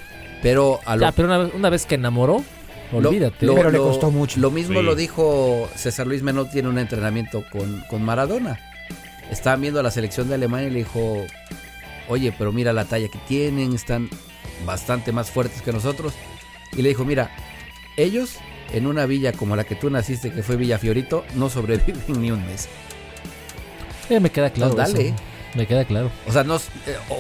Pero 0.43 0.81
a 0.85 0.97
lo 0.97 1.03
Ya, 1.03 1.13
pero 1.13 1.29
una, 1.29 1.39
vez- 1.39 1.55
una 1.55 1.71
vez 1.71 1.87
que 1.87 1.95
enamoró, 1.95 2.45
Lo- 2.93 3.09
olvídate. 3.09 3.47
lo- 3.47 3.55
Pero 3.55 3.71
le 3.71 3.79
lo- 3.79 3.85
costó 3.89 4.11
mucho. 4.11 4.41
Lo 4.41 4.51
mismo 4.51 4.81
Sí. 4.81 4.85
lo 4.87 4.95
dijo 4.95 5.69
César 5.75 6.07
Luis 6.07 6.23
Menotti 6.23 6.59
en 6.59 6.67
un 6.67 6.79
entrenamiento 6.79 7.45
con, 7.51 7.81
con 7.89 8.03
Maradona. 8.05 8.59
Estaban 9.31 9.63
viendo 9.63 9.81
a 9.81 9.83
la 9.83 9.91
selección 9.91 10.29
de 10.29 10.35
Alemania 10.35 10.69
y 10.69 10.71
le 10.73 10.79
dijo, 10.81 11.25
oye, 12.09 12.33
pero 12.37 12.53
mira 12.53 12.73
la 12.75 12.85
talla 12.85 13.09
que 13.09 13.19
tienen, 13.27 13.75
están 13.75 14.11
bastante 14.67 15.13
más 15.13 15.31
fuertes 15.31 15.63
que 15.63 15.73
nosotros. 15.73 16.13
Y 16.77 16.83
le 16.83 16.91
dijo, 16.91 17.05
mira, 17.07 17.31
ellos 17.97 18.37
en 18.73 18.87
una 18.87 19.07
villa 19.07 19.33
como 19.33 19.57
la 19.57 19.65
que 19.65 19.75
tú 19.77 19.91
naciste, 19.91 20.33
que 20.33 20.43
fue 20.43 20.57
Villa 20.57 20.79
Fiorito, 20.79 21.25
no 21.37 21.49
sobreviven 21.51 22.03
ni 22.21 22.31
un 22.31 22.45
mes. 22.47 22.69
Eh, 24.11 24.21
me 24.21 24.31
queda 24.31 24.51
claro. 24.51 24.73
No, 24.73 24.77
dale. 24.77 25.09
eso. 25.09 25.17
Me 25.55 25.67
queda 25.67 25.85
claro. 25.85 26.11
O 26.27 26.33
sea, 26.33 26.43
no, 26.43 26.57
eh, 26.57 26.61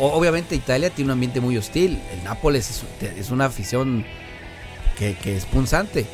obviamente 0.01 0.57
Italia 0.57 0.91
tiene 0.91 1.09
un 1.09 1.13
ambiente 1.13 1.41
muy 1.41 1.57
hostil. 1.57 2.01
El 2.13 2.25
Nápoles 2.25 2.69
es, 2.71 3.17
es 3.17 3.31
una 3.31 3.45
afición 3.47 4.05
que, 4.99 5.15
que 5.15 5.37
es 5.37 5.47
punzante. 5.47 6.05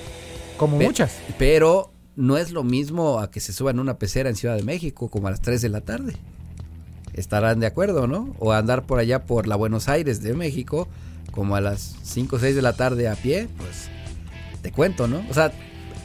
Como 0.58 0.78
Pe- 0.78 0.84
muchas. 0.86 1.16
Pero 1.38 1.92
no 2.16 2.36
es 2.36 2.50
lo 2.50 2.62
mismo 2.62 3.20
a 3.20 3.30
que 3.30 3.40
se 3.40 3.54
suban 3.54 3.78
una 3.80 3.96
pecera 3.98 4.28
en 4.28 4.36
Ciudad 4.36 4.56
de 4.56 4.62
México 4.62 5.08
como 5.08 5.28
a 5.28 5.30
las 5.30 5.40
3 5.40 5.62
de 5.62 5.68
la 5.70 5.80
tarde. 5.80 6.12
Estarán 7.14 7.58
de 7.58 7.66
acuerdo, 7.66 8.06
¿no? 8.06 8.34
O 8.38 8.52
andar 8.52 8.84
por 8.84 8.98
allá 8.98 9.24
por 9.24 9.46
la 9.46 9.56
Buenos 9.56 9.88
Aires 9.88 10.22
de 10.22 10.34
México 10.34 10.88
como 11.32 11.56
a 11.56 11.60
las 11.62 11.96
5 12.02 12.36
o 12.36 12.38
6 12.38 12.54
de 12.54 12.62
la 12.62 12.74
tarde 12.74 13.08
a 13.08 13.14
pie, 13.14 13.48
pues 13.56 13.88
te 14.60 14.72
cuento, 14.72 15.06
¿no? 15.08 15.22
O 15.30 15.34
sea, 15.34 15.52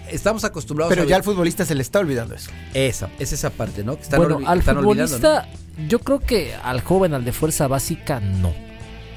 estamos 0.09 0.43
acostumbrados 0.43 0.91
Pero 0.91 1.03
a 1.03 1.05
ya 1.07 1.15
al 1.15 1.23
futbolista 1.23 1.65
se 1.65 1.75
le 1.75 1.81
está 1.81 1.99
olvidando 1.99 2.35
eso. 2.35 2.51
esa, 2.73 3.09
es 3.19 3.33
esa 3.33 3.49
parte, 3.49 3.83
¿no? 3.83 3.95
Que 3.97 4.03
están, 4.03 4.19
bueno, 4.19 4.39
al 4.45 4.59
están 4.59 4.77
olvidando, 4.77 5.17
¿no? 5.17 5.21
futbolista, 5.23 5.49
yo 5.87 5.99
creo 5.99 6.19
que 6.19 6.53
al 6.55 6.81
joven, 6.81 7.13
al 7.13 7.25
de 7.25 7.31
fuerza 7.31 7.67
básica, 7.67 8.19
no. 8.19 8.53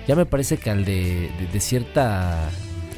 Ya 0.06 0.16
me 0.16 0.24
parece 0.26 0.56
que 0.56 0.70
al 0.70 0.84
de, 0.84 1.30
de- 1.38 1.46
de 1.52 1.60
cierta... 1.60 2.48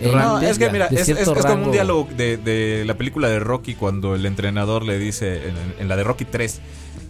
No, 0.01 0.41
es 0.41 0.59
que 0.59 0.71
mira, 0.71 0.87
es, 0.87 1.01
es- 1.01 1.05
cierto 1.07 1.35
es 1.37 1.45
como 1.45 1.67
un 1.67 1.73
diálogo 1.73 2.09
de, 2.17 2.39
de 2.39 2.85
la 2.87 2.95
película 2.97 3.29
de 3.29 3.39
Rocky 3.39 3.75
cuando 3.75 4.15
el 4.15 4.25
entrenador 4.25 4.83
le 4.83 4.99
dice, 4.99 5.49
en, 5.49 5.55
en 5.79 5.89
la 5.89 5.97
de 5.97 6.05
Rocky 6.05 6.25
3, 6.25 6.59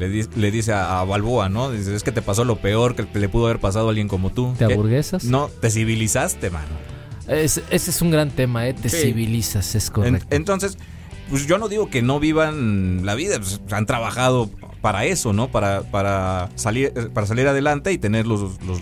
le, 0.00 0.08
di- 0.08 0.26
le 0.34 0.50
dice 0.50 0.72
a, 0.72 0.98
a 0.98 1.04
Balboa, 1.04 1.48
¿no? 1.48 1.70
Dice, 1.70 1.94
es 1.94 2.02
que 2.02 2.10
te 2.10 2.20
pasó 2.22 2.44
lo 2.44 2.56
peor 2.56 2.96
que 2.96 3.06
le 3.16 3.28
pudo 3.28 3.44
haber 3.46 3.60
pasado 3.60 3.86
a 3.86 3.88
alguien 3.90 4.08
como 4.08 4.30
tú. 4.30 4.54
¿Te 4.58 4.66
¿Qué? 4.66 4.72
aburguesas? 4.74 5.22
No, 5.22 5.48
te 5.60 5.70
civilizaste, 5.70 6.50
mano. 6.50 6.66
Es- 7.28 7.62
ese 7.70 7.90
es 7.90 8.02
un 8.02 8.10
gran 8.10 8.30
tema, 8.30 8.66
¿eh? 8.68 8.74
Te 8.74 8.88
Sí. 8.88 8.96
civilizas, 8.98 9.74
es 9.74 9.86
En- 9.88 9.92
correcto. 9.92 10.26
entonces, 10.30 10.78
pues 11.28 11.46
yo 11.46 11.58
no 11.58 11.68
digo 11.68 11.88
que 11.90 12.02
no 12.02 12.18
vivan 12.20 13.04
la 13.04 13.14
vida, 13.14 13.38
pues, 13.38 13.60
han 13.70 13.86
trabajado 13.86 14.50
para 14.80 15.04
eso, 15.04 15.32
¿no? 15.32 15.48
Para, 15.50 15.82
para, 15.82 16.48
salir, 16.56 16.92
eh, 16.96 17.08
para 17.12 17.26
salir 17.26 17.46
adelante 17.46 17.92
y 17.92 17.98
tener 17.98 18.26
los, 18.26 18.60
los, 18.64 18.80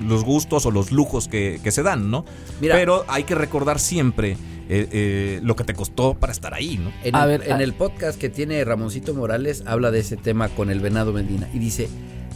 los 0.00 0.24
gustos 0.24 0.66
o 0.66 0.70
los 0.70 0.92
lujos 0.92 1.28
que, 1.28 1.60
que 1.62 1.70
se 1.70 1.82
dan, 1.82 2.10
¿no? 2.10 2.24
Mira. 2.60 2.74
Pero 2.76 3.04
hay 3.08 3.24
que 3.24 3.34
recordar 3.34 3.78
siempre 3.78 4.36
eh, 4.70 4.86
eh, 4.92 5.40
lo 5.42 5.56
que 5.56 5.64
te 5.64 5.72
costó 5.72 6.12
para 6.12 6.30
estar 6.30 6.52
ahí, 6.52 6.76
¿no? 6.76 6.92
En, 7.02 7.16
A 7.16 7.22
el, 7.22 7.28
ver, 7.38 7.48
en 7.48 7.54
a- 7.56 7.62
el 7.62 7.72
podcast 7.72 8.18
que 8.20 8.28
tiene 8.28 8.62
Ramoncito 8.64 9.14
Morales 9.14 9.62
habla 9.64 9.90
de 9.90 10.00
ese 10.00 10.18
tema 10.18 10.50
con 10.50 10.68
el 10.68 10.80
Venado 10.80 11.14
Medina 11.14 11.48
y 11.54 11.58
dice, 11.58 11.88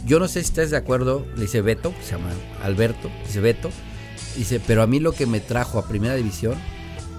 yo 0.07 0.17
no 0.19 0.27
sé 0.27 0.39
si 0.41 0.47
estás 0.47 0.71
de 0.71 0.77
acuerdo, 0.77 1.27
le 1.35 1.43
dice 1.43 1.61
Beto, 1.61 1.93
se 2.01 2.13
llama 2.15 2.31
Alberto, 2.63 3.11
dice 3.27 3.39
Beto, 3.39 3.69
dice, 4.35 4.61
pero 4.65 4.83
a 4.83 4.87
mí 4.87 4.99
lo 4.99 5.11
que 5.11 5.25
me 5.25 5.39
trajo 5.39 5.79
a 5.79 5.87
Primera 5.87 6.15
División, 6.15 6.55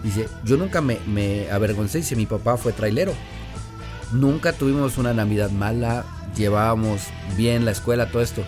dice, 0.02 0.28
yo 0.44 0.56
nunca 0.56 0.80
me, 0.80 0.98
me 1.06 1.50
avergoncé, 1.50 1.98
dice, 1.98 2.16
mi 2.16 2.26
papá 2.26 2.56
fue 2.56 2.72
trailero, 2.72 3.12
nunca 4.12 4.52
tuvimos 4.52 4.98
una 4.98 5.12
Navidad 5.12 5.50
mala, 5.50 6.04
llevábamos 6.36 7.02
bien 7.36 7.64
la 7.64 7.70
escuela, 7.70 8.10
todo 8.10 8.22
esto, 8.22 8.42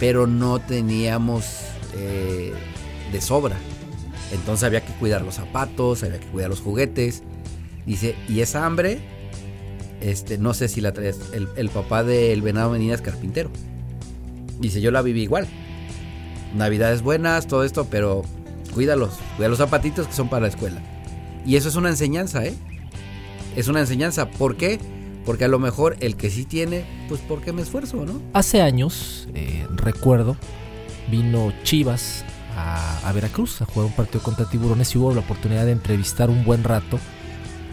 pero 0.00 0.26
no 0.26 0.58
teníamos 0.60 1.44
eh, 1.94 2.52
de 3.12 3.20
sobra. 3.20 3.56
Entonces 4.32 4.64
había 4.64 4.80
que 4.84 4.92
cuidar 4.94 5.22
los 5.22 5.34
zapatos, 5.34 6.02
había 6.02 6.18
que 6.18 6.26
cuidar 6.26 6.50
los 6.50 6.60
juguetes. 6.60 7.22
Dice, 7.86 8.16
y 8.28 8.40
esa 8.40 8.64
hambre, 8.64 9.00
este, 10.00 10.38
no 10.38 10.54
sé 10.54 10.68
si 10.68 10.80
la 10.80 10.92
traes. 10.92 11.18
El, 11.32 11.68
papá 11.68 12.02
del 12.02 12.40
Venado 12.40 12.70
Medina 12.70 12.94
es 12.94 13.02
carpintero. 13.02 13.50
Dice, 14.58 14.80
yo 14.80 14.90
la 14.90 15.02
viví 15.02 15.22
igual. 15.22 15.46
Navidades 16.54 17.02
buenas, 17.02 17.46
todo 17.46 17.64
esto, 17.64 17.86
pero 17.90 18.22
cuídalos, 18.74 19.14
cuida 19.36 19.48
los 19.48 19.58
zapatitos 19.58 20.06
que 20.06 20.12
son 20.12 20.28
para 20.28 20.42
la 20.42 20.48
escuela. 20.48 20.80
Y 21.46 21.56
eso 21.56 21.68
es 21.68 21.76
una 21.76 21.88
enseñanza, 21.88 22.44
¿eh? 22.44 22.54
Es 23.56 23.68
una 23.68 23.80
enseñanza. 23.80 24.30
¿Por 24.30 24.56
qué? 24.56 24.78
Porque 25.24 25.44
a 25.44 25.48
lo 25.48 25.58
mejor 25.58 25.96
el 26.00 26.16
que 26.16 26.30
sí 26.30 26.44
tiene, 26.44 26.84
pues 27.08 27.20
porque 27.26 27.52
me 27.52 27.62
esfuerzo, 27.62 28.04
¿no? 28.04 28.20
Hace 28.32 28.60
años, 28.60 29.28
eh, 29.34 29.66
recuerdo, 29.74 30.36
vino 31.10 31.52
Chivas 31.62 32.24
a, 32.56 33.10
Veracruz 33.12 33.62
a 33.62 33.66
jugar 33.66 33.86
un 33.86 33.92
partido 33.92 34.22
contra 34.22 34.48
Tiburones 34.48 34.94
y 34.94 34.98
hubo 34.98 35.12
la 35.12 35.20
oportunidad 35.20 35.64
de 35.64 35.72
entrevistar 35.72 36.30
un 36.30 36.44
buen 36.44 36.64
rato 36.64 36.98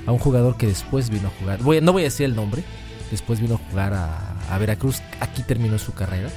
a 0.06 0.12
un 0.12 0.20
jugador 0.20 0.58
que 0.58 0.68
después 0.68 1.10
vino 1.10 1.28
a 1.28 1.32
jugar. 1.40 1.62
Voy, 1.62 1.82
no 1.82 1.92
voy 1.92 2.04
a 2.04 2.06
decir 2.06 2.26
el 2.26 2.36
nombre, 2.36 2.64
después 3.12 3.40
vino 3.40 3.56
a 3.56 3.70
jugar 3.70 3.94
a 3.94 4.58
Veracruz. 4.58 5.02
Aquí 5.20 5.44
terminó 5.44 5.78
su 5.80 5.94
carrera. 5.94 6.30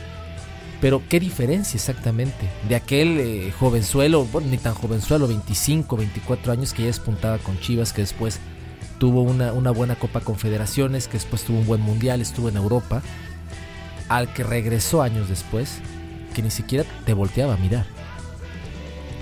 Pero 0.83 1.01
qué 1.09 1.21
diferencia 1.21 1.77
exactamente 1.77 2.51
de 2.69 2.75
aquel 2.75 3.21
eh, 3.21 3.53
jovenzuelo, 3.53 4.25
bueno, 4.25 4.49
ni 4.49 4.59
tan 4.59 4.75
jovenzuelo, 4.75 5.29
25, 5.29 5.97
24 5.97 6.53
años 6.53 6.75
que 6.75 6.83
ya 6.83 6.89
despuntaba 6.89 7.39
con 7.39 7.57
Chivas, 7.61 7.93
que 7.93 8.01
después 8.03 8.41
tuvo 8.99 9.23
una, 9.23 9.53
una 9.53 9.71
buena 9.71 9.95
Copa 9.95 10.23
Confederaciones, 10.23 11.07
que 11.07 11.13
después 11.13 11.45
tuvo 11.45 11.59
un 11.59 11.67
buen 11.67 11.81
Mundial, 11.81 12.21
estuvo 12.21 12.49
en 12.49 12.57
Europa, 12.57 13.01
al 14.09 14.33
que 14.33 14.43
regresó 14.43 15.03
años 15.03 15.29
después, 15.29 15.79
que 16.35 16.43
ni 16.43 16.51
siquiera 16.51 16.85
te 17.07 17.15
volteaba 17.15 17.55
a 17.55 17.59
mirar, 17.59 17.87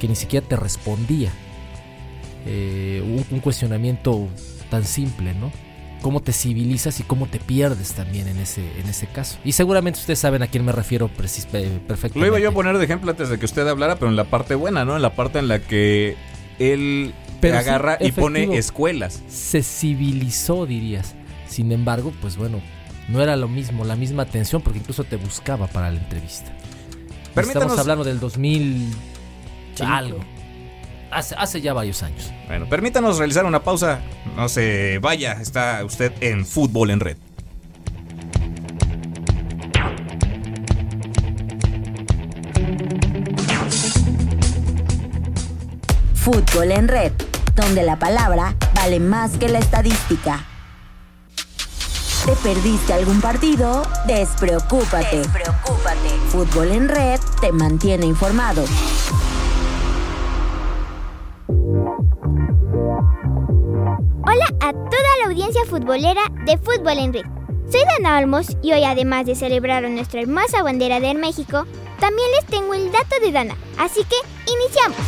que 0.01 0.09
ni 0.09 0.17
siquiera 0.17 0.49
te 0.49 0.57
respondía. 0.57 1.31
Eh, 2.47 3.03
un, 3.05 3.37
un 3.37 3.41
cuestionamiento 3.41 4.29
tan 4.71 4.87
simple, 4.87 5.35
¿no? 5.35 5.53
Cómo 6.03 6.21
te 6.23 6.33
civilizas 6.33 6.99
y 7.01 7.03
cómo 7.03 7.27
te 7.27 7.39
pierdes 7.39 7.93
también 7.93 8.27
en 8.29 8.39
ese, 8.39 8.63
en 8.81 8.89
ese 8.89 9.07
caso. 9.07 9.39
Y 9.45 9.53
seguramente 9.53 10.01
ustedes 10.01 10.19
saben 10.19 10.43
a 10.43 10.47
quién 10.47 10.65
me 10.65 10.73
refiero 10.73 11.07
eh, 11.07 11.11
perfectamente. 11.87 12.19
Lo 12.21 12.27
iba 12.27 12.39
yo 12.39 12.49
a 12.49 12.53
poner 12.53 12.79
de 12.79 12.85
ejemplo 12.85 13.11
antes 13.11 13.29
de 13.29 13.39
que 13.39 13.45
usted 13.45 13.67
hablara, 13.69 13.97
pero 13.97 14.09
en 14.09 14.17
la 14.17 14.25
parte 14.25 14.55
buena, 14.55 14.85
¿no? 14.85 14.97
En 14.97 15.03
la 15.03 15.15
parte 15.15 15.39
en 15.39 15.49
la 15.49 15.59
que 15.59 16.17
él 16.59 17.13
Pero 17.41 17.55
sí, 17.61 17.69
agarra 17.69 17.99
y 18.01 18.13
pone 18.13 18.57
escuelas. 18.57 19.23
se 19.29 19.63
civilizó, 19.63 20.65
dirías. 20.67 21.15
Sin 21.49 21.71
embargo, 21.73 22.13
pues 22.23 22.37
bueno, 22.37 22.61
no 23.09 23.21
era 23.23 23.37
lo 23.37 23.49
mismo, 23.49 23.85
la 23.85 23.97
misma 23.97 24.23
atención, 24.23 24.63
porque 24.63 24.79
incluso 24.79 25.05
te 25.05 25.17
buscaba 25.17 25.67
para 25.67 25.91
la 25.91 25.99
entrevista. 25.99 26.51
Permítanos- 27.35 27.49
Estamos 27.65 27.79
hablando 27.79 28.05
del 28.05 28.21
2000 28.21 28.87
algo. 29.81 30.19
Hace, 31.11 31.35
hace 31.37 31.61
ya 31.61 31.73
varios 31.73 32.03
años. 32.03 32.31
Bueno, 32.47 32.69
permítanos 32.69 33.19
realizar 33.19 33.45
una 33.45 33.63
pausa. 33.63 34.01
No 34.37 34.49
se 34.49 34.99
vaya, 35.01 35.33
está 35.33 35.85
usted 35.85 36.13
en 36.21 36.47
Fútbol 36.47 36.91
en 36.91 37.01
Red. 37.01 37.17
Fútbol 46.15 46.71
en 46.71 46.87
red, 46.87 47.13
donde 47.57 47.83
la 47.83 47.99
palabra 47.99 48.55
vale 48.75 49.01
más 49.01 49.33
que 49.39 49.49
la 49.49 49.59
estadística. 49.59 50.45
¿Te 52.27 52.33
perdiste 52.37 52.93
algún 52.93 53.21
partido? 53.21 53.83
Despreocúpate. 54.07 55.17
Despreocúpate. 55.17 56.11
Fútbol 56.29 56.71
en 56.73 56.89
red 56.89 57.19
te 57.41 57.51
mantiene 57.51 58.07
informado. 58.07 58.65
Futbolera 65.81 66.21
de 66.45 66.59
Fútbol 66.59 66.99
en 66.99 67.13
Red. 67.15 67.25
Soy 67.71 67.81
Dana 67.97 68.19
Olmos 68.19 68.49
y 68.63 68.73
hoy 68.73 68.85
además 68.85 69.25
de 69.25 69.35
celebrar 69.35 69.89
nuestra 69.89 70.21
hermosa 70.21 70.63
bandera 70.63 71.01
de 71.01 71.15
México, 71.15 71.65
también 71.99 72.29
les 72.37 72.47
tengo 72.47 72.75
el 72.75 72.93
dato 72.93 73.17
de 73.23 73.33
Dana. 73.33 73.57
Así 73.79 74.03
que 74.05 74.17
iniciamos. 74.53 74.99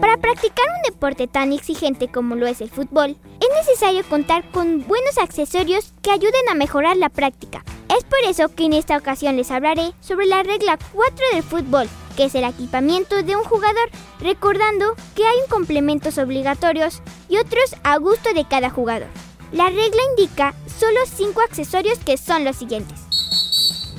Para 0.00 0.16
practicar 0.16 0.66
un 0.76 0.92
deporte 0.92 1.28
tan 1.28 1.52
exigente 1.52 2.08
como 2.08 2.34
lo 2.34 2.48
es 2.48 2.60
el 2.60 2.70
fútbol, 2.70 3.16
es 3.40 3.48
necesario 3.56 4.02
contar 4.08 4.50
con 4.50 4.84
buenos 4.88 5.16
accesorios 5.18 5.92
que 6.02 6.10
ayuden 6.10 6.48
a 6.50 6.54
mejorar 6.54 6.96
la 6.96 7.08
práctica. 7.08 7.64
Es 7.96 8.02
por 8.02 8.18
eso 8.26 8.48
que 8.48 8.64
en 8.64 8.72
esta 8.72 8.96
ocasión 8.96 9.36
les 9.36 9.50
hablaré 9.52 9.92
sobre 10.00 10.26
la 10.26 10.42
regla 10.42 10.76
4 10.92 11.24
del 11.34 11.42
fútbol, 11.44 11.88
que 12.16 12.24
es 12.24 12.34
el 12.34 12.44
equipamiento 12.44 13.22
de 13.22 13.36
un 13.36 13.44
jugador, 13.44 13.90
recordando 14.20 14.94
que 15.14 15.26
hay 15.26 15.38
complementos 15.48 16.18
obligatorios 16.18 17.02
y 17.28 17.38
otros 17.38 17.76
a 17.82 17.96
gusto 17.98 18.32
de 18.34 18.46
cada 18.46 18.70
jugador. 18.70 19.08
La 19.52 19.66
regla 19.66 20.02
indica 20.10 20.54
solo 20.66 21.00
5 21.04 21.40
accesorios 21.42 21.98
que 21.98 22.16
son 22.16 22.44
los 22.44 22.56
siguientes. 22.56 23.00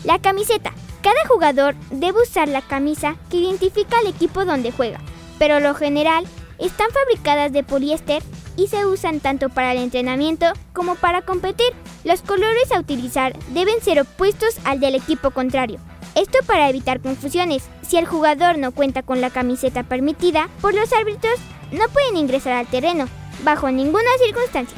La 0.03 0.19
camiseta. 0.19 0.73
Cada 1.01 1.27
jugador 1.27 1.75
debe 1.91 2.21
usar 2.21 2.47
la 2.47 2.61
camisa 2.61 3.17
que 3.29 3.37
identifica 3.37 3.99
al 3.99 4.07
equipo 4.07 4.45
donde 4.45 4.71
juega, 4.71 5.01
pero 5.37 5.59
lo 5.59 5.75
general 5.75 6.25
están 6.59 6.87
fabricadas 6.91 7.51
de 7.51 7.63
poliéster 7.63 8.23
y 8.55 8.67
se 8.67 8.85
usan 8.85 9.19
tanto 9.19 9.49
para 9.49 9.73
el 9.73 9.79
entrenamiento 9.79 10.45
como 10.71 10.95
para 10.95 11.21
competir. 11.21 11.73
Los 12.03 12.21
colores 12.21 12.71
a 12.71 12.79
utilizar 12.79 13.37
deben 13.49 13.81
ser 13.81 13.99
opuestos 13.99 14.55
al 14.63 14.79
del 14.79 14.95
equipo 14.95 15.31
contrario. 15.31 15.79
Esto 16.15 16.39
para 16.45 16.69
evitar 16.69 17.01
confusiones. 17.01 17.63
Si 17.87 17.97
el 17.97 18.05
jugador 18.05 18.57
no 18.57 18.71
cuenta 18.71 19.03
con 19.03 19.21
la 19.21 19.29
camiseta 19.29 19.83
permitida 19.83 20.49
por 20.61 20.73
los 20.73 20.91
árbitros, 20.93 21.35
no 21.71 21.87
pueden 21.89 22.17
ingresar 22.17 22.53
al 22.53 22.67
terreno, 22.67 23.07
bajo 23.43 23.69
ninguna 23.69 24.09
circunstancia. 24.23 24.77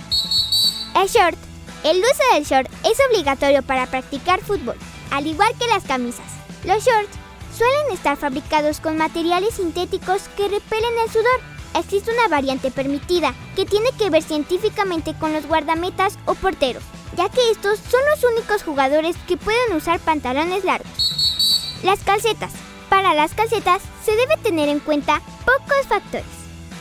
El 0.96 1.08
short. 1.08 1.38
El 1.84 1.98
uso 2.00 2.34
del 2.34 2.46
short 2.46 2.70
es 2.84 2.98
obligatorio 3.10 3.62
para 3.62 3.86
practicar 3.86 4.42
fútbol, 4.42 4.76
al 5.12 5.28
igual 5.28 5.54
que 5.60 5.68
las 5.68 5.84
camisas. 5.84 6.26
Los 6.66 6.84
shorts 6.84 7.16
suelen 7.56 7.92
estar 7.92 8.18
fabricados 8.18 8.80
con 8.80 8.98
materiales 8.98 9.56
sintéticos 9.56 10.24
que 10.36 10.48
repelen 10.48 10.94
el 11.04 11.12
sudor. 11.12 11.42
Existe 11.76 12.12
una 12.12 12.28
variante 12.28 12.72
permitida 12.72 13.36
que 13.56 13.66
tiene 13.66 13.90
que 14.00 14.10
ver 14.10 14.24
científicamente 14.24 15.14
con 15.20 15.32
los 15.32 15.46
guardametas 15.46 16.18
o 16.26 16.34
porteros. 16.34 16.84
ya 17.16 17.30
que 17.30 17.52
estos 17.52 17.80
son 17.80 18.02
los 18.12 18.24
únicos 18.24 18.64
jugadores 18.64 19.16
que 19.28 19.38
pueden 19.38 19.74
usar 19.74 20.00
pantalones 20.00 20.66
largos. 20.66 21.80
Las 21.84 22.00
calcetas. 22.00 22.52
Para 22.90 23.14
las 23.14 23.34
calcetas 23.34 23.82
se 24.04 24.16
debe 24.16 24.38
tener 24.38 24.70
en 24.70 24.80
cuenta 24.80 25.22
pocos 25.46 25.88
factores. 25.88 26.26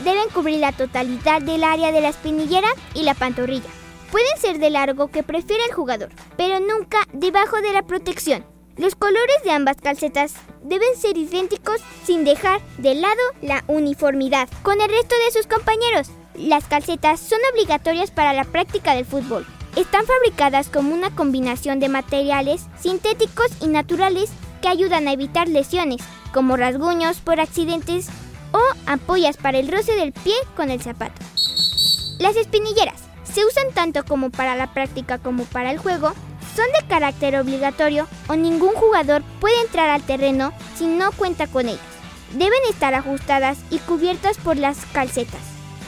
Deben 0.04 0.28
cubrir 0.30 0.58
la 0.58 0.72
totalidad 0.72 1.40
del 1.40 1.64
área 1.64 1.92
de 1.92 2.00
la 2.00 2.08
espinillera 2.10 2.68
y 2.94 3.02
la 3.02 3.14
pantorrilla. 3.14 3.70
Pueden 4.10 4.38
ser 4.38 4.58
de 4.58 4.70
largo 4.70 5.08
que 5.08 5.22
prefiere 5.22 5.64
el 5.64 5.74
jugador, 5.74 6.10
pero 6.36 6.60
nunca 6.60 6.98
debajo 7.12 7.60
de 7.60 7.72
la 7.72 7.82
protección. 7.82 8.44
Los 8.76 8.96
colores 8.96 9.36
de 9.44 9.52
ambas 9.52 9.76
calcetas 9.80 10.34
deben 10.62 10.96
ser 10.96 11.16
idénticos 11.16 11.80
sin 12.04 12.24
dejar 12.24 12.60
de 12.78 12.94
lado 12.94 13.22
la 13.40 13.64
uniformidad 13.68 14.48
con 14.62 14.80
el 14.80 14.88
resto 14.88 15.14
de 15.24 15.32
sus 15.32 15.46
compañeros. 15.46 16.08
Las 16.34 16.64
calcetas 16.64 17.20
son 17.20 17.38
obligatorias 17.52 18.10
para 18.10 18.32
la 18.32 18.44
práctica 18.44 18.94
del 18.94 19.04
fútbol. 19.04 19.46
Están 19.76 20.06
fabricadas 20.06 20.68
como 20.68 20.92
una 20.94 21.14
combinación 21.14 21.78
de 21.78 21.88
materiales 21.88 22.66
sintéticos 22.80 23.46
y 23.60 23.68
naturales 23.68 24.30
que 24.64 24.70
ayudan 24.70 25.06
a 25.08 25.12
evitar 25.12 25.46
lesiones, 25.46 26.00
como 26.32 26.56
rasguños 26.56 27.18
por 27.18 27.38
accidentes 27.38 28.08
o 28.50 28.58
ampollas 28.86 29.36
para 29.36 29.58
el 29.58 29.70
roce 29.70 29.92
del 29.92 30.12
pie 30.12 30.32
con 30.56 30.70
el 30.70 30.80
zapato. 30.80 31.20
Las 32.18 32.34
espinilleras 32.36 33.02
se 33.24 33.44
usan 33.44 33.74
tanto 33.74 34.06
como 34.06 34.30
para 34.30 34.56
la 34.56 34.72
práctica 34.72 35.18
como 35.18 35.44
para 35.44 35.70
el 35.70 35.76
juego, 35.76 36.14
son 36.56 36.64
de 36.80 36.88
carácter 36.88 37.36
obligatorio 37.36 38.08
o 38.26 38.36
ningún 38.36 38.72
jugador 38.72 39.22
puede 39.38 39.60
entrar 39.60 39.90
al 39.90 40.00
terreno 40.00 40.54
si 40.78 40.86
no 40.86 41.12
cuenta 41.12 41.46
con 41.46 41.68
ellas. 41.68 41.84
Deben 42.32 42.62
estar 42.70 42.94
ajustadas 42.94 43.58
y 43.70 43.80
cubiertas 43.80 44.38
por 44.38 44.56
las 44.56 44.86
calcetas. 44.94 45.42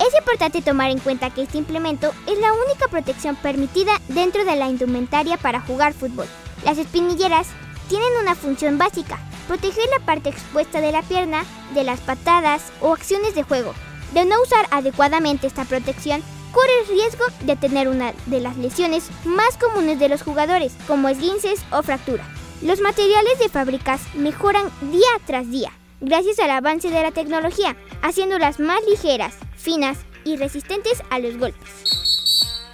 Es 0.07 0.15
importante 0.19 0.61
tomar 0.61 0.91
en 0.91 0.99
cuenta 0.99 1.31
que 1.31 1.45
este 1.45 1.57
implemento 1.57 2.13
es 2.27 2.39
la 2.41 2.53
única 2.53 2.89
protección 2.91 3.37
permitida 3.37 3.93
dentro 4.09 4.45
de 4.45 4.57
la 4.57 4.69
indumentaria 4.69 5.39
para 5.39 5.63
jugar 5.63 5.95
fútbol. 5.95 6.27
Las 6.63 6.77
espinilleras 6.77 7.49
tienen 7.89 8.13
una 8.21 8.35
función 8.35 8.79
básica, 8.79 9.19
proteger 9.47 9.89
la 9.91 10.05
parte 10.05 10.29
expuesta 10.29 10.81
de 10.81 10.93
la 10.93 11.03
pierna 11.03 11.45
de 11.75 11.85
las 11.85 12.01
patadas 12.01 12.73
o 12.81 12.93
acciones 12.93 13.35
de 13.35 13.43
juego. 13.43 13.75
De 14.13 14.25
no 14.25 14.41
usar 14.43 14.67
adecuadamente 14.71 15.47
esta 15.47 15.65
protección, 15.65 16.23
corre 16.53 16.81
el 16.81 16.89
riesgo 16.89 17.25
de 17.43 17.57
tener 17.57 17.89
una 17.89 18.13
de 18.27 18.41
las 18.41 18.57
lesiones 18.57 19.11
más 19.25 19.57
comunes 19.59 19.99
de 19.99 20.09
los 20.09 20.23
jugadores, 20.23 20.75
como 20.87 21.09
esguinces 21.09 21.61
o 21.71 21.83
fractura. 21.83 22.25
Los 22.63 22.81
materiales 22.81 23.39
de 23.39 23.49
fábricas 23.49 24.01
mejoran 24.15 24.71
día 24.81 25.11
tras 25.27 25.51
día, 25.51 25.73
gracias 26.01 26.39
al 26.39 26.51
avance 26.51 26.89
de 26.89 27.03
la 27.03 27.11
tecnología, 27.11 27.77
haciéndolas 28.03 28.59
más 28.59 28.81
ligeras, 28.89 29.35
finas 29.57 29.99
y 30.25 30.37
resistentes 30.37 31.03
a 31.11 31.19
los 31.19 31.37
golpes. 31.37 31.69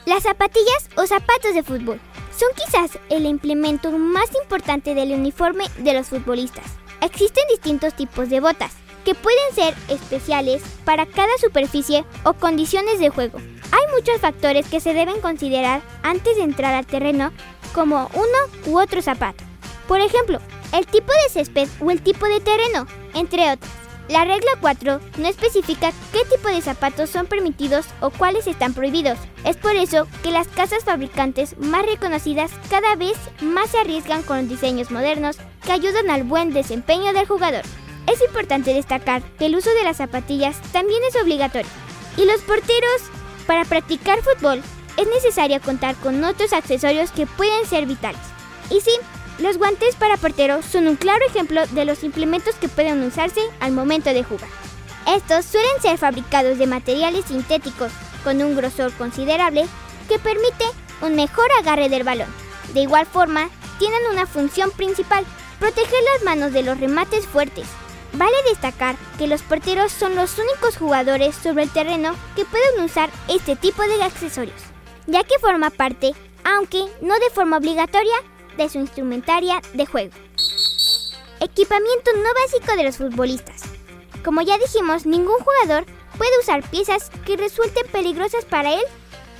Las 0.06 0.22
zapatillas 0.22 0.88
o 0.96 1.06
zapatos 1.06 1.54
de 1.54 1.62
fútbol 1.62 2.00
son 2.42 2.50
quizás 2.56 2.98
el 3.08 3.24
implemento 3.24 3.92
más 3.92 4.28
importante 4.42 4.96
del 4.96 5.12
uniforme 5.12 5.64
de 5.78 5.94
los 5.94 6.08
futbolistas. 6.08 6.64
Existen 7.00 7.44
distintos 7.48 7.94
tipos 7.94 8.28
de 8.30 8.40
botas, 8.40 8.72
que 9.04 9.14
pueden 9.14 9.54
ser 9.54 9.74
especiales 9.88 10.60
para 10.84 11.06
cada 11.06 11.30
superficie 11.38 12.04
o 12.24 12.32
condiciones 12.32 12.98
de 12.98 13.10
juego. 13.10 13.38
Hay 13.38 13.94
muchos 13.94 14.20
factores 14.20 14.66
que 14.66 14.80
se 14.80 14.92
deben 14.92 15.20
considerar 15.20 15.82
antes 16.02 16.36
de 16.36 16.42
entrar 16.42 16.74
al 16.74 16.86
terreno, 16.86 17.30
como 17.74 18.10
uno 18.14 18.72
u 18.72 18.80
otro 18.80 19.00
zapato. 19.02 19.44
Por 19.86 20.00
ejemplo, 20.00 20.40
el 20.72 20.84
tipo 20.86 21.12
de 21.12 21.32
césped 21.32 21.68
o 21.80 21.92
el 21.92 22.02
tipo 22.02 22.26
de 22.26 22.40
terreno, 22.40 22.88
entre 23.14 23.52
otros. 23.52 23.70
La 24.08 24.24
regla 24.24 24.50
4 24.60 25.00
no 25.18 25.28
especifica 25.28 25.92
qué 26.12 26.20
tipo 26.30 26.48
de 26.48 26.60
zapatos 26.60 27.10
son 27.10 27.26
permitidos 27.26 27.86
o 28.00 28.10
cuáles 28.10 28.46
están 28.46 28.74
prohibidos. 28.74 29.18
Es 29.44 29.56
por 29.56 29.76
eso 29.76 30.06
que 30.22 30.30
las 30.30 30.48
casas 30.48 30.84
fabricantes 30.84 31.56
más 31.58 31.86
reconocidas 31.86 32.50
cada 32.68 32.96
vez 32.96 33.14
más 33.40 33.70
se 33.70 33.78
arriesgan 33.78 34.22
con 34.22 34.48
diseños 34.48 34.90
modernos 34.90 35.36
que 35.64 35.72
ayudan 35.72 36.10
al 36.10 36.24
buen 36.24 36.52
desempeño 36.52 37.12
del 37.12 37.26
jugador. 37.26 37.62
Es 38.06 38.20
importante 38.20 38.74
destacar 38.74 39.22
que 39.38 39.46
el 39.46 39.56
uso 39.56 39.70
de 39.70 39.84
las 39.84 39.98
zapatillas 39.98 40.60
también 40.72 41.00
es 41.08 41.20
obligatorio. 41.22 41.70
Y 42.16 42.24
los 42.26 42.40
porteros, 42.42 43.02
para 43.46 43.64
practicar 43.64 44.18
fútbol, 44.20 44.60
es 44.96 45.06
necesario 45.06 45.60
contar 45.60 45.94
con 45.96 46.22
otros 46.24 46.52
accesorios 46.52 47.10
que 47.12 47.26
pueden 47.26 47.64
ser 47.66 47.86
vitales. 47.86 48.20
Y 48.70 48.80
sí, 48.80 48.92
los 49.38 49.58
guantes 49.58 49.96
para 49.96 50.16
porteros 50.16 50.64
son 50.64 50.86
un 50.86 50.96
claro 50.96 51.24
ejemplo 51.26 51.66
de 51.68 51.84
los 51.84 52.04
implementos 52.04 52.54
que 52.56 52.68
pueden 52.68 53.02
usarse 53.02 53.40
al 53.60 53.72
momento 53.72 54.10
de 54.10 54.24
jugar. 54.24 54.48
Estos 55.06 55.46
suelen 55.46 55.80
ser 55.80 55.98
fabricados 55.98 56.58
de 56.58 56.66
materiales 56.66 57.24
sintéticos 57.26 57.90
con 58.22 58.40
un 58.40 58.54
grosor 58.56 58.92
considerable 58.92 59.66
que 60.08 60.18
permite 60.18 60.64
un 61.00 61.16
mejor 61.16 61.46
agarre 61.58 61.88
del 61.88 62.04
balón. 62.04 62.28
De 62.74 62.82
igual 62.82 63.06
forma, 63.06 63.48
tienen 63.78 64.00
una 64.12 64.26
función 64.26 64.70
principal, 64.70 65.24
proteger 65.58 65.98
las 66.14 66.24
manos 66.24 66.52
de 66.52 66.62
los 66.62 66.78
remates 66.78 67.26
fuertes. 67.26 67.66
Vale 68.12 68.36
destacar 68.48 68.96
que 69.18 69.26
los 69.26 69.42
porteros 69.42 69.90
son 69.90 70.14
los 70.14 70.38
únicos 70.38 70.76
jugadores 70.76 71.34
sobre 71.34 71.64
el 71.64 71.70
terreno 71.70 72.14
que 72.36 72.44
pueden 72.44 72.84
usar 72.84 73.10
este 73.28 73.56
tipo 73.56 73.82
de 73.82 74.02
accesorios, 74.02 74.60
ya 75.06 75.24
que 75.24 75.38
forma 75.40 75.70
parte, 75.70 76.12
aunque 76.44 76.84
no 77.00 77.14
de 77.18 77.30
forma 77.30 77.56
obligatoria, 77.56 78.16
de 78.56 78.68
su 78.68 78.78
instrumentaria 78.78 79.60
de 79.74 79.86
juego. 79.86 80.12
Equipamiento 81.40 82.10
no 82.16 82.28
básico 82.42 82.76
de 82.76 82.84
los 82.84 82.96
futbolistas. 82.96 83.62
Como 84.24 84.42
ya 84.42 84.58
dijimos, 84.58 85.06
ningún 85.06 85.38
jugador 85.38 85.84
puede 86.16 86.38
usar 86.40 86.62
piezas 86.70 87.10
que 87.24 87.36
resulten 87.36 87.86
peligrosas 87.90 88.44
para 88.44 88.74
él 88.74 88.82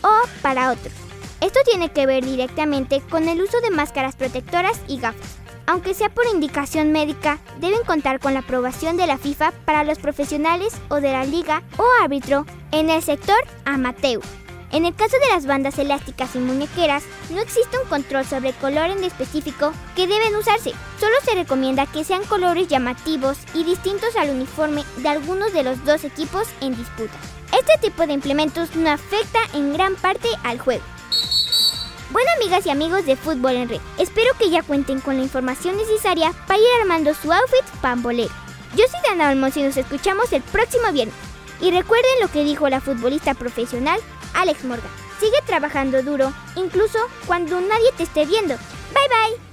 o 0.03 0.11
para 0.43 0.73
otros. 0.73 0.93
Esto 1.41 1.61
tiene 1.65 1.91
que 1.91 2.07
ver 2.07 2.25
directamente 2.25 3.01
con 3.11 3.29
el 3.29 3.43
uso 3.43 3.61
de 3.61 3.71
máscaras 3.71 4.17
protectoras 4.17 4.81
y 4.89 4.99
gafas. 4.99 5.39
Aunque 5.67 5.95
sea 5.95 6.09
por 6.09 6.27
indicación 6.27 6.93
médica, 6.93 7.39
deben 7.59 7.85
contar 7.85 8.21
con 8.21 8.35
la 8.35 8.41
aprobación 8.41 8.97
de 8.97 9.07
la 9.07 9.19
FIFA 9.19 9.53
para 9.65 9.85
los 9.85 9.99
profesionales 9.99 10.75
o 10.89 10.97
de 10.97 11.13
la 11.13 11.25
liga 11.25 11.63
o 11.79 11.85
árbitro 12.03 12.47
en 12.73 12.91
el 12.91 13.03
sector 13.03 13.39
amateur. 13.65 14.21
En 14.73 14.87
el 14.87 14.95
caso 14.95 15.19
de 15.19 15.35
las 15.35 15.45
bandas 15.45 15.79
elásticas 15.79 16.35
y 16.35 16.39
muñequeras, 16.39 17.05
no 17.29 17.43
existe 17.43 17.79
un 17.79 17.87
control 17.91 18.25
sobre 18.25 18.49
el 18.49 18.55
color 18.55 18.89
en 18.89 19.05
específico 19.05 19.75
que 19.95 20.07
deben 20.07 20.35
usarse. 20.35 20.73
Solo 20.99 21.15
se 21.27 21.35
recomienda 21.35 21.85
que 21.85 22.05
sean 22.05 22.25
colores 22.25 22.69
llamativos 22.69 23.37
y 23.53 23.65
distintos 23.65 24.17
al 24.17 24.31
uniforme 24.31 24.85
de 24.97 25.11
algunos 25.11 25.53
de 25.53 25.63
los 25.63 25.85
dos 25.85 26.05
equipos 26.05 26.49
en 26.63 26.75
disputa. 26.75 27.13
Este 27.53 27.87
tipo 27.87 28.07
de 28.07 28.15
implementos 28.15 28.75
no 28.75 28.91
afecta 28.91 29.41
en 29.53 29.75
gran 29.75 29.95
parte 29.95 30.29
al 30.43 30.59
juego. 30.59 30.83
Bueno 32.11 32.31
amigas 32.41 32.65
y 32.65 32.71
amigos 32.71 33.05
de 33.05 33.17
Fútbol 33.17 33.57
en 33.57 33.69
Red, 33.69 33.81
espero 33.99 34.33
que 34.39 34.49
ya 34.49 34.63
cuenten 34.63 35.01
con 35.01 35.19
la 35.19 35.23
información 35.23 35.77
necesaria 35.77 36.33
para 36.47 36.61
ir 36.61 36.67
armando 36.81 37.13
su 37.15 37.31
outfit 37.31 37.65
pambolero. 37.83 38.33
Yo 38.75 38.85
soy 38.91 39.01
Dana 39.07 39.31
Olmos 39.31 39.55
y 39.59 39.63
nos 39.63 39.77
escuchamos 39.77 40.33
el 40.33 40.41
próximo 40.41 40.91
viernes. 40.93 41.15
Y 41.61 41.71
recuerden 41.71 42.11
lo 42.21 42.29
que 42.29 42.43
dijo 42.43 42.69
la 42.69 42.81
futbolista 42.81 43.35
profesional 43.35 44.01
Alex 44.35 44.65
Morgan. 44.65 44.91
Sigue 45.21 45.39
trabajando 45.47 46.03
duro, 46.03 46.33
incluso 46.57 46.99
cuando 47.27 47.61
nadie 47.61 47.93
te 47.97 48.05
esté 48.05 48.27
viendo. 48.27 48.57
Bye 48.95 49.09
bye. 49.09 49.53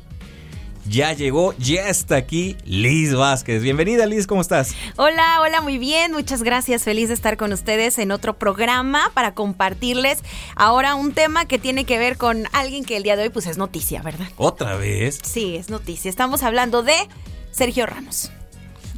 Ya 0.85 1.15
llegó, 1.15 1.55
ya 1.57 1.89
está 1.89 2.17
aquí 2.17 2.59
Liz 2.67 3.15
Vázquez. 3.15 3.63
Bienvenida 3.63 4.05
Liz, 4.05 4.27
¿cómo 4.27 4.43
estás? 4.43 4.75
Hola, 4.97 5.39
hola, 5.41 5.63
muy 5.63 5.79
bien, 5.79 6.13
muchas 6.13 6.43
gracias. 6.43 6.83
Feliz 6.83 7.09
de 7.09 7.15
estar 7.15 7.39
con 7.39 7.55
ustedes 7.55 7.99
en 7.99 8.13
otro 8.13 8.35
programa 8.35 9.11
para 9.15 9.33
compartirles 9.33 10.19
ahora 10.55 10.97
un 10.97 11.13
tema 11.13 11.47
que 11.47 11.59
tiene 11.59 11.87
que 11.87 11.97
ver 11.97 12.19
con 12.19 12.45
alguien 12.53 12.85
que 12.85 12.99
el 12.99 13.05
día 13.05 13.17
de 13.17 13.23
hoy 13.23 13.31
pues 13.31 13.47
es 13.47 13.57
noticia, 13.57 14.03
¿verdad? 14.03 14.27
¿Otra 14.37 14.77
vez? 14.77 15.19
Sí, 15.25 15.57
es 15.57 15.71
noticia. 15.71 16.11
Estamos 16.11 16.43
hablando 16.43 16.83
de 16.83 16.93
Sergio 17.53 17.87
Ramos. 17.87 18.31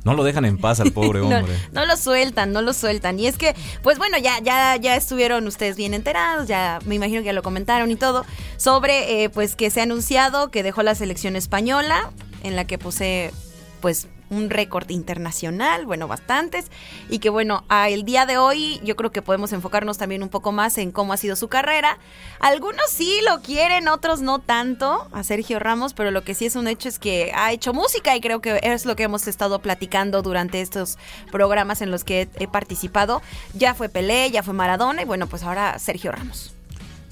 No 0.04 0.14
lo 0.14 0.22
dejan 0.24 0.44
en 0.44 0.58
paz 0.58 0.80
al 0.80 0.92
pobre 0.92 1.20
No, 1.20 1.26
hombre. 1.28 1.54
no 1.72 1.86
lo 1.86 1.96
sueltan, 1.96 2.52
no 2.52 2.62
lo 2.62 2.72
sueltan. 2.72 3.18
Y 3.18 3.26
es 3.26 3.36
que, 3.38 3.54
pues 3.82 3.98
bueno, 3.98 4.18
ya, 4.18 4.38
ya, 4.42 4.76
ya 4.76 4.96
estuvieron 4.96 5.46
ustedes 5.46 5.76
bien 5.76 5.94
enterados, 5.94 6.46
ya 6.46 6.78
me 6.84 6.94
imagino 6.94 7.20
que 7.20 7.26
ya 7.26 7.32
lo 7.32 7.42
comentaron 7.42 7.90
y 7.90 7.96
todo, 7.96 8.24
sobre 8.56 9.24
eh, 9.24 9.30
pues 9.30 9.56
que 9.56 9.70
se 9.70 9.80
ha 9.80 9.84
anunciado 9.84 10.50
que 10.50 10.62
dejó 10.62 10.82
la 10.82 10.94
selección 10.94 11.36
española, 11.36 12.10
en 12.42 12.56
la 12.56 12.66
que 12.66 12.78
posee 12.78 13.32
pues 13.80 14.06
un 14.30 14.50
récord 14.50 14.90
internacional, 14.90 15.86
bueno, 15.86 16.08
bastantes, 16.08 16.66
y 17.08 17.18
que 17.18 17.30
bueno, 17.30 17.64
a 17.68 17.88
el 17.88 18.04
día 18.04 18.26
de 18.26 18.38
hoy 18.38 18.80
yo 18.82 18.96
creo 18.96 19.12
que 19.12 19.22
podemos 19.22 19.52
enfocarnos 19.52 19.98
también 19.98 20.22
un 20.22 20.28
poco 20.28 20.52
más 20.52 20.78
en 20.78 20.92
cómo 20.92 21.12
ha 21.12 21.16
sido 21.16 21.36
su 21.36 21.48
carrera. 21.48 21.98
Algunos 22.40 22.90
sí 22.90 23.20
lo 23.28 23.42
quieren, 23.42 23.88
otros 23.88 24.20
no 24.20 24.38
tanto, 24.38 25.08
a 25.12 25.22
Sergio 25.22 25.58
Ramos, 25.58 25.94
pero 25.94 26.10
lo 26.10 26.24
que 26.24 26.34
sí 26.34 26.46
es 26.46 26.56
un 26.56 26.68
hecho 26.68 26.88
es 26.88 26.98
que 26.98 27.32
ha 27.34 27.52
hecho 27.52 27.72
música 27.72 28.16
y 28.16 28.20
creo 28.20 28.40
que 28.40 28.60
es 28.62 28.86
lo 28.86 28.96
que 28.96 29.04
hemos 29.04 29.26
estado 29.26 29.60
platicando 29.60 30.22
durante 30.22 30.60
estos 30.60 30.98
programas 31.30 31.82
en 31.82 31.90
los 31.90 32.04
que 32.04 32.22
he, 32.22 32.44
he 32.44 32.48
participado. 32.48 33.22
Ya 33.54 33.74
fue 33.74 33.88
Pelé, 33.88 34.30
ya 34.30 34.42
fue 34.42 34.54
Maradona 34.54 35.02
y 35.02 35.04
bueno, 35.04 35.26
pues 35.26 35.42
ahora 35.42 35.78
Sergio 35.78 36.12
Ramos. 36.12 36.53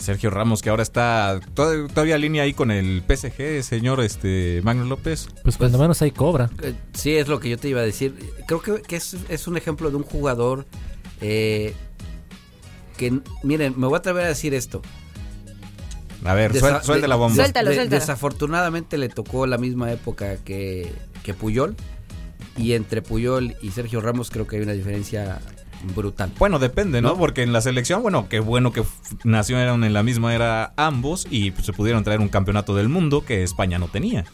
Sergio 0.03 0.31
Ramos, 0.31 0.61
que 0.63 0.69
ahora 0.71 0.83
está 0.83 1.41
tod- 1.55 1.89
todavía 1.89 2.19
línea 2.19 2.43
ahí 2.43 2.53
con 2.53 2.71
el 2.71 3.03
PSG, 3.07 3.63
señor 3.63 4.01
este 4.01 4.61
Magno 4.65 4.85
López. 4.85 5.29
Pues 5.43 5.57
cuando 5.57 5.79
menos 5.79 6.03
hay 6.03 6.11
cobra. 6.11 6.51
Eh, 6.63 6.75
Sí, 6.93 7.15
es 7.17 7.29
lo 7.29 7.41
que 7.41 7.49
yo 7.51 7.57
te 7.59 7.69
iba 7.69 7.81
a 7.81 7.85
decir. 7.85 8.15
Creo 8.47 8.61
que, 8.61 8.83
que 8.83 8.97
es, 8.97 9.17
es 9.29 9.47
un 9.47 9.57
ejemplo 9.57 9.91
de 9.91 9.97
un 9.97 10.03
jugador 10.03 10.67
eh, 11.21 11.75
que, 12.97 13.21
miren, 13.43 13.75
me 13.79 13.87
voy 13.87 13.95
a 13.95 13.99
atrever 13.99 14.25
a 14.25 14.29
decir 14.29 14.55
esto. 14.55 14.83
A 16.25 16.35
ver, 16.35 16.53
suel- 16.53 16.83
suelte 16.83 17.09
la 17.09 17.17
bomba. 17.17 17.35
Suéltalo, 17.37 17.71
de- 17.71 17.77
suéltalo. 17.77 18.01
Desafortunadamente 18.01 18.99
le 18.99 19.09
tocó 19.09 19.47
la 19.47 19.59
misma 19.59 19.91
época 19.93 20.37
que, 20.37 20.93
que 21.23 21.35
Puyol. 21.35 21.77
Y 22.57 22.75
entre 22.75 23.03
Puyol 23.03 23.57
y 23.63 23.71
Sergio 23.71 24.01
Ramos 24.01 24.31
creo 24.31 24.47
que 24.47 24.57
hay 24.57 24.63
una 24.63 24.73
diferencia 24.73 25.41
brutal. 25.95 26.31
Bueno, 26.39 26.59
depende, 26.59 27.01
¿no? 27.03 27.11
¿No? 27.11 27.17
Porque 27.19 27.43
en 27.43 27.53
la 27.53 27.61
selección, 27.61 28.03
bueno, 28.03 28.29
qué 28.29 28.41
bueno 28.41 28.73
que 28.73 28.83
nacieron 29.25 29.85
en 29.85 29.93
la 29.93 30.03
misma 30.03 30.35
era 30.35 30.73
ambos 30.77 31.27
y 31.31 31.51
pues, 31.51 31.67
se 31.67 31.73
pudieron 31.73 32.05
traer 32.05 32.21
un 32.21 32.29
campeonato 32.29 32.75
del 32.75 32.89
mundo 32.89 33.25
que 33.25 33.43
España 33.43 33.79
no 33.79 33.89
tenía. 33.89 34.25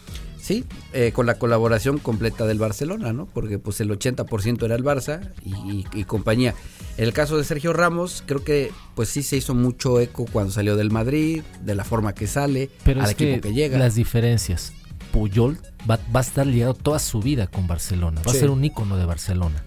Sí, 0.40 0.64
eh, 0.94 1.12
con 1.12 1.26
la 1.26 1.34
colaboración 1.34 1.99
completa 1.99 2.46
del 2.46 2.59
Barcelona, 2.59 3.12
¿no? 3.12 3.26
Porque 3.26 3.59
pues 3.59 3.80
el 3.80 3.90
80% 3.90 4.64
era 4.64 4.76
el 4.76 4.84
Barça 4.84 5.20
y, 5.44 5.51
y- 5.70 5.86
y 5.92 6.05
compañía. 6.05 6.55
En 6.96 7.05
el 7.05 7.12
caso 7.12 7.36
de 7.36 7.44
Sergio 7.44 7.74
Ramos, 7.74 8.22
creo 8.24 8.42
que 8.42 8.70
pues 8.94 9.11
sí 9.11 9.22
se 9.22 9.36
hizo 9.36 9.55
mucho 9.55 10.01
eco 10.01 10.24
cuando 10.32 10.51
salió 10.53 10.76
del 10.76 10.90
Madrid, 10.90 11.42
de 11.64 11.74
la 11.74 11.84
forma 11.84 12.14
que 12.14 12.26
sale, 12.26 12.70
Pero 12.82 13.01
al 13.01 13.07
es 13.07 13.12
equipo 13.12 13.34
que, 13.42 13.49
que, 13.49 13.53
llega. 13.53 13.78
las 13.78 13.94
diferencias. 13.96 14.72
Puyol 15.12 15.59
va, 15.90 15.99
va 16.14 16.20
a 16.20 16.22
estar 16.22 16.46
ligado 16.46 16.72
toda 16.74 16.99
su 16.99 17.20
vida 17.20 17.46
con 17.49 17.66
Barcelona. 17.66 18.22
Va 18.26 18.30
Sí. 18.32 18.38
a 18.38 18.40
ser 18.40 18.51
un 18.51 18.64
ícono 18.64 18.96
de 18.96 19.05
Barcelona. 19.07 19.64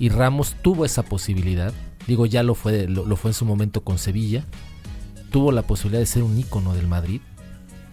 Y 0.00 0.08
Ramos 0.08 0.56
tuvo 0.62 0.84
esa 0.84 1.04
posibilidad. 1.04 1.72
Digo, 2.08 2.26
ya 2.26 2.42
lo 2.42 2.54
fue, 2.56 2.88
lo, 2.88 3.06
lo 3.06 3.16
fue 3.16 3.30
en 3.30 3.34
su 3.34 3.44
momento 3.44 3.82
con 3.82 3.98
Sevilla. 3.98 4.44
Tuvo 5.30 5.52
la 5.52 5.62
posibilidad 5.62 6.00
de 6.00 6.06
ser 6.06 6.22
un 6.24 6.36
ícono 6.36 6.74
del 6.74 6.88
Madrid. 6.88 7.20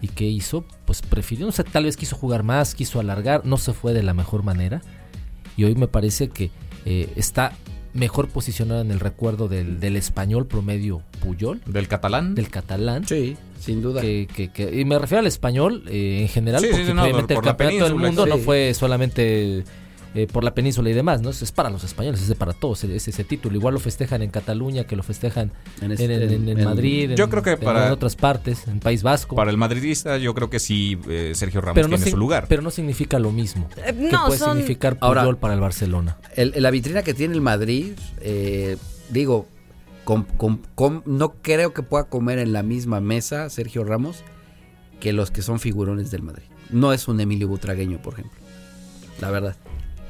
¿Y 0.00 0.08
qué 0.08 0.24
hizo? 0.24 0.64
Pues 0.86 1.02
prefirió, 1.02 1.46
no 1.46 1.52
sé, 1.52 1.64
tal 1.64 1.84
vez 1.84 1.96
quiso 1.96 2.16
jugar 2.16 2.42
más, 2.44 2.74
quiso 2.74 2.98
alargar, 3.00 3.44
no 3.44 3.56
se 3.58 3.72
fue 3.72 3.92
de 3.92 4.02
la 4.02 4.14
mejor 4.14 4.42
manera. 4.42 4.80
Y 5.56 5.64
hoy 5.64 5.74
me 5.74 5.86
parece 5.88 6.28
que 6.30 6.50
eh, 6.86 7.12
está 7.16 7.52
mejor 7.94 8.28
posicionado 8.28 8.80
en 8.80 8.90
el 8.92 9.00
recuerdo 9.00 9.48
del, 9.48 9.80
del 9.80 9.96
español 9.96 10.46
promedio 10.46 11.02
Puyol, 11.20 11.60
Del 11.66 11.88
catalán. 11.88 12.34
del 12.36 12.48
catalán 12.48 13.06
Sí, 13.08 13.36
sin 13.58 13.82
duda. 13.82 14.00
que, 14.00 14.28
que- 14.32 14.52
que- 14.52 14.80
y 14.80 14.84
me 14.84 14.98
refiero 14.98 15.20
al 15.20 15.26
español 15.26 15.82
eh, 15.88 16.20
en 16.22 16.28
general, 16.28 16.60
Sí, 16.60 16.68
porque 16.70 16.86
sí, 16.86 16.92
no, 16.94 17.02
obviamente 17.02 17.34
por 17.34 17.44
el 17.44 17.48
campeonato 17.50 17.84
del 17.84 17.94
mundo 17.96 18.24
no 18.26 18.38
fue 18.38 18.72
solamente 18.74 19.64
eh, 20.14 20.26
por 20.26 20.42
la 20.42 20.54
península 20.54 20.88
y 20.90 20.94
demás, 20.94 21.20
¿no? 21.20 21.30
Es, 21.30 21.42
es 21.42 21.52
para 21.52 21.68
los 21.70 21.84
españoles, 21.84 22.28
es 22.28 22.34
para 22.36 22.52
todos 22.54 22.82
ese, 22.84 23.10
ese 23.10 23.24
título. 23.24 23.56
Igual 23.56 23.74
lo 23.74 23.80
festejan 23.80 24.22
en 24.22 24.30
Cataluña, 24.30 24.84
que 24.84 24.96
lo 24.96 25.02
festejan 25.02 25.52
en, 25.82 25.92
este- 25.92 26.04
en- 26.06 26.22
en- 26.32 26.48
en 26.48 26.58
en- 26.58 26.64
Madrid, 26.64 27.10
Yo 27.14 27.24
en- 27.24 27.30
creo 27.30 27.42
que 27.42 27.50
en, 27.52 27.60
para- 27.60 27.92
otras 27.92 28.16
partes, 28.16 28.66
en 28.68 28.80
País 28.80 29.02
Vasco. 29.02 29.36
Para 29.36 29.50
el 29.50 29.56
madridista, 29.58 30.16
yo 30.16 30.34
creo 30.34 30.48
que 30.50 30.58
sí, 30.60 30.98
eh, 31.08 31.32
Sergio 31.34 31.60
Ramos 31.60 31.74
pero, 31.74 31.88
no 31.88 31.96
tiene 31.96 32.10
su 32.10 32.16
lugar. 32.16 32.46
pero 32.48 32.62
no 32.62 32.70
significa 32.70 33.18
lo 33.18 33.30
mismo 33.32 33.68
Eh, 33.76 33.94
que 34.10 34.16
puede 34.26 34.38
son- 34.38 34.52
significar 34.56 34.96
Ahora- 35.00 35.22
Puyol 35.22 35.36
para 35.36 35.54
el 35.54 35.60
Barcelona. 35.60 36.16
El- 36.36 36.54
la 36.56 36.70
vitrina 36.70 37.02
que 37.02 37.12
tiene 37.14 37.34
el 37.34 37.40
Madrid, 37.40 37.92
eh, 38.20 38.76
digo, 39.10 39.46
no 41.04 41.34
creo 41.42 41.74
que 41.74 41.82
pueda 41.82 42.04
comer 42.04 42.38
en 42.38 42.52
la 42.52 42.62
misma 42.62 43.00
mesa 43.00 43.50
Sergio 43.50 43.84
Ramos 43.84 44.22
que 45.00 45.12
los 45.12 45.30
que 45.30 45.42
son 45.42 45.60
figurones 45.60 46.10
del 46.10 46.22
Madrid. 46.22 46.44
No 46.70 46.92
es 46.92 47.08
un 47.08 47.20
Emilio 47.20 47.46
Butragueño, 47.48 48.00
por 48.02 48.14
ejemplo. 48.14 48.38
La 49.20 49.30
verdad, 49.30 49.56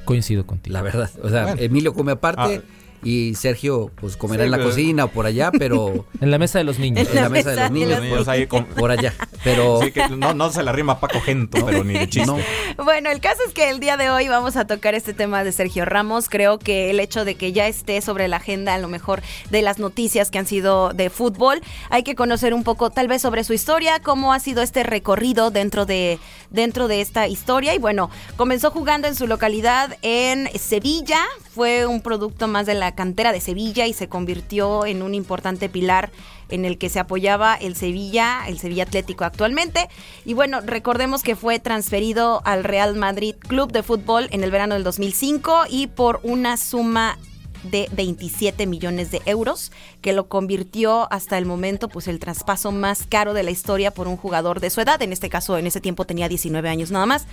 Coincido 0.09 0.45
contigo. 0.47 0.73
la 0.75 0.83
verdad. 0.83 1.11
O 1.23 1.29
sea, 1.29 1.45
Bueno. 1.45 1.61
Emilio 1.61 1.93
come 1.95 2.13
aparte 2.13 2.63
Ah. 2.65 2.88
Y 3.03 3.35
Sergio 3.37 3.91
pues 4.01 4.17
comerá 4.17 4.43
Sí, 4.43 4.47
en 4.47 4.51
la 4.51 4.57
pero- 4.59 4.69
cocina 4.71 5.05
o 5.05 5.09
por 5.09 5.27
allá, 5.27 5.51
pero 5.57 6.05
En 6.21 6.31
la 6.31 6.39
mesa 6.39 6.59
de 6.59 6.65
los 6.65 6.79
niños. 6.79 7.09
en 7.09 7.15
la 7.17 7.29
mesa 7.29 7.51
de 7.51 7.57
los 7.57 7.71
niños, 7.71 7.91
Los 7.91 8.03
niños 8.03 8.29
ahí 8.29 8.47
con- 8.47 8.65
por 8.77 8.91
allá. 8.91 9.15
Pero 9.45 9.81
Sí, 9.83 9.93
que 9.93 10.09
no, 10.09 10.35
no 10.35 10.51
se 10.51 10.63
la 10.63 10.73
rima 10.73 10.99
Paco 11.01 11.21
Gento, 11.21 11.65
pero 11.65 11.85
ni 11.85 11.95
de 11.95 12.09
chiste. 12.09 12.27
no, 12.27 12.39
Bueno, 12.85 13.11
el 13.11 13.21
caso 13.21 13.41
es 13.47 13.55
que 13.55 13.71
el 13.71 13.79
día 13.81 13.97
de 13.97 14.11
hoy 14.11 14.29
vamos 14.29 14.57
a 14.57 14.67
tocar 14.67 14.95
este 14.95 15.15
tema 15.15 15.45
de 15.45 15.53
Sergio 15.53 15.85
Ramos. 15.85 16.29
Creo 16.29 16.59
que 16.59 16.91
el 16.91 16.99
hecho 17.01 17.25
de 17.25 17.37
que 17.37 17.53
ya 17.53 17.67
esté 17.69 18.01
sobre 18.01 18.27
la 18.29 18.37
agenda, 18.39 18.75
a 18.75 18.79
lo 18.79 18.89
mejor, 18.89 19.23
de 19.51 19.63
las 19.63 19.79
noticias 19.79 20.31
que 20.31 20.39
han 20.39 20.47
sido 20.47 20.93
de 20.93 21.09
fútbol, 21.11 21.61
hay 21.91 22.03
que 22.03 22.15
conocer 22.17 22.53
un 22.53 22.65
poco, 22.65 22.91
tal 22.91 23.07
vez, 23.09 23.23
sobre 23.23 23.45
su 23.45 23.53
historia, 23.53 24.01
cómo 24.01 24.33
ha 24.33 24.41
sido 24.41 24.63
este 24.63 24.83
recorrido 24.83 25.51
dentro 25.51 25.87
de, 25.87 26.19
dentro 26.51 26.89
de 26.89 27.01
esta 27.01 27.29
historia. 27.29 27.75
Y 27.75 27.79
bueno, 27.79 28.11
comenzó 28.37 28.71
jugando 28.71 29.07
en 29.09 29.15
su 29.15 29.27
localidad 29.27 29.97
en 30.03 30.49
Sevilla, 30.59 31.21
fue 31.59 31.87
un 31.87 32.03
producto 32.03 32.47
más 32.47 32.67
de 32.67 32.75
la 32.75 32.95
cantera 32.95 33.33
de 33.33 33.41
Sevilla 33.41 33.89
y 33.89 33.93
se 33.93 34.09
convirtió 34.09 34.87
en 34.87 35.03
un 35.03 35.13
importante 35.13 35.69
pilar 35.69 36.13
en 36.51 36.65
el 36.65 36.79
que 36.79 36.89
se 36.89 37.01
apoyaba 37.01 37.57
el 37.57 37.75
Sevilla, 37.75 38.43
el 38.47 38.61
Sevilla 38.61 38.85
Atlético 38.85 39.25
actualmente. 39.25 39.89
Y 40.25 40.35
bueno, 40.35 40.61
recordemos 40.61 41.25
que 41.25 41.35
fue 41.35 41.59
transferido 41.59 42.43
al 42.45 42.63
Real 42.63 42.95
Madrid 42.95 43.35
Club 43.41 43.73
de 43.73 43.83
Fútbol 43.83 44.29
en 44.31 44.45
el 44.45 44.53
verano 44.53 44.75
del 44.75 44.85
2005 44.85 45.65
y 45.69 45.89
por 45.89 46.21
una 46.23 46.57
suma 46.59 47.19
de 47.65 47.89
27 47.93 48.67
millones 48.67 49.11
de 49.11 49.21
euros, 49.27 49.73
que 50.01 50.13
lo 50.13 50.29
convirtió 50.29 51.13
hasta 51.13 51.39
el 51.39 51.47
momento 51.47 51.89
pues 51.89 52.09
el 52.09 52.19
traspaso 52.19 52.73
más 52.73 53.05
caro 53.09 53.35
de 53.35 53.43
la 53.43 53.51
historia 53.51 53.93
por 53.93 54.09
un 54.09 54.17
jugador 54.17 54.61
de 54.61 54.71
su 54.71 54.81
edad, 54.81 55.01
en 55.03 55.13
este 55.13 55.29
caso 55.29 55.59
en 55.59 55.67
ese 55.67 55.81
tiempo 55.81 56.05
tenía 56.05 56.29
19 56.29 56.69
años 56.69 56.91
nada 56.91 57.07
más. 57.07 57.27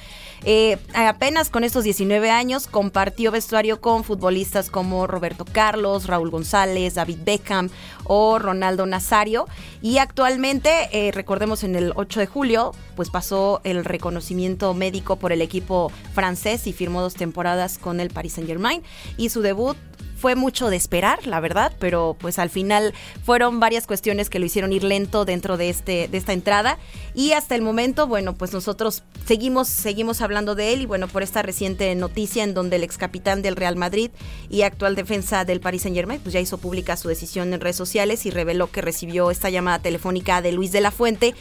Eh, 0.43 0.77
apenas 0.93 1.49
con 1.49 1.63
estos 1.63 1.83
19 1.83 2.29
años 2.29 2.67
compartió 2.67 3.31
vestuario 3.31 3.81
con 3.81 4.03
futbolistas 4.03 4.69
como 4.69 5.07
Roberto 5.07 5.45
Carlos, 5.45 6.07
Raúl 6.07 6.29
González, 6.29 6.95
David 6.95 7.19
Beckham 7.23 7.69
o 8.03 8.39
Ronaldo 8.39 8.85
Nazario. 8.85 9.47
Y 9.81 9.97
actualmente 9.97 10.89
eh, 10.91 11.11
recordemos 11.11 11.63
en 11.63 11.75
el 11.75 11.93
8 11.95 12.19
de 12.19 12.27
julio 12.27 12.71
pues 12.95 13.09
pasó 13.09 13.61
el 13.63 13.83
reconocimiento 13.85 14.73
médico 14.73 15.17
por 15.17 15.31
el 15.31 15.41
equipo 15.41 15.91
francés 16.13 16.65
y 16.67 16.73
firmó 16.73 17.01
dos 17.01 17.13
temporadas 17.13 17.77
con 17.77 17.99
el 17.99 18.09
Paris 18.09 18.33
Saint 18.33 18.49
Germain 18.49 18.83
y 19.17 19.29
su 19.29 19.41
debut 19.41 19.77
fue 20.25 20.33
mucho 20.35 20.71
de 20.71 20.75
esperar, 20.75 21.27
la 21.27 21.39
verdad, 21.39 21.71
pero 21.77 22.17
pues 22.19 22.39
al 22.39 22.49
final 22.49 22.95
fueron 23.23 23.59
varias 23.59 23.85
cuestiones 23.85 24.31
que 24.31 24.39
lo 24.39 24.47
hicieron 24.47 24.73
ir 24.73 24.83
lento 24.83 25.23
dentro 25.23 25.55
de 25.55 25.69
este 25.69 26.07
de 26.07 26.17
esta 26.17 26.33
entrada 26.33 26.79
y 27.13 27.33
hasta 27.33 27.53
el 27.53 27.61
momento, 27.61 28.07
bueno, 28.07 28.33
pues 28.33 28.51
nosotros 28.51 29.03
seguimos 29.27 29.67
seguimos 29.67 30.21
hablando 30.21 30.55
de 30.55 30.73
él 30.73 30.81
y 30.81 30.85
bueno, 30.87 31.07
por 31.07 31.21
esta 31.21 31.43
reciente 31.43 31.93
noticia 31.93 32.43
en 32.43 32.55
donde 32.55 32.77
el 32.77 32.83
ex 32.83 32.97
capitán 32.97 33.43
del 33.43 33.55
Real 33.55 33.75
Madrid 33.75 34.09
y 34.49 34.63
actual 34.63 34.95
defensa 34.95 35.45
del 35.45 35.59
Paris 35.59 35.83
Saint-Germain 35.83 36.19
pues 36.19 36.33
ya 36.33 36.39
hizo 36.39 36.57
pública 36.57 36.97
su 36.97 37.07
decisión 37.07 37.53
en 37.53 37.61
redes 37.61 37.75
sociales 37.75 38.25
y 38.25 38.31
reveló 38.31 38.71
que 38.71 38.81
recibió 38.81 39.29
esta 39.29 39.51
llamada 39.51 39.77
telefónica 39.77 40.41
de 40.41 40.53
Luis 40.53 40.71
de 40.71 40.81
la 40.81 40.89
Fuente 40.89 41.35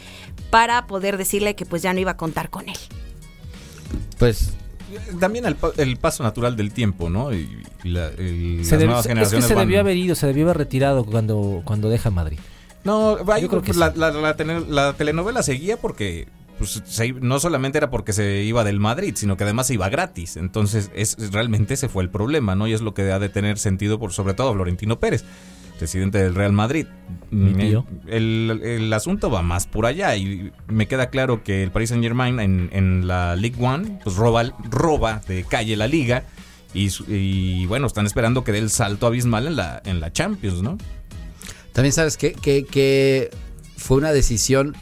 para 0.51 0.85
poder 0.85 1.17
decirle 1.17 1.55
que 1.55 1.65
pues 1.65 1.81
ya 1.81 1.91
no 1.91 2.01
iba 2.01 2.11
a 2.11 2.17
contar 2.17 2.51
con 2.51 2.69
él. 2.69 2.77
pues 4.19 4.51
También 5.19 5.45
el, 5.45 5.55
el 5.77 5.97
paso 5.97 6.23
natural 6.23 6.55
del 6.55 6.71
tiempo, 6.71 7.09
¿no? 7.09 7.33
Y, 7.33 7.47
y 7.83 7.89
la- 7.89 8.07
el- 8.09 8.61
Se 8.63 8.75
las 8.75 8.81
deb- 8.81 8.85
nuevas 8.85 8.99
es 9.01 9.03
que 9.03 9.09
generaciones 9.09 9.47
se 9.47 9.55
van- 9.55 9.67
debió 9.67 9.79
haber 9.79 9.97
ido, 9.97 10.15
se 10.15 10.27
debió 10.27 10.43
haber 10.45 10.57
retirado 10.57 11.03
cuando, 11.05 11.61
cuando 11.65 11.89
deja 11.89 12.09
Madrid. 12.11 12.39
No, 12.83 13.17
va, 13.25 13.39
Yo 13.39 13.47
creo 13.49 13.61
que 13.61 13.73
la, 13.73 13.91
sí. 13.91 13.97
la- 13.99 14.11
la 14.11 14.35
tele- 14.37 14.65
la 14.69 14.93
telenovela 14.93 15.41
seguía 15.43 15.77
porque 15.77 16.27
pues, 16.59 16.81
se- 16.85 17.11
no 17.13 17.39
solamente 17.39 17.77
era 17.79 17.89
porque 17.89 18.13
se 18.13 18.43
iba 18.43 18.63
del 18.63 18.79
Madrid, 18.79 19.13
sino 19.17 19.35
que 19.37 19.43
además 19.43 19.67
se 19.67 19.73
iba 19.73 19.89
gratis. 19.89 20.37
Entonces, 20.37 20.89
es, 20.95 21.17
realmente 21.31 21.73
ese 21.73 21.89
fue 21.89 22.03
el 22.03 22.09
problema, 22.09 22.55
¿no? 22.55 22.67
Y 22.67 22.73
es 22.73 22.81
lo 22.81 22.93
que 22.93 23.11
ha 23.11 23.19
de 23.19 23.27
tener 23.29 23.57
sentido 23.57 23.99
por 23.99 24.13
sobre 24.13 24.35
todo 24.35 24.53
Florentino 24.53 24.99
Pérez, 24.99 25.25
presidente 25.77 26.17
del 26.17 26.35
Real 26.35 26.53
Madrid. 26.53 26.87
Mi 27.31 27.53
tío. 27.53 27.85
El, 28.07 28.61
el 28.63 28.93
asunto 28.93 29.29
va 29.29 29.41
más 29.41 29.67
por 29.67 29.85
allá 29.85 30.15
y 30.15 30.51
me 30.67 30.87
queda 30.87 31.09
claro 31.09 31.43
que 31.43 31.63
el 31.63 31.71
Paris 31.71 31.89
Saint 31.89 32.03
Germain 32.03 32.39
en, 32.39 32.69
en 32.71 33.07
la 33.07 33.35
League 33.35 33.57
One 33.59 33.99
pues 34.03 34.15
roba, 34.15 34.43
roba 34.69 35.21
de 35.27 35.43
calle 35.43 35.75
la 35.75 35.87
liga 35.87 36.23
y, 36.73 37.65
bueno, 37.67 37.87
están 37.87 38.05
esperando 38.05 38.43
que 38.43 38.51
dé 38.51 38.59
el 38.59 38.69
salto 38.69 39.07
abismal 39.07 39.47
en 39.47 39.55
la, 39.55 39.81
en 39.85 40.01
la 40.01 40.11
Champions, 40.11 40.61
¿no? 40.61 40.77
También 41.71 41.93
sabes 41.93 42.17
que, 42.17 42.33
que, 42.33 42.65
que 42.65 43.29
fue 43.77 43.97
una 43.97 44.11
decisión 44.11 44.75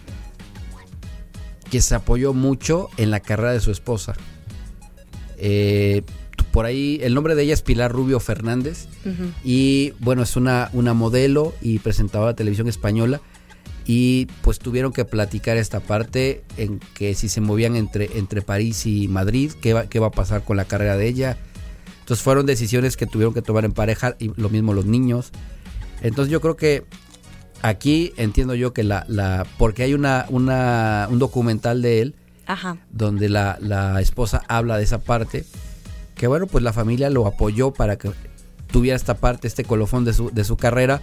que 1.69 1.81
se 1.81 1.93
apoyó 1.93 2.33
mucho 2.33 2.89
en 2.97 3.11
la 3.11 3.19
carrera 3.19 3.51
de 3.51 3.59
su 3.59 3.71
esposa. 3.71 4.13
Eh, 5.37 6.01
por 6.53 6.67
ahí, 6.67 6.99
el 7.01 7.15
nombre 7.15 7.33
de 7.33 7.41
ella 7.41 7.55
es 7.55 7.63
Pilar 7.63 7.91
Rubio 7.91 8.19
Fernández. 8.19 8.87
Y 9.43 9.93
bueno, 9.99 10.21
es 10.21 10.35
una, 10.35 10.69
una 10.71 10.93
modelo 10.93 11.55
y 11.63 11.79
presentadora 11.79 12.33
de 12.33 12.35
televisión 12.35 12.67
española 12.67 13.21
y 13.87 14.27
pues 14.43 14.59
tuvieron 14.59 14.93
que 14.93 15.03
platicar 15.03 15.57
esta 15.57 15.79
parte 15.79 16.43
en 16.57 16.79
que 16.93 17.15
si 17.15 17.27
se 17.27 17.41
movían 17.41 17.75
entre, 17.75 18.19
entre 18.19 18.43
París 18.43 18.85
y 18.85 19.07
Madrid, 19.07 19.51
qué 19.61 19.73
va, 19.73 19.87
qué 19.87 19.99
va 19.99 20.07
a 20.07 20.11
pasar 20.11 20.43
con 20.43 20.55
la 20.55 20.65
carrera 20.65 20.95
de 20.95 21.07
ella. 21.07 21.37
Entonces 22.01 22.23
fueron 22.23 22.45
decisiones 22.45 22.97
que 22.97 23.07
tuvieron 23.07 23.33
que 23.33 23.41
tomar 23.41 23.65
en 23.65 23.73
pareja 23.73 24.15
y 24.19 24.31
lo 24.39 24.49
mismo 24.49 24.75
los 24.75 24.85
niños. 24.85 25.31
Entonces 26.03 26.31
yo 26.31 26.39
creo 26.39 26.55
que 26.55 26.85
aquí 27.63 28.13
entiendo 28.15 28.53
yo 28.53 28.73
que 28.73 28.83
la, 28.83 29.05
la 29.07 29.47
porque 29.57 29.81
hay 29.81 29.95
una, 29.95 30.27
una, 30.29 31.07
un 31.09 31.17
documental 31.17 31.81
de 31.81 32.01
él 32.03 32.15
Ajá. 32.45 32.77
donde 32.91 33.27
la, 33.27 33.57
la 33.59 33.99
esposa 34.01 34.43
habla 34.47 34.77
de 34.77 34.83
esa 34.83 34.99
parte, 34.99 35.45
que 36.15 36.27
bueno, 36.27 36.47
pues 36.47 36.63
la 36.63 36.73
familia 36.73 37.09
lo 37.09 37.25
apoyó 37.27 37.71
para 37.73 37.97
que 37.97 38.11
tuviera 38.71 38.95
esta 38.95 39.15
parte, 39.15 39.47
este 39.47 39.63
colofón 39.63 40.05
de 40.05 40.13
su, 40.13 40.29
de 40.31 40.43
su 40.43 40.57
carrera, 40.57 41.01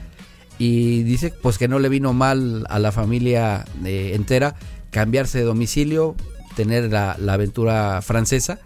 y 0.59 1.03
dice 1.05 1.33
pues 1.43 1.57
que 1.59 1.69
no 1.69 1.79
le 1.79 1.89
vino 1.89 2.13
mal 2.13 2.67
a 2.69 2.79
la 2.79 2.93
familia 2.93 3.65
eh, 3.85 4.13
entera 4.15 4.55
cambiarse 4.91 5.39
de 5.39 5.45
domicilio, 5.45 6.15
tener 6.57 6.91
la, 6.91 7.17
la 7.19 7.35
aventura 7.35 8.03
francesa. 8.03 8.59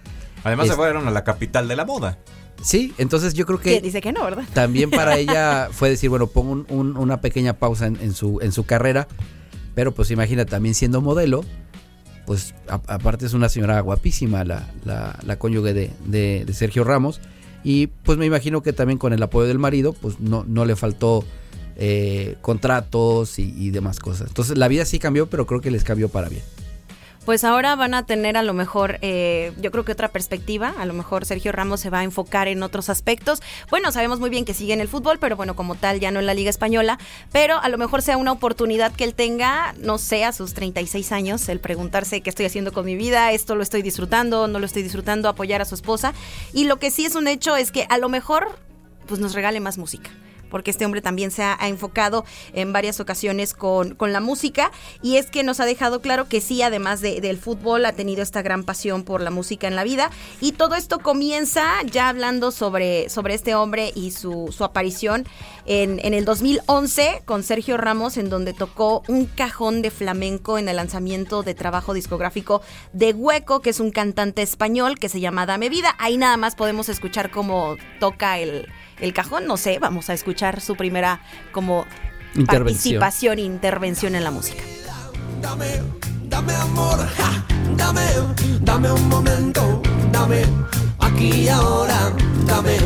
Además 0.43 0.67
Es- 0.67 0.73
se 0.73 0.77
fueron 0.77 1.07
a 1.07 1.11
la 1.11 1.23
capital 1.25 1.69
de 1.69 1.77
la 1.77 1.85
moda. 1.85 2.19
Sí, 2.63 2.95
entonces 2.99 3.35
yo 3.35 3.45
creo 3.47 3.59
Que 3.61 3.81
dice 3.81 4.01
que 4.01 4.13
no, 4.13 4.25
¿verdad? 4.25 4.45
también 4.55 4.89
para 4.91 5.19
ella 5.19 5.69
fue 5.71 5.91
decir, 5.91 6.09
bueno, 6.09 6.27
pongo 6.29 6.53
un- 6.53 6.67
un- 6.71 6.97
una 6.97 7.21
pequeña 7.21 7.55
pausa 7.55 7.87
en, 7.87 7.99
en 8.01 8.15
su, 8.15 8.39
en 8.41 8.53
su 8.53 8.65
carrera, 8.65 9.07
pero 9.75 9.93
pues 9.93 10.11
imagina 10.11 10.47
también 10.47 10.75
siendo 10.75 11.01
modelo, 11.03 11.45
pues 12.27 12.55
a- 12.69 12.81
aparte 12.87 13.27
es 13.27 13.35
una 13.35 13.49
señora 13.49 13.81
guapísima, 13.81 14.45
la, 14.45 14.69
la, 14.85 15.19
la 15.25 15.39
cónyuge 15.39 15.73
de, 15.75 15.91
de- 16.07 16.45
de 16.47 16.53
Sergio 16.55 16.85
Ramos, 16.85 17.21
y 17.63 17.87
pues 17.89 18.19
me 18.19 18.27
imagino 18.27 18.63
que 18.63 18.73
también 18.73 18.99
con 18.99 19.13
el 19.13 19.23
apoyo 19.23 19.47
del 19.49 19.59
marido, 19.59 19.93
pues 19.95 20.21
no, 20.21 20.45
no 20.47 20.65
le 20.65 20.77
faltó 20.77 21.25
eh, 21.77 22.37
contratos 22.43 23.39
y, 23.39 23.55
y 23.57 23.71
demás 23.71 23.99
cosas. 24.01 24.29
Entonces 24.29 24.57
la 24.59 24.69
vida 24.69 24.85
sí 24.85 24.99
cambió, 24.99 25.29
pero 25.31 25.47
creo 25.47 25.61
que 25.61 25.71
les 25.71 25.83
cambió 25.85 26.09
para 26.09 26.29
bien. 26.29 26.43
Pues 27.25 27.43
ahora 27.43 27.75
van 27.75 27.95
a 27.95 28.05
tener 28.05 28.37
a 28.37 28.43
lo 28.43 28.53
mejor, 28.53 28.99
eh, 29.01 29.53
yo 29.59 29.71
creo 29.71 29.83
que 29.83 29.93
otra 29.93 30.09
perspectiva. 30.09 30.75
A 30.77 30.85
lo 30.85 30.93
mejor 30.93 31.25
Sergio 31.25 31.53
Ramos 31.53 31.81
se 31.81 31.89
va 31.89 32.01
a 32.01 32.05
enfocar 32.05 32.49
en 32.49 32.63
otros 32.63 32.91
aspectos. 32.91 33.41
Bueno, 33.71 33.93
sabemos 33.93 34.21
muy 34.21 34.29
bien 34.29 34.45
que 34.45 34.53
sigue 34.53 34.75
en 34.75 34.83
el 34.83 34.89
fútbol, 34.89 35.19
pero 35.19 35.35
bueno, 35.35 35.57
como 35.57 35.75
tal, 35.75 36.01
ya 36.01 36.11
no 36.11 36.21
en 36.21 36.27
la 36.27 36.35
Liga 36.35 36.51
Española. 36.51 36.99
Pero 37.33 37.59
a 37.59 37.71
lo 37.71 37.79
mejor 37.79 38.03
sea 38.03 38.19
una 38.19 38.33
oportunidad 38.33 38.93
que 38.93 39.05
él 39.05 39.15
tenga, 39.15 39.75
no 39.79 39.97
sé, 39.97 40.23
a 40.25 40.33
sus 40.33 40.53
36 40.53 41.13
años, 41.13 41.49
el 41.49 41.61
preguntarse 41.61 42.21
qué 42.21 42.29
estoy 42.29 42.45
haciendo 42.45 42.73
con 42.73 42.85
mi 42.85 42.95
vida, 42.95 43.33
esto 43.33 43.55
lo 43.55 43.63
estoy 43.63 43.81
disfrutando, 43.81 44.47
no 44.47 44.59
lo 44.59 44.67
estoy 44.67 44.83
disfrutando, 44.83 45.31
apoyar 45.31 45.63
a 45.63 45.65
su 45.65 45.75
esposa. 45.75 46.13
Y 46.53 46.65
lo 46.65 46.79
que 46.79 46.91
sí 46.91 47.07
es 47.07 47.15
un 47.15 47.27
hecho 47.27 47.57
es 47.57 47.73
que 47.73 47.87
a 47.89 47.97
lo 47.97 48.11
mejor, 48.11 48.59
pues 49.07 49.19
nos 49.19 49.33
regale 49.33 49.61
más 49.61 49.79
música 49.79 50.11
porque 50.55 50.71
este 50.71 50.85
hombre 50.85 51.03
también 51.03 51.33
se 51.33 51.43
ha, 51.43 51.59
enfocado 51.63 52.25
en 52.53 52.73
varias 52.73 53.01
ocasiones 53.01 53.55
con, 53.55 53.97
con 53.97 54.13
la 54.13 54.21
música 54.21 54.71
y 55.03 55.17
es 55.17 55.27
que 55.27 55.43
nos 55.43 55.59
ha 55.59 55.65
dejado 55.65 56.01
claro 56.01 56.29
que 56.29 56.41
sí, 56.41 56.63
además 56.63 57.01
de- 57.01 57.21
del 57.21 57.39
fútbol, 57.39 57.85
ha 57.87 57.93
tenido 57.93 58.23
esta 58.23 58.41
gran 58.41 58.63
pasión 58.63 59.03
por 59.03 59.21
la 59.21 59.33
música 59.33 59.67
en 59.67 59.75
la 59.75 59.83
vida 59.83 60.13
y 60.41 60.53
todo 60.53 60.77
esto 60.77 61.01
comienza 61.01 61.65
ya 61.91 62.09
hablando 62.09 62.53
sobre, 62.53 63.09
sobre 63.09 63.35
este 63.35 63.57
hombre 63.57 63.91
y 63.97 64.13
su, 64.13 64.55
su 64.57 64.63
aparición 64.63 65.27
en, 65.67 65.99
en 66.05 66.15
el 66.15 66.25
2011 66.25 67.23
con 67.25 67.43
Sergio 67.43 67.77
Ramos 67.77 68.17
en 68.17 68.31
donde 68.31 68.53
tocó 68.53 69.03
un 69.09 69.27
cajón 69.27 69.83
de 69.83 69.91
flamenco 69.91 70.57
en 70.59 70.69
el 70.69 70.77
lanzamiento 70.77 71.43
de 71.43 71.55
trabajo 71.55 71.95
discográfico 71.95 72.63
de 72.93 73.13
Hueco, 73.13 73.59
que 73.59 73.71
es 73.71 73.81
un 73.81 73.91
cantante 73.91 74.43
español 74.43 75.01
que 75.01 75.09
se 75.09 75.19
llama 75.19 75.47
Dame 75.47 75.69
Vida. 75.69 75.97
Ahí 75.99 76.17
nada 76.17 76.37
más 76.37 76.55
podemos 76.55 76.89
escuchar 76.89 77.33
cómo 77.33 77.77
toca 77.99 78.39
el, 78.39 78.69
el 79.01 79.13
cajón, 79.13 79.47
no 79.47 79.57
sé, 79.57 79.79
vamos 79.79 80.11
a 80.11 80.15
escuchar 80.15 80.61
su 80.61 80.77
primera 80.77 81.21
como 81.53 81.87
Intervención. 82.35 82.65
participación, 83.01 83.39
intervención 83.39 84.15
en 84.15 84.25
la 84.25 84.31
música. 84.31 84.63
Dame, 85.41 85.67
dame 86.25 86.55
amor, 86.55 86.99
ja, 87.17 87.45
dame, 87.77 88.03
dame 88.61 88.91
un 88.91 89.09
momento, 89.09 89.83
dame, 90.13 90.43
aquí 91.01 91.43
y 91.43 91.49
ahora, 91.49 92.13
dame. 92.47 92.77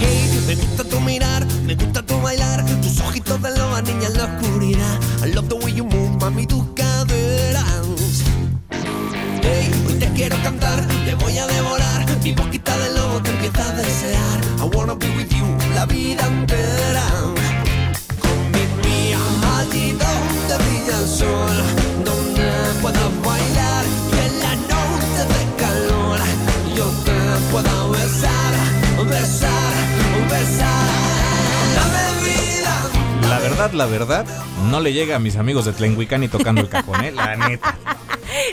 Hey, 0.00 0.44
me 0.46 0.54
gusta 0.54 0.84
tu 0.84 1.00
mirar, 1.00 1.44
me 1.64 1.74
gusta 1.74 2.02
tu 2.02 2.20
bailar, 2.20 2.64
tus 2.82 3.00
ojitos 3.00 3.40
de 3.42 3.56
loba, 3.56 3.80
niña 3.82 4.08
en 4.08 4.18
la 4.18 4.24
oscuridad. 4.24 4.98
I 5.24 5.32
love 5.32 5.48
the 5.48 5.54
way 5.56 5.72
you 5.74 5.84
move, 5.84 6.18
mami, 6.20 6.46
tus 6.46 6.64
caderas. 6.74 7.64
Hey, 9.42 9.70
hoy 9.86 9.94
te 9.94 10.08
quiero 10.12 10.36
cantar, 10.42 10.84
te 11.04 11.14
voy 11.14 11.38
a 11.38 11.46
devorar, 11.46 12.06
mi 12.22 12.32
boquita 12.32 12.76
de 12.76 12.94
lobo 12.94 13.22
te 13.22 13.30
empieza 13.30 13.68
a 13.68 13.72
desear. 13.76 14.40
I 14.58 14.76
wanna 14.76 14.94
be 14.94 15.06
with 15.16 15.29
you 15.29 15.29
la 15.80 15.86
vida 15.86 16.26
entera. 16.26 17.06
Con 18.20 18.38
mi 18.52 18.64
mía, 18.84 19.18
allí 19.58 19.92
donde 19.92 20.54
brilla 20.64 20.96
el 21.02 21.08
sol, 21.08 21.56
donde 22.04 22.46
puedas 22.82 23.10
bailar 23.24 23.84
y 24.12 24.18
en 24.26 24.34
la 24.44 24.54
noche 24.72 25.20
de 25.32 25.42
calor 25.62 26.18
yo 26.76 26.86
te 27.06 27.18
pueda 27.50 27.76
besar, 27.96 28.52
besar, 29.08 29.74
besar. 30.28 30.88
Dame 31.76 32.04
vida. 32.28 32.74
La 33.30 33.38
verdad, 33.38 33.72
la 33.72 33.86
verdad, 33.86 34.26
no 34.70 34.80
le 34.80 34.92
llega 34.92 35.16
a 35.16 35.18
mis 35.18 35.36
amigos 35.36 35.64
de 35.64 35.72
Tlenguicani 35.72 36.28
tocando 36.28 36.60
el 36.60 36.68
cajón, 36.68 37.04
¿eh? 37.04 37.12
La 37.12 37.36
neta. 37.36 37.74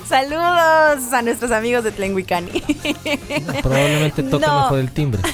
Saludos 0.07 1.13
a 1.13 1.21
nuestros 1.21 1.51
amigos 1.51 1.83
de 1.83 1.91
Tlenguicani. 1.91 2.61
Probablemente 3.61 4.23
toca 4.23 4.47
No. 4.47 4.61
mejor 4.63 4.79
el 4.79 4.91
timbre. 4.91 5.21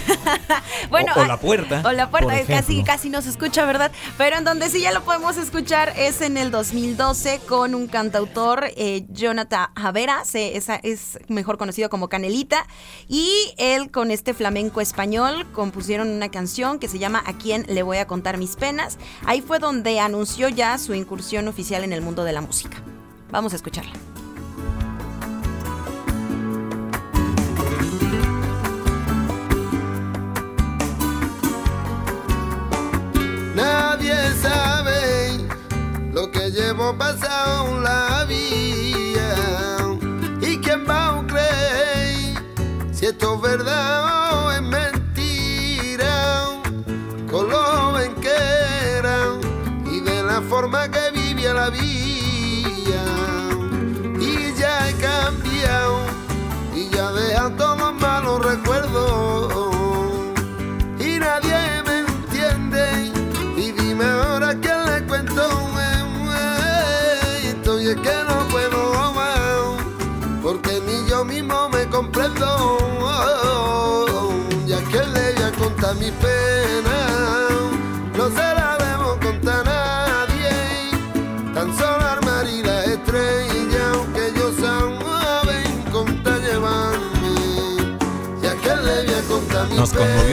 Bueno, 0.89 1.13
O- 1.15 1.19
o 1.19 1.23
ah, 1.23 1.27
la 1.27 1.37
puerta, 1.39 1.81
O 1.85 1.91
la 1.91 2.09
puerta, 2.09 2.33
casi, 2.45 2.83
casi 2.83 3.09
no 3.09 3.21
se 3.21 3.29
escucha, 3.29 3.65
¿verdad? 3.65 3.91
Pero 4.17 4.37
en 4.37 4.43
donde 4.43 4.69
sí 4.69 4.81
ya 4.81 4.91
lo 4.91 5.03
podemos 5.03 5.37
escuchar 5.37 5.93
es 5.97 6.21
en 6.21 6.37
el 6.37 6.51
2012 6.51 7.39
con 7.47 7.73
un 7.73 7.87
cantautor, 7.87 8.65
eh, 8.75 9.05
Jonathan 9.09 9.67
Javera, 9.75 10.23
se- 10.25 10.57
esa 10.57 10.75
es 10.75 11.17
mejor 11.29 11.57
conocido 11.57 11.89
como 11.89 12.09
Canelita, 12.09 12.65
y 13.07 13.53
él 13.57 13.91
con 13.91 14.11
este 14.11 14.33
flamenco 14.33 14.81
español 14.81 15.47
compusieron 15.51 16.09
una 16.09 16.29
canción 16.29 16.79
que 16.79 16.87
se 16.87 16.99
llama 16.99 17.23
A 17.25 17.33
quién 17.33 17.65
le 17.69 17.81
voy 17.81 17.97
a 17.97 18.05
contar 18.07 18.37
mis 18.37 18.55
penas. 18.55 18.97
Ahí 19.25 19.41
fue 19.41 19.59
donde 19.59 19.99
anunció 19.99 20.49
ya 20.49 20.77
su 20.77 20.93
incursión 20.93 21.47
oficial 21.47 21.83
en 21.83 21.93
el 21.93 22.01
mundo 22.01 22.23
de 22.23 22.33
la 22.33 22.41
música. 22.41 22.77
Vamos 23.31 23.53
a 23.53 23.55
escucharla. 23.55 23.93
Nadie 33.55 34.15
sabe 34.41 35.47
lo 36.11 36.31
que 36.31 36.49
llevo 36.49 36.97
pasado 36.97 37.79
la 37.81 38.25
vida. 38.27 39.77
¿Y 40.41 40.57
quién 40.57 40.85
va 40.89 41.19
a 41.19 41.27
creer 41.27 42.33
si 42.91 43.05
esto 43.05 43.35
es 43.35 43.41
verdad 43.41 44.45
o 44.45 44.51
es 44.51 44.61
mentira? 44.63 46.47
Con 47.29 47.49
lo 47.49 47.61
joven 47.63 48.15
que 48.15 48.35
era 48.97 49.19
y 49.85 49.99
de 49.99 50.23
la 50.23 50.41
forma 50.41 50.89
que 50.89 51.11
vivía 51.11 51.53
la 51.53 51.69
vida. 51.69 53.03
Y 54.19 54.53
ya 54.55 54.89
he 54.89 54.93
cambiado 54.95 55.99
y 56.75 56.89
ya 56.89 57.11
deja 57.11 57.49
todos 57.55 57.77
los 57.77 57.93
malos 58.01 58.43
recuerdos 58.43 59.72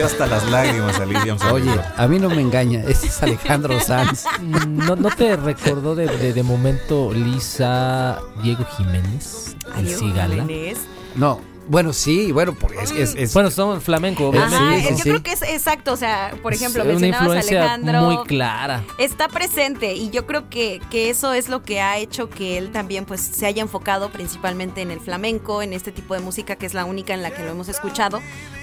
hasta 0.05 0.27
las 0.27 0.49
lágrimas 0.49 0.99
a 0.99 1.05
Lidia. 1.05 1.35
Oye, 1.51 1.71
a 1.97 2.07
mí 2.07 2.19
no 2.19 2.29
me 2.29 2.41
engaña, 2.41 2.81
ese 2.87 3.07
es 3.07 3.21
Alejandro 3.23 3.79
Sanz. 3.79 4.25
Mm, 4.39 4.77
¿No, 4.85 4.95
no 4.95 5.09
te 5.09 5.35
recordó 5.35 5.95
de, 5.95 6.07
de, 6.07 6.33
de 6.33 6.43
momento 6.43 7.11
Lisa 7.13 8.19
Diego 8.43 8.65
Jiménez? 8.77 9.55
El 9.77 9.87
Cigala. 9.87 10.45
No, 11.15 11.39
bueno, 11.67 11.93
sí, 11.93 12.31
bueno, 12.31 12.53
porque 12.59 12.79
es, 12.81 12.91
es, 12.91 13.15
es- 13.15 13.33
Bueno, 13.33 13.51
son 13.51 13.79
flamenco, 13.81 14.29
Ajá, 14.35 14.47
obviamente. 14.47 14.55
Ajá, 14.65 14.87
sí, 14.89 14.89
yo 14.89 14.97
sí. 14.97 15.09
creo 15.09 15.23
que 15.23 15.31
es 15.33 15.41
exacto, 15.43 15.93
o 15.93 15.97
sea, 15.97 16.33
por 16.41 16.53
ejemplo, 16.53 16.81
Es 16.81 16.87
una 16.89 16.93
mencionabas 16.99 17.21
a 17.21 17.35
influencia 17.39 17.59
Alejandro. 17.73 18.01
muy 18.01 18.17
clara. 18.25 18.83
Está 18.97 19.27
presente 19.29 19.93
y 19.93 20.09
yo 20.09 20.25
creo 20.25 20.49
que, 20.49 20.81
que 20.89 21.09
eso 21.09 21.33
es 21.33 21.47
lo 21.49 21.61
que 21.63 21.79
ha 21.79 21.97
hecho 21.97 22.29
que 22.29 22.57
él 22.57 22.71
también 22.71 23.05
pues 23.05 23.21
se 23.21 23.45
haya 23.45 23.61
enfocado 23.61 24.09
principalmente 24.11 24.81
en 24.81 24.91
el 24.91 24.99
flamenco, 24.99 25.61
en 25.61 25.71
este 25.73 25.91
tipo 25.91 26.13
de 26.13 26.19
música 26.21 26.55
que 26.55 26.65
es 26.65 26.73
la 26.73 26.83
única 26.85 27.13
en 27.13 27.21
la 27.21 27.31
que 27.31 27.43
lo 27.43 27.51
hemos 27.51 27.69
escuchado, 27.69 28.21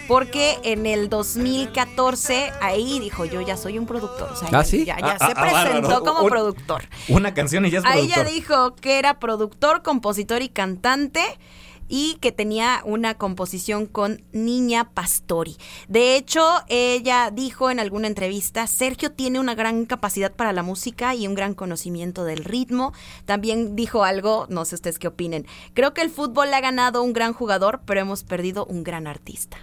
porque 0.08 0.58
en 0.64 0.86
el 0.86 1.08
2014 1.10 2.50
ahí 2.60 2.98
dijo, 2.98 3.24
yo 3.24 3.40
ya 3.42 3.56
soy 3.56 3.78
un 3.78 3.86
productor. 3.86 4.32
O 4.32 4.36
sea, 4.36 4.48
¿Ah, 4.48 4.52
ya- 4.52 4.64
sí? 4.64 4.84
Ya, 4.84 4.98
ya 4.98 5.16
Ah, 5.20 5.26
se 5.26 5.32
ah, 5.36 5.40
presentó 5.40 5.88
bárbaro. 5.88 6.04
como 6.04 6.20
Un- 6.22 6.30
productor. 6.30 6.82
Una 7.08 7.34
canción 7.34 7.64
y 7.66 7.70
ya 7.70 7.78
es 7.80 7.84
Ahí 7.84 8.08
ya 8.08 8.14
productor. 8.16 8.34
dijo 8.34 8.74
que 8.76 8.98
era 8.98 9.18
productor, 9.20 9.82
compositor 9.82 10.42
y 10.42 10.48
cantante 10.48 11.22
y 11.90 12.16
que 12.20 12.32
tenía 12.32 12.82
una 12.84 13.14
composición 13.14 13.86
con 13.86 14.22
Niña 14.32 14.90
Pastori. 14.92 15.56
De 15.88 16.16
hecho, 16.16 16.42
ella 16.68 17.30
dijo 17.32 17.70
en 17.70 17.80
alguna 17.80 18.08
entrevista, 18.08 18.66
Sergio 18.66 19.12
tiene 19.12 19.40
una 19.40 19.54
gran 19.54 19.86
capacidad 19.86 20.32
para 20.32 20.52
la 20.52 20.62
música 20.62 21.14
y 21.14 21.26
un 21.26 21.34
gran 21.34 21.54
conocimiento 21.54 22.24
del 22.24 22.44
ritmo. 22.44 22.92
También 23.24 23.74
dijo 23.74 24.04
algo, 24.04 24.46
no 24.50 24.66
sé 24.66 24.74
ustedes 24.74 24.98
qué 24.98 25.08
opinen, 25.08 25.46
creo 25.72 25.94
que 25.94 26.02
el 26.02 26.10
fútbol 26.10 26.50
le 26.50 26.56
ha 26.56 26.60
ganado 26.60 27.02
un 27.02 27.14
gran 27.14 27.32
jugador, 27.32 27.80
pero 27.86 28.00
hemos 28.00 28.22
perdido 28.22 28.66
un 28.66 28.84
gran 28.84 29.06
artista. 29.06 29.56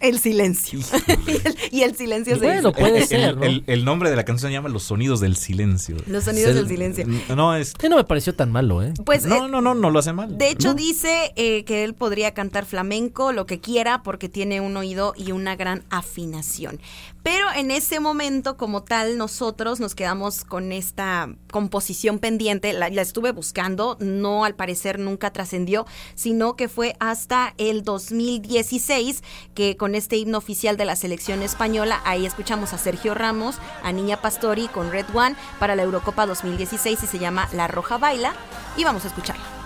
El 0.00 0.18
silencio. 0.18 0.78
y, 1.26 1.30
el, 1.30 1.56
y 1.70 1.82
el 1.82 1.94
silencio 1.96 2.34
se 2.38 2.40
Bueno, 2.44 2.68
dice. 2.70 2.80
puede 2.80 2.98
El- 2.98 3.06
ser, 3.06 3.20
el, 3.20 3.36
¿no? 3.36 3.42
el- 3.44 3.64
el 3.66 3.84
nombre 3.84 4.10
de 4.10 4.16
la 4.16 4.24
canción 4.24 4.50
se 4.50 4.54
llama 4.54 4.68
Los 4.70 4.82
sonidos 4.84 5.20
del 5.20 5.36
silencio. 5.36 5.96
Los 6.06 6.24
sonidos 6.24 6.54
del 6.54 6.66
silencio. 6.68 7.06
No, 7.36 7.54
es. 7.54 7.74
Sí, 7.80 7.88
no 7.88 7.96
me 7.96 8.04
pareció 8.04 8.34
tan 8.34 8.50
malo, 8.50 8.82
¿eh? 8.82 8.92
Pues 9.04 9.24
no, 9.26 9.46
eh, 9.46 9.48
no, 9.50 9.60
no, 9.60 9.74
no 9.74 9.90
lo 9.90 9.98
hace 9.98 10.12
mal. 10.12 10.38
De 10.38 10.50
hecho, 10.50 10.68
No. 10.68 10.74
dice 10.74 11.32
eh, 11.36 11.64
que 11.64 11.84
él 11.84 11.94
podría 11.94 12.32
cantar 12.32 12.64
flamenco, 12.64 13.32
lo 13.32 13.46
que 13.46 13.60
quiera, 13.60 14.02
porque 14.02 14.28
tiene 14.28 14.60
un 14.60 14.76
oído 14.76 15.12
y 15.16 15.32
una 15.32 15.54
gran 15.56 15.84
afinación. 15.90 16.80
Pero 17.22 17.46
en 17.54 17.70
ese 17.70 18.00
momento, 18.00 18.56
como 18.56 18.82
tal, 18.82 19.18
nosotros 19.18 19.78
nos 19.78 19.94
quedamos 19.94 20.44
con 20.44 20.72
esta 20.72 21.28
composición 21.50 22.18
pendiente. 22.18 22.72
La, 22.72 22.88
estuve 22.88 23.32
buscando, 23.32 23.96
no 24.00 24.44
al 24.44 24.54
parecer 24.54 24.98
nunca 24.98 25.30
trascendió, 25.30 25.86
sino 26.14 26.56
que 26.56 26.68
fue 26.68 26.96
hasta 26.98 27.54
el 27.58 27.82
2016 27.82 29.22
que 29.54 29.76
con 29.76 29.94
este 29.94 30.16
himno 30.16 30.38
oficial 30.38 30.76
de 30.76 30.86
la 30.86 30.96
selección 30.96 31.42
española, 31.42 32.00
ahí 32.04 32.24
escuchamos 32.24 32.72
a 32.72 32.78
Sergio 32.78 33.14
Ramos, 33.14 33.58
a 33.82 33.92
Niña 33.92 34.22
Pastori 34.22 34.68
con 34.68 34.90
Red 34.90 35.06
One 35.14 35.36
para 35.58 35.76
la 35.76 35.82
Eurocopa 35.82 36.26
2016 36.26 37.02
y 37.02 37.06
se 37.06 37.18
llama 37.18 37.48
La 37.52 37.68
Roja 37.68 37.98
Baila. 37.98 38.34
Y 38.76 38.84
vamos 38.84 39.04
a 39.04 39.08
escucharla. 39.08 39.59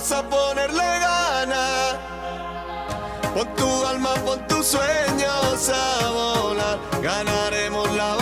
Vamos 0.00 0.12
a 0.12 0.22
ponerle 0.30 0.82
ganas. 0.82 1.96
Pon 3.34 3.54
tu 3.54 3.84
alma, 3.84 4.14
pon 4.24 4.40
tus 4.48 4.68
sueños 4.68 5.68
a 5.68 6.08
volar. 6.08 6.78
Ganaremos 7.02 7.94
la 7.94 8.19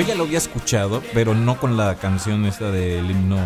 Yo 0.00 0.06
ya 0.08 0.14
lo 0.14 0.24
había 0.24 0.38
escuchado, 0.38 1.02
pero 1.12 1.34
no 1.34 1.58
con 1.58 1.76
la 1.76 1.96
canción 1.96 2.44
esta 2.46 2.70
del 2.70 3.10
himno 3.10 3.36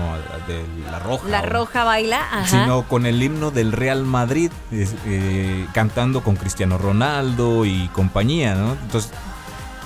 de 0.46 0.62
La 0.90 0.98
Roja. 0.98 1.28
La 1.28 1.40
o- 1.42 1.46
roja 1.46 1.84
baila, 1.84 2.20
ajá. 2.30 2.46
Sino 2.46 2.86
con 2.88 3.07
el 3.07 3.22
himno 3.22 3.50
del 3.50 3.72
Real 3.72 4.05
Madrid, 4.05 4.50
eh, 4.72 5.66
cantando 5.72 6.22
con 6.22 6.36
Cristiano 6.36 6.78
Ronaldo 6.78 7.64
y 7.64 7.88
compañía, 7.88 8.55
¿no? 8.55 8.72
Entonces, 8.72 9.11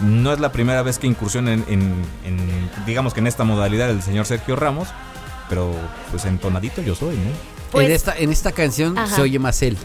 no 0.00 0.32
es 0.32 0.40
la 0.40 0.52
primera 0.52 0.82
vez 0.82 0.98
que 0.98 1.06
incursiona 1.06 1.52
en, 1.54 1.64
en- 1.68 2.04
en, 2.24 2.70
digamos 2.86 3.14
que 3.14 3.20
en 3.20 3.26
esta 3.26 3.44
modalidad 3.44 3.90
el 3.90 4.02
señor 4.02 4.26
Sergio 4.26 4.54
Ramos, 4.54 4.88
pero 5.48 5.74
pues 6.10 6.24
entonadito 6.26 6.82
yo 6.82 6.94
soy, 6.94 7.16
¿no? 7.16 7.30
Pues- 7.72 7.86
en, 7.86 7.92
esta, 7.92 8.16
en 8.16 8.30
esta 8.30 8.52
canción 8.52 8.96
Ajá. 8.98 9.16
se 9.16 9.22
oye 9.22 9.38
más 9.38 9.62
él. 9.62 9.76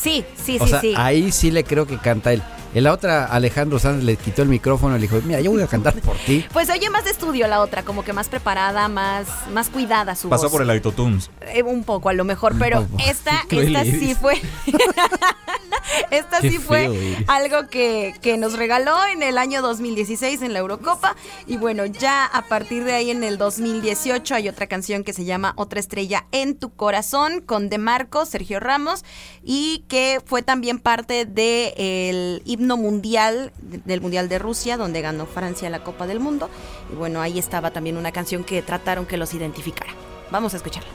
Sí, 0.00 0.24
sí, 0.42 0.58
o 0.60 0.64
sí, 0.64 0.70
sea, 0.70 0.80
sí. 0.80 0.94
ahí 0.96 1.32
sí 1.32 1.50
le 1.50 1.64
creo 1.64 1.86
que 1.86 1.98
canta 1.98 2.32
él. 2.32 2.42
En 2.74 2.84
la 2.84 2.92
otra, 2.92 3.24
Alejandro 3.24 3.78
Sanz 3.78 4.04
le 4.04 4.16
quitó 4.16 4.42
el 4.42 4.48
micrófono 4.48 4.96
y 4.96 5.00
le 5.00 5.08
dijo, 5.08 5.20
mira, 5.24 5.40
yo 5.40 5.50
voy 5.50 5.62
a 5.62 5.66
cantar 5.66 5.94
por 6.00 6.16
ti. 6.18 6.44
Pues 6.52 6.68
oye 6.68 6.90
más 6.90 7.04
de 7.04 7.10
estudio 7.10 7.46
la 7.46 7.60
otra, 7.60 7.82
como 7.82 8.04
que 8.04 8.12
más 8.12 8.28
preparada, 8.28 8.88
más, 8.88 9.26
más 9.52 9.70
cuidada 9.70 10.14
su 10.14 10.28
Pasó 10.28 10.44
voz. 10.44 10.52
por 10.52 10.62
el 10.62 10.70
Autotunes. 10.70 11.30
Eh, 11.40 11.62
un 11.62 11.82
poco 11.84 12.10
a 12.10 12.12
lo 12.12 12.24
mejor, 12.24 12.54
pero 12.58 12.86
esta, 13.06 13.42
esta 13.50 13.84
sí 13.84 14.14
fue. 14.14 14.40
esta 16.10 16.40
Qué 16.40 16.50
sí 16.50 16.58
fue 16.58 16.88
feo 16.88 17.24
algo 17.26 17.68
que, 17.68 18.14
que 18.20 18.36
nos 18.36 18.52
regaló 18.54 18.96
en 19.06 19.22
el 19.22 19.38
año 19.38 19.62
2016 19.62 20.42
en 20.42 20.52
la 20.52 20.58
Eurocopa. 20.58 21.16
Y 21.46 21.56
bueno, 21.56 21.86
ya 21.86 22.26
a 22.26 22.42
partir 22.42 22.84
de 22.84 22.92
ahí 22.92 23.10
en 23.10 23.24
el 23.24 23.38
2018 23.38 24.34
hay 24.34 24.48
otra 24.48 24.66
canción 24.66 25.04
que 25.04 25.12
se 25.14 25.24
llama 25.24 25.54
Otra 25.56 25.80
estrella 25.80 26.26
en 26.32 26.56
tu 26.56 26.70
corazón 26.70 27.40
con 27.40 27.70
De 27.70 27.78
Marco, 27.78 28.26
Sergio 28.26 28.60
Ramos, 28.60 29.04
y 29.42 29.84
que 29.88 30.20
fue 30.24 30.42
también 30.42 30.78
parte 30.78 31.24
del 31.24 32.42
himno 32.58 32.76
mundial, 32.76 33.52
de- 33.62 33.78
del 33.78 34.00
Mundial 34.00 34.28
de 34.28 34.38
Rusia, 34.38 34.76
donde 34.76 35.00
ganó 35.00 35.26
Francia 35.26 35.70
la 35.70 35.84
Copa 35.84 36.06
del 36.06 36.20
Mundo. 36.20 36.50
Y 36.92 36.96
bueno, 36.96 37.20
ahí 37.20 37.38
estaba 37.38 37.70
también 37.70 37.96
una 37.96 38.12
canción 38.12 38.44
que 38.44 38.60
trataron 38.62 39.06
que 39.06 39.16
los 39.16 39.32
identificara. 39.34 39.92
Vamos 40.30 40.54
a 40.54 40.56
escucharla. 40.58 40.90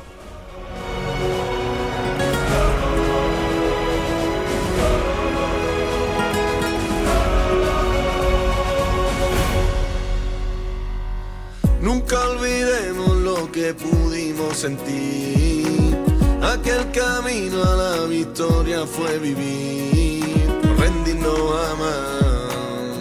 Nunca 11.81 12.17
olvidemos 12.29 13.17
lo 13.17 13.51
que 13.51 13.73
pudimos 13.73 14.57
sentir. 14.57 15.62
Aquel 16.43 16.91
camino 16.91 17.63
a 17.63 17.75
la 17.75 18.05
victoria 18.05 18.85
fue 18.85 19.17
vivir, 19.17 20.45
no 20.61 20.75
rendirnos 20.77 21.39
jamás. 21.39 22.97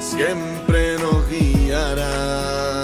Siempre 0.00 0.96
nos 0.98 1.28
guiará. 1.28 2.81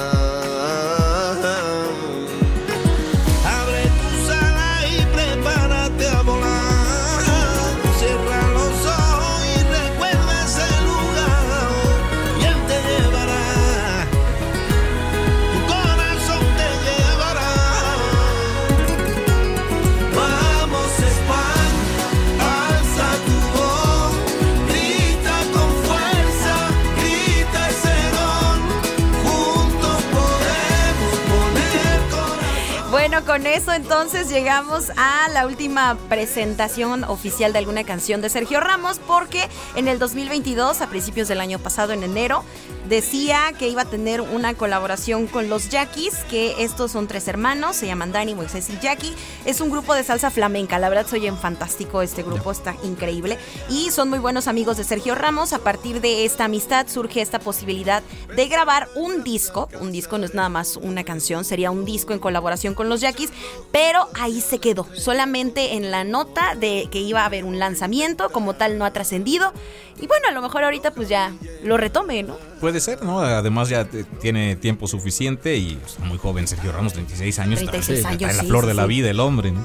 Bueno, 33.18 33.32
con 33.32 33.46
eso 33.48 33.72
entonces 33.72 34.28
llegamos 34.28 34.92
a 34.96 35.28
la 35.30 35.44
última 35.48 35.98
presentación 36.08 37.02
oficial 37.02 37.52
de 37.52 37.58
alguna 37.58 37.82
canción 37.82 38.20
de 38.20 38.30
Sergio 38.30 38.60
Ramos, 38.60 39.00
porque 39.08 39.48
en 39.74 39.88
el 39.88 39.98
2022, 39.98 40.80
a 40.80 40.86
principios 40.88 41.26
del 41.26 41.40
año 41.40 41.58
pasado, 41.58 41.92
en 41.92 42.04
enero, 42.04 42.44
decía 42.88 43.52
que 43.58 43.68
iba 43.68 43.82
a 43.82 43.84
tener 43.86 44.20
una 44.20 44.54
colaboración 44.54 45.26
con 45.26 45.48
los 45.48 45.68
Yaquis, 45.68 46.14
que 46.30 46.62
estos 46.62 46.92
son 46.92 47.08
tres 47.08 47.26
hermanos, 47.26 47.74
se 47.74 47.86
llaman 47.86 48.12
Dani, 48.12 48.36
Moisés 48.36 48.70
y 48.70 48.78
Jackie. 48.78 49.14
Es 49.44 49.60
un 49.60 49.70
grupo 49.70 49.94
de 49.94 50.04
salsa 50.04 50.30
flamenca, 50.30 50.78
la 50.78 50.88
verdad 50.88 51.06
se 51.06 51.16
oyen 51.16 51.36
fantástico 51.36 52.02
este 52.02 52.22
grupo, 52.22 52.52
está 52.52 52.76
increíble. 52.84 53.36
Y 53.68 53.90
son 53.90 54.10
muy 54.10 54.20
buenos 54.20 54.46
amigos 54.46 54.76
de 54.76 54.84
Sergio 54.84 55.16
Ramos. 55.16 55.52
A 55.52 55.58
partir 55.58 56.00
de 56.00 56.24
esta 56.24 56.44
amistad 56.44 56.86
surge 56.86 57.20
esta 57.20 57.40
posibilidad 57.40 58.02
de 58.36 58.46
grabar 58.46 58.88
un 58.94 59.24
disco. 59.24 59.68
Un 59.80 59.90
disco 59.90 60.18
no 60.18 60.24
es 60.24 60.34
nada 60.34 60.48
más 60.48 60.76
una 60.76 61.02
canción, 61.02 61.44
sería 61.44 61.72
un 61.72 61.84
disco 61.84 62.12
en 62.12 62.20
colaboración 62.20 62.74
con 62.74 62.88
los 62.88 63.00
Yaquis, 63.11 63.30
pero 63.72 64.09
ahí 64.20 64.40
se 64.40 64.59
quedó. 64.59 64.86
Solamente 64.94 65.74
en 65.74 65.90
la 65.90 66.04
nota 66.04 66.54
de 66.54 66.88
que 66.90 66.98
iba 67.00 67.22
a 67.22 67.26
haber 67.26 67.44
un 67.44 67.59
lanzamiento, 67.59 68.30
como 68.30 68.54
tal 68.54 68.78
no 68.78 68.84
ha 68.84 68.92
trascendido. 68.92 69.52
Y 70.00 70.06
bueno, 70.06 70.28
a 70.28 70.32
lo 70.32 70.42
mejor 70.42 70.62
ahorita 70.64 70.92
pues 70.92 71.09
ya 71.09 71.32
lo 71.64 71.76
retome, 71.76 72.22
¿no? 72.22 72.36
Puede 72.61 72.80
ser, 72.80 73.02
¿no? 73.02 73.20
Además 73.20 73.68
ya 73.68 73.84
te- 73.84 74.04
tiene 74.04 74.54
tiempo 74.56 74.86
suficiente 74.86 75.56
y 75.56 75.78
está 75.84 76.04
muy 76.04 76.18
joven 76.18 76.46
Sergio 76.46 76.70
Ramos, 76.72 76.92
36 76.92 77.38
años. 77.40 77.61
está- 77.61 77.72
36 77.72 77.98
está 77.98 78.09
años, 78.11 78.30
en 78.30 78.36
la 78.36 78.42
sí, 78.42 78.48
flor 78.48 78.62
sí, 78.64 78.68
de 78.68 78.74
la 78.74 78.82
sí. 78.82 78.88
vida 78.88 79.11
el 79.11 79.20
hombre, 79.20 79.50
¿no? 79.52 79.64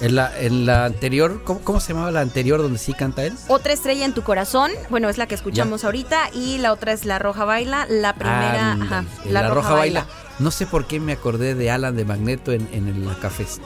En 0.00 0.16
la, 0.16 0.32
en 0.40 0.66
la 0.66 0.86
anterior, 0.86 1.42
¿cómo, 1.44 1.60
cómo 1.60 1.78
se 1.80 1.92
llamaba 1.92 2.10
la 2.10 2.20
anterior 2.20 2.60
donde 2.60 2.78
sí 2.78 2.92
canta 2.94 3.24
él? 3.24 3.32
Otra 3.46 3.72
estrella 3.72 4.04
en 4.04 4.12
tu 4.12 4.22
corazón, 4.22 4.72
bueno, 4.90 5.08
es 5.08 5.18
la 5.18 5.26
que 5.26 5.36
escuchamos 5.36 5.84
ahorita, 5.84 6.30
y 6.34 6.58
la 6.58 6.72
otra 6.72 6.92
es 6.92 7.04
La 7.04 7.18
Roja 7.20 7.44
Baila, 7.44 7.86
la 7.88 8.12
primera, 8.14 8.72
ajá, 8.72 9.04
La, 9.24 9.48
Roja, 9.48 9.72
Baila. 9.74 10.06
No 10.38 10.50
sé 10.50 10.66
por 10.66 10.86
qué 10.86 10.98
me 11.00 11.12
acordé 11.12 11.54
de 11.54 11.70
Alan 11.70 11.94
de 11.96 12.04
Magneto 12.04 12.52
en, 12.52 12.68
en 12.72 12.88
el 12.88 13.06
la 13.06 13.14
Cafés. 13.18 13.60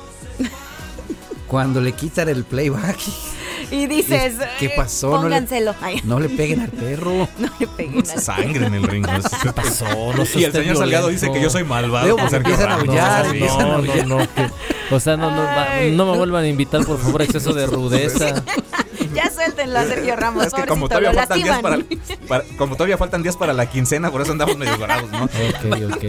Cuando 1.46 1.80
le 1.80 1.92
quitan 1.92 2.28
el 2.28 2.44
playback. 2.44 2.98
Y 3.70 3.86
dices, 3.86 4.34
¿Qué 4.58 4.66
"Eh, 4.66 4.72
pasó? 4.76 5.08
No 5.10 5.16
le- 5.16 5.36
Pónganselo. 5.36 5.74
Ay, 5.82 6.00
No 6.04 6.20
le 6.20 6.28
peguen 6.28 6.60
al 6.60 6.70
perro. 6.70 7.28
no 7.38 7.48
le 7.58 7.66
peguen 7.66 7.98
al- 8.10 8.20
Sangre 8.20 8.66
en 8.66 8.74
el 8.74 8.82
ring. 8.82 9.06
¿no? 9.06 9.18
¿Qué 9.42 9.52
pasó? 9.52 9.84
No 10.14 10.24
Y 10.34 10.44
el 10.44 10.52
señor 10.52 10.76
Salgado 10.76 11.08
dice 11.08 11.30
que 11.32 11.40
yo 11.40 11.50
soy 11.50 11.64
malvado. 11.64 12.16
Por 12.16 12.34
empiezan 12.34 12.70
a 12.70 12.74
aullar, 12.76 13.24
Sí. 13.24 13.30
empiezan 13.32 13.60
a 13.60 13.64
No, 13.66 13.74
aullar. 13.74 14.06
no, 14.06 14.18
no. 14.20 14.26
que- 14.34 14.50
o 14.94 15.00
sea, 15.00 15.16
no, 15.16 15.30
no, 15.30 15.42
va- 15.42 15.72
Ay. 15.72 15.94
no 15.96 16.10
me 16.10 16.16
vuelvan 16.16 16.44
a 16.44 16.48
invitar, 16.48 16.84
por 16.84 16.98
favor, 16.98 17.20
exceso 17.22 17.52
de 17.52 17.66
rudeza. 17.66 18.42
Suéltenlo 19.58 19.78
a 19.80 19.84
Sergio 19.86 20.14
Ramos. 20.16 20.46
Es 20.46 20.54
que 20.54 20.66
como 20.66 20.88
todavía 20.88 21.12
faltan 21.12 21.42
días 21.42 21.60
para, 21.60 21.78
para- 22.28 22.44
como 22.56 22.74
todavía 22.76 22.96
faltan 22.96 23.22
días 23.22 23.36
para 23.36 23.52
la 23.52 23.66
quincena, 23.66 24.10
por 24.10 24.20
eso 24.22 24.30
andamos 24.32 24.56
medio 24.56 24.78
bravos, 24.78 25.10
¿no? 25.10 25.24
Ok, 25.24 25.94
ok. 25.94 26.04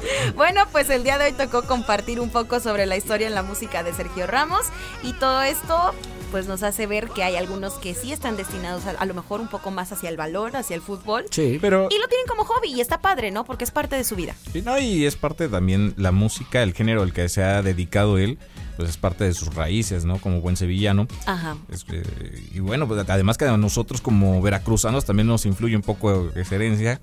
Bueno, 0.36 0.64
pues 0.70 0.88
el 0.90 1.02
día 1.02 1.18
de 1.18 1.26
hoy 1.26 1.32
tocó 1.32 1.62
compartir 1.62 2.20
un 2.20 2.30
poco 2.30 2.60
sobre 2.60 2.86
la 2.86 2.96
historia 2.96 3.26
en 3.26 3.34
la 3.34 3.42
música 3.42 3.82
de 3.82 3.92
Sergio 3.94 4.26
Ramos 4.26 4.60
y 5.02 5.12
todo 5.14 5.42
esto 5.42 5.94
pues 6.30 6.46
nos 6.46 6.62
hace 6.62 6.86
ver 6.86 7.08
que 7.08 7.24
hay 7.24 7.36
algunos 7.36 7.74
que 7.74 7.94
sí 7.94 8.12
están 8.12 8.36
destinados 8.36 8.86
a, 8.86 8.90
a 8.90 9.04
lo 9.06 9.14
mejor 9.14 9.40
un 9.40 9.48
poco 9.48 9.70
más 9.72 9.90
hacia 9.92 10.08
el 10.08 10.16
valor, 10.16 10.54
hacia 10.56 10.76
el 10.76 10.82
fútbol. 10.82 11.24
Sí. 11.30 11.58
Pero 11.60 11.88
Y 11.90 11.98
lo 11.98 12.06
tienen 12.06 12.26
como 12.28 12.44
hobby 12.44 12.68
y 12.72 12.80
está 12.80 12.98
padre, 13.00 13.30
¿no? 13.32 13.44
Porque 13.44 13.64
es 13.64 13.70
parte 13.72 13.96
de 13.96 14.04
su 14.04 14.14
vida. 14.14 14.34
Sí, 14.52 14.62
no, 14.62 14.78
y 14.78 15.06
es 15.06 15.16
parte 15.16 15.48
también 15.48 15.94
la 15.96 16.12
música, 16.12 16.62
el 16.62 16.74
género 16.74 17.02
al 17.02 17.12
que 17.12 17.28
se 17.28 17.42
ha 17.42 17.62
dedicado 17.62 18.16
él, 18.18 18.38
pues 18.80 18.90
es 18.90 18.96
parte 18.96 19.24
de 19.24 19.34
sus 19.34 19.54
raíces, 19.54 20.04
¿no? 20.06 20.18
Como 20.18 20.40
buen 20.40 20.56
sevillano. 20.56 21.06
Ajá. 21.26 21.56
Es, 21.68 21.84
eh, 21.92 22.02
y 22.54 22.60
bueno, 22.60 22.88
pues 22.88 23.04
además 23.08 23.36
que 23.36 23.44
a 23.44 23.56
nosotros 23.56 24.00
como 24.00 24.40
veracruzanos 24.40 25.04
también 25.04 25.26
nos 25.26 25.44
influye 25.46 25.76
un 25.76 25.82
poco 25.82 26.30
esa 26.34 26.54
herencia 26.54 27.00